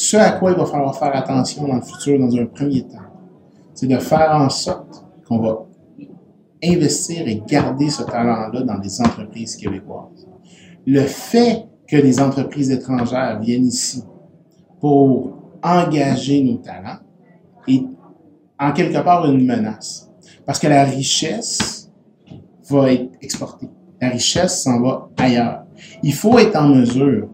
Ce 0.00 0.16
à 0.16 0.30
quoi 0.30 0.52
il 0.52 0.56
va 0.56 0.64
falloir 0.64 0.96
faire 0.96 1.16
attention 1.16 1.66
dans 1.66 1.74
le 1.74 1.80
futur, 1.80 2.20
dans 2.20 2.32
un 2.36 2.46
premier 2.46 2.82
temps, 2.82 3.02
c'est 3.74 3.88
de 3.88 3.98
faire 3.98 4.30
en 4.30 4.48
sorte 4.48 5.04
qu'on 5.26 5.40
va 5.40 5.66
investir 6.62 7.26
et 7.26 7.42
garder 7.44 7.90
ce 7.90 8.04
talent-là 8.04 8.62
dans 8.62 8.78
des 8.78 9.00
entreprises 9.00 9.56
québécoises. 9.56 10.28
Le 10.86 11.00
fait 11.00 11.66
que 11.88 11.96
des 11.96 12.20
entreprises 12.20 12.70
étrangères 12.70 13.40
viennent 13.40 13.66
ici 13.66 14.04
pour 14.78 15.32
engager 15.64 16.44
nos 16.44 16.58
talents 16.58 17.00
est 17.66 17.82
en 18.56 18.72
quelque 18.72 19.02
part 19.02 19.26
une 19.26 19.44
menace. 19.44 20.08
Parce 20.46 20.60
que 20.60 20.68
la 20.68 20.84
richesse 20.84 21.90
va 22.70 22.92
être 22.92 23.10
exportée. 23.20 23.68
La 24.00 24.10
richesse 24.10 24.62
s'en 24.62 24.80
va 24.80 25.08
ailleurs. 25.16 25.64
Il 26.04 26.14
faut 26.14 26.38
être 26.38 26.54
en 26.54 26.68
mesure 26.68 27.30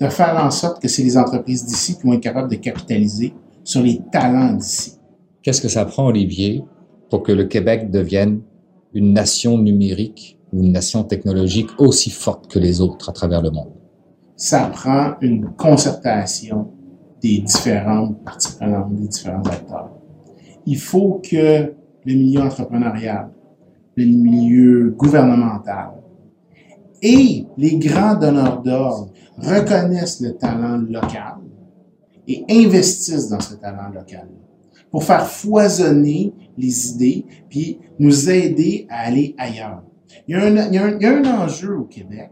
de 0.00 0.08
faire 0.08 0.36
en 0.42 0.50
sorte 0.50 0.80
que 0.80 0.88
c'est 0.88 1.02
les 1.02 1.16
entreprises 1.16 1.64
d'ici 1.64 1.96
qui 1.96 2.06
vont 2.06 2.12
être 2.14 2.22
capables 2.22 2.50
de 2.50 2.56
capitaliser 2.56 3.34
sur 3.64 3.82
les 3.82 4.00
talents 4.12 4.52
d'ici. 4.52 4.94
Qu'est-ce 5.42 5.60
que 5.60 5.68
ça 5.68 5.84
prend, 5.84 6.06
Olivier, 6.06 6.64
pour 7.10 7.22
que 7.22 7.32
le 7.32 7.44
Québec 7.44 7.90
devienne 7.90 8.40
une 8.94 9.12
nation 9.12 9.58
numérique 9.58 10.38
ou 10.52 10.62
une 10.62 10.72
nation 10.72 11.04
technologique 11.04 11.68
aussi 11.78 12.10
forte 12.10 12.50
que 12.50 12.58
les 12.58 12.80
autres 12.80 13.08
à 13.10 13.12
travers 13.12 13.42
le 13.42 13.50
monde? 13.50 13.72
Ça 14.36 14.70
prend 14.72 15.14
une 15.20 15.50
concertation 15.50 16.68
des 17.20 17.40
différentes 17.40 18.22
parties 18.24 18.52
prenantes, 18.56 18.94
des 18.94 19.08
différents 19.08 19.42
acteurs. 19.42 19.90
Il 20.66 20.78
faut 20.78 21.20
que 21.28 21.74
le 22.04 22.14
milieu 22.14 22.42
entrepreneurial, 22.42 23.30
le 23.96 24.04
milieu 24.04 24.94
gouvernemental 24.96 25.90
et 27.02 27.46
les 27.56 27.78
grands 27.78 28.14
donneurs 28.14 28.62
d'ordre 28.62 29.10
reconnaissent 29.40 30.20
le 30.20 30.32
talent 30.36 30.78
local 30.78 31.36
et 32.26 32.44
investissent 32.50 33.28
dans 33.28 33.40
ce 33.40 33.54
talent 33.54 33.90
local 33.94 34.28
pour 34.90 35.04
faire 35.04 35.26
foisonner 35.26 36.32
les 36.56 36.90
idées 36.90 37.24
puis 37.48 37.78
nous 37.98 38.30
aider 38.30 38.86
à 38.90 39.06
aller 39.06 39.34
ailleurs. 39.38 39.82
Il 40.26 40.36
y 40.36 40.38
a 40.38 40.44
un, 40.44 40.68
il 40.68 40.74
y 40.74 40.78
a 40.78 40.84
un, 40.84 40.96
il 40.96 41.02
y 41.02 41.06
a 41.06 41.16
un 41.16 41.44
enjeu 41.44 41.76
au 41.76 41.84
Québec, 41.84 42.30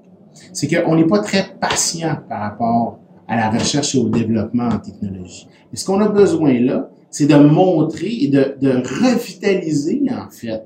c'est 0.53 0.69
qu'on 0.69 0.97
n'est 0.97 1.07
pas 1.07 1.21
très 1.21 1.47
patient 1.61 2.19
par 2.29 2.41
rapport 2.41 2.99
à 3.29 3.37
la 3.37 3.51
recherche 3.51 3.95
et 3.95 3.99
au 3.99 4.09
développement 4.09 4.69
en 4.69 4.79
technologie. 4.79 5.49
Et 5.73 5.77
ce 5.77 5.85
qu'on 5.85 6.01
a 6.01 6.09
besoin 6.09 6.59
là, 6.61 6.91
c'est 7.11 7.27
de 7.27 7.37
montrer 7.37 8.13
et 8.13 8.29
de, 8.29 8.57
de 8.61 8.71
revitaliser, 8.71 10.03
en 10.11 10.31
fait, 10.31 10.63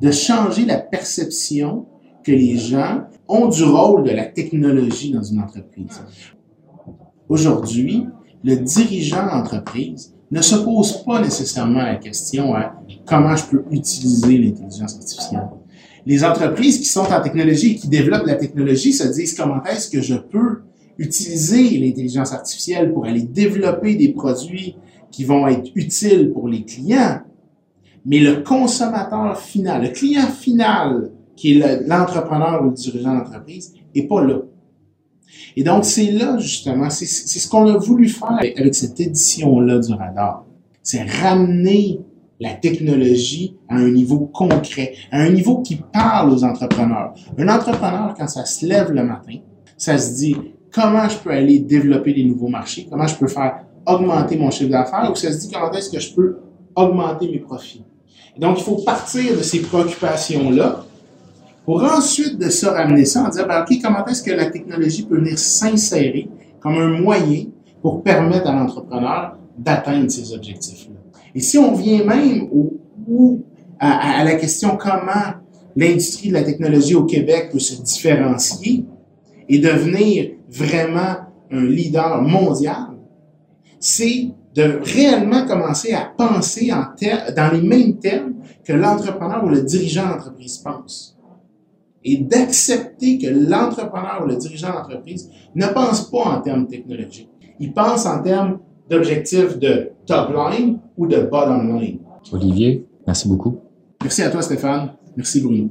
de 0.00 0.10
changer 0.10 0.64
la 0.64 0.78
perception 0.78 1.86
que 2.24 2.32
les 2.32 2.56
gens 2.56 3.02
ont 3.30 3.48
du 3.48 3.62
rôle 3.62 4.02
de 4.02 4.10
la 4.10 4.24
technologie 4.24 5.12
dans 5.12 5.22
une 5.22 5.40
entreprise. 5.40 6.02
Aujourd'hui, 7.28 8.06
le 8.42 8.56
dirigeant 8.56 9.26
d'entreprise 9.26 10.14
ne 10.30 10.42
se 10.42 10.56
pose 10.56 11.04
pas 11.04 11.22
nécessairement 11.22 11.82
la 11.82 11.96
question 11.96 12.54
à 12.54 12.74
comment 13.06 13.36
je 13.36 13.44
peux 13.44 13.64
utiliser 13.70 14.36
l'intelligence 14.38 14.96
artificielle. 14.96 15.48
Les 16.06 16.24
entreprises 16.24 16.78
qui 16.78 16.86
sont 16.86 17.12
en 17.12 17.20
technologie 17.20 17.72
et 17.72 17.76
qui 17.76 17.88
développent 17.88 18.26
la 18.26 18.36
technologie 18.36 18.92
se 18.92 19.06
disent 19.08 19.34
comment 19.34 19.62
est-ce 19.64 19.90
que 19.90 20.00
je 20.00 20.14
peux 20.14 20.62
utiliser 20.98 21.78
l'intelligence 21.78 22.32
artificielle 22.32 22.92
pour 22.92 23.06
aller 23.06 23.22
développer 23.22 23.94
des 23.94 24.12
produits 24.12 24.76
qui 25.10 25.24
vont 25.24 25.46
être 25.46 25.70
utiles 25.74 26.32
pour 26.32 26.48
les 26.48 26.64
clients. 26.64 27.20
Mais 28.04 28.18
le 28.20 28.42
consommateur 28.42 29.38
final, 29.38 29.82
le 29.82 29.88
client 29.88 30.26
final, 30.28 31.10
qui 31.40 31.58
est 31.58 31.86
l'entrepreneur 31.86 32.62
ou 32.62 32.66
le 32.66 32.74
dirigeant 32.74 33.14
d'entreprise, 33.14 33.72
est 33.94 34.06
pas 34.06 34.22
là. 34.22 34.40
Et 35.56 35.62
donc, 35.62 35.86
c'est 35.86 36.10
là, 36.10 36.36
justement, 36.38 36.90
c'est 36.90 37.06
ce 37.06 37.48
qu'on 37.48 37.66
a 37.66 37.78
voulu 37.78 38.08
faire 38.08 38.38
avec 38.58 38.74
cette 38.74 39.00
édition-là 39.00 39.78
du 39.78 39.94
radar. 39.94 40.44
C'est 40.82 41.02
ramener 41.02 42.00
la 42.40 42.52
technologie 42.54 43.56
à 43.70 43.76
un 43.76 43.90
niveau 43.90 44.18
concret, 44.26 44.92
à 45.10 45.20
un 45.20 45.30
niveau 45.30 45.62
qui 45.62 45.76
parle 45.76 46.30
aux 46.30 46.44
entrepreneurs. 46.44 47.14
Un 47.38 47.48
entrepreneur, 47.48 48.14
quand 48.18 48.28
ça 48.28 48.44
se 48.44 48.66
lève 48.66 48.92
le 48.92 49.02
matin, 49.02 49.38
ça 49.78 49.96
se 49.96 50.16
dit 50.16 50.36
comment 50.70 51.08
je 51.08 51.16
peux 51.16 51.30
aller 51.30 51.58
développer 51.60 52.12
des 52.12 52.24
nouveaux 52.24 52.48
marchés, 52.48 52.86
comment 52.90 53.06
je 53.06 53.16
peux 53.16 53.28
faire 53.28 53.64
augmenter 53.86 54.36
mon 54.36 54.50
chiffre 54.50 54.70
d'affaires, 54.70 55.08
ou 55.10 55.14
ça 55.14 55.32
se 55.32 55.38
dit 55.38 55.50
comment 55.50 55.72
est-ce 55.72 55.88
que 55.88 56.00
je 56.00 56.14
peux 56.14 56.36
augmenter 56.76 57.30
mes 57.30 57.38
profits? 57.38 57.82
Donc, 58.38 58.58
il 58.58 58.64
faut 58.64 58.76
partir 58.76 59.36
de 59.36 59.42
ces 59.42 59.60
préoccupations-là 59.60 60.84
pour 61.64 61.82
ensuite 61.82 62.38
de 62.38 62.48
se 62.48 62.66
ramener 62.66 63.04
ça 63.04 63.24
en 63.24 63.28
disant, 63.28 63.46
ben, 63.46 63.62
OK, 63.62 63.78
comment 63.82 64.06
est-ce 64.06 64.22
que 64.22 64.30
la 64.30 64.46
technologie 64.46 65.04
peut 65.04 65.16
venir 65.16 65.38
s'insérer 65.38 66.28
comme 66.60 66.74
un 66.74 67.00
moyen 67.00 67.46
pour 67.82 68.02
permettre 68.02 68.48
à 68.48 68.52
l'entrepreneur 68.52 69.36
d'atteindre 69.56 70.10
ces 70.10 70.32
objectifs-là? 70.32 70.96
Et 71.34 71.40
si 71.40 71.58
on 71.58 71.74
vient 71.74 72.04
même 72.04 72.48
au, 72.52 73.40
à, 73.78 74.24
la 74.24 74.34
question 74.34 74.76
comment 74.76 75.34
l'industrie 75.76 76.28
de 76.28 76.34
la 76.34 76.42
technologie 76.42 76.94
au 76.94 77.04
Québec 77.04 77.50
peut 77.52 77.58
se 77.58 77.80
différencier 77.80 78.84
et 79.48 79.58
devenir 79.58 80.32
vraiment 80.48 81.16
un 81.50 81.64
leader 81.64 82.20
mondial, 82.22 82.88
c'est 83.78 84.30
de 84.54 84.80
réellement 84.82 85.46
commencer 85.46 85.92
à 85.92 86.12
penser 86.16 86.72
en 86.72 86.86
dans 87.34 87.52
les 87.52 87.62
mêmes 87.62 87.98
termes 87.98 88.34
que 88.64 88.72
l'entrepreneur 88.72 89.44
ou 89.44 89.48
le 89.48 89.62
dirigeant 89.62 90.08
d'entreprise 90.08 90.58
pense 90.58 91.09
et 92.04 92.18
d'accepter 92.18 93.18
que 93.18 93.26
l'entrepreneur 93.26 94.22
ou 94.24 94.28
le 94.28 94.36
dirigeant 94.36 94.72
d'entreprise 94.72 95.30
ne 95.54 95.66
pense 95.66 96.10
pas 96.10 96.24
en 96.24 96.40
termes 96.40 96.66
technologiques. 96.66 97.28
Il 97.58 97.72
pense 97.72 98.06
en 98.06 98.22
termes 98.22 98.58
d'objectifs 98.88 99.58
de 99.58 99.90
top 100.06 100.30
line 100.34 100.78
ou 100.96 101.06
de 101.06 101.20
bottom 101.20 101.78
line. 101.78 101.98
Olivier, 102.32 102.84
merci 103.06 103.28
beaucoup. 103.28 103.58
Merci 104.02 104.22
à 104.22 104.30
toi, 104.30 104.42
Stéphane. 104.42 104.92
Merci, 105.16 105.40
Bruno. 105.40 105.68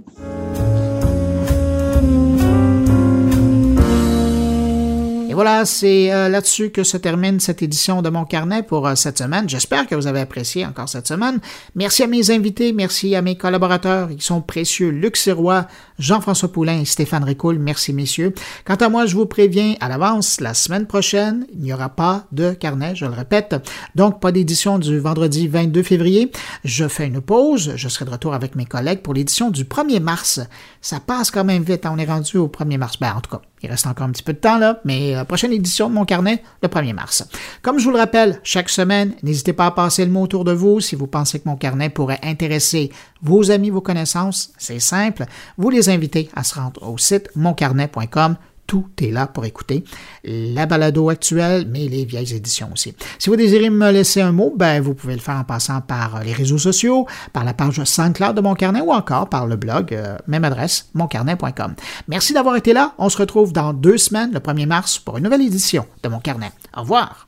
Voilà, 5.40 5.64
c'est 5.64 6.12
euh, 6.12 6.28
là-dessus 6.28 6.70
que 6.70 6.84
se 6.84 6.98
termine 6.98 7.40
cette 7.40 7.62
édition 7.62 8.02
de 8.02 8.10
mon 8.10 8.26
carnet 8.26 8.62
pour 8.62 8.86
euh, 8.86 8.96
cette 8.96 9.20
semaine. 9.20 9.48
J'espère 9.48 9.88
que 9.88 9.96
vous 9.96 10.06
avez 10.06 10.20
apprécié 10.20 10.66
encore 10.66 10.90
cette 10.90 11.08
semaine. 11.08 11.40
Merci 11.76 12.04
à 12.04 12.08
mes 12.08 12.30
invités, 12.30 12.74
merci 12.74 13.16
à 13.16 13.22
mes 13.22 13.38
collaborateurs 13.38 14.10
qui 14.10 14.20
sont 14.22 14.42
précieux, 14.42 14.90
Luc 14.90 15.16
Sirois, 15.16 15.66
Jean-François 15.98 16.52
Poulain 16.52 16.82
et 16.82 16.84
Stéphane 16.84 17.24
Ricoul. 17.24 17.58
Merci 17.58 17.94
messieurs. 17.94 18.34
Quant 18.66 18.76
à 18.76 18.90
moi, 18.90 19.06
je 19.06 19.16
vous 19.16 19.28
préviens 19.28 19.76
à 19.80 19.88
l'avance, 19.88 20.42
la 20.42 20.54
semaine 20.54 20.88
prochaine, 20.88 21.48
il 21.54 21.62
n'y 21.62 21.72
aura 21.72 21.88
pas 21.88 22.26
de 22.34 22.52
carnet, 22.52 22.94
je 22.98 23.06
le 23.06 23.14
répète. 23.14 23.56
Donc, 23.96 24.20
pas 24.20 24.34
d'édition 24.34 24.78
du 24.78 25.00
vendredi 25.00 25.48
22 25.48 25.84
février. 25.84 26.34
Je 26.66 26.86
fais 26.90 27.08
une 27.08 27.22
pause. 27.22 27.72
Je 27.78 27.88
serai 27.88 28.04
de 28.04 28.12
retour 28.12 28.34
avec 28.34 28.56
mes 28.58 28.66
collègues 28.66 29.04
pour 29.04 29.14
l'édition 29.14 29.52
du 29.52 29.64
1er 29.64 30.02
mars. 30.02 30.42
Ça 30.82 31.00
passe 31.00 31.32
quand 31.32 31.46
même 31.46 31.64
vite. 31.64 31.86
Hein. 31.86 31.94
On 31.96 31.98
est 31.98 32.04
rendu 32.04 32.36
au 32.36 32.50
1er 32.50 32.78
mars. 32.78 33.00
Ben, 33.00 33.14
en 33.16 33.22
tout 33.22 33.32
cas, 33.32 33.42
il 33.62 33.70
reste 33.70 33.88
encore 33.88 34.08
un 34.08 34.12
petit 34.12 34.24
peu 34.24 34.34
de 34.34 34.38
temps 34.38 34.58
là, 34.58 34.80
mais 34.86 35.16
euh, 35.16 35.24
prochaine 35.24 35.52
édition 35.52 35.90
de 35.90 35.94
mon 35.94 36.06
carnet, 36.06 36.44
le 36.62 36.70
1er 36.70 36.94
mars. 36.94 37.28
Comme 37.62 37.80
je 37.80 37.86
vous 37.86 37.92
le 37.92 37.98
rappelle, 37.98 38.40
chaque 38.44 38.70
semaine, 38.70 39.14
n'hésitez 39.24 39.54
pas 39.54 39.68
à 39.68 39.72
passer 39.72 40.06
le 40.06 40.12
mot 40.12 40.22
autour 40.22 40.44
de 40.44 40.52
vous 40.52 40.80
si 40.80 40.96
vous 40.96 41.08
pensez 41.08 41.40
que 41.40 41.50
mon 41.50 41.58
carnet 41.58 41.90
pourrait 41.90 42.20
intéresser 42.24 42.92
vos 43.22 43.52
amis, 43.52 43.70
vos 43.70 43.82
connaissances. 43.82 44.52
C'est 44.58 44.80
simple. 44.80 45.26
Vous 45.58 45.70
les 45.70 45.90
invitez 45.90 46.30
à 46.36 46.44
se 46.44 46.56
rendre 46.56 46.88
au 46.88 46.98
site 46.98 47.30
moncarnet.com 47.36 48.38
tout 48.70 48.86
est 49.02 49.10
là 49.10 49.26
pour 49.26 49.46
écouter 49.46 49.84
la 50.24 50.68
balado 50.68 51.10
actuelle, 51.10 51.66
mais 51.68 51.88
les 51.88 52.06
vieilles 52.06 52.36
éditions 52.36 52.70
aussi. 52.72 52.94
Si 53.18 53.32
vous 53.32 53.36
désirez 53.36 53.72
me 53.72 53.92
laisser 53.92 54.22
un 54.22 54.32
mot, 54.32 54.54
ben, 54.56 54.80
vous 54.80 54.94
pouvez 54.94 55.16
le 55.16 55.20
faire 55.20 55.38
en 55.38 55.44
passant 55.44 55.82
par 55.82 56.24
les 56.24 56.34
réseaux 56.34 56.60
sociaux, 56.60 57.08
par 57.34 57.44
la 57.44 57.56
page 57.56 57.84
SoundCloud 57.84 58.36
de 58.36 58.42
Mon 58.42 58.54
Carnet 58.54 58.82
ou 58.82 58.92
encore 58.92 59.28
par 59.28 59.48
le 59.48 59.56
blog, 59.56 59.92
euh, 59.92 60.18
même 60.28 60.44
adresse, 60.44 60.90
moncarnet.com. 60.94 61.74
Merci 62.08 62.34
d'avoir 62.34 62.56
été 62.58 62.74
là. 62.74 62.94
On 63.00 63.10
se 63.10 63.18
retrouve 63.18 63.54
dans 63.54 63.74
deux 63.74 63.98
semaines, 63.98 64.32
le 64.32 64.40
1er 64.40 64.68
mars, 64.68 65.00
pour 65.00 65.18
une 65.18 65.24
nouvelle 65.24 65.42
édition 65.42 65.88
de 66.04 66.10
Mon 66.10 66.20
Carnet. 66.20 66.52
Au 66.78 66.82
revoir. 66.82 67.28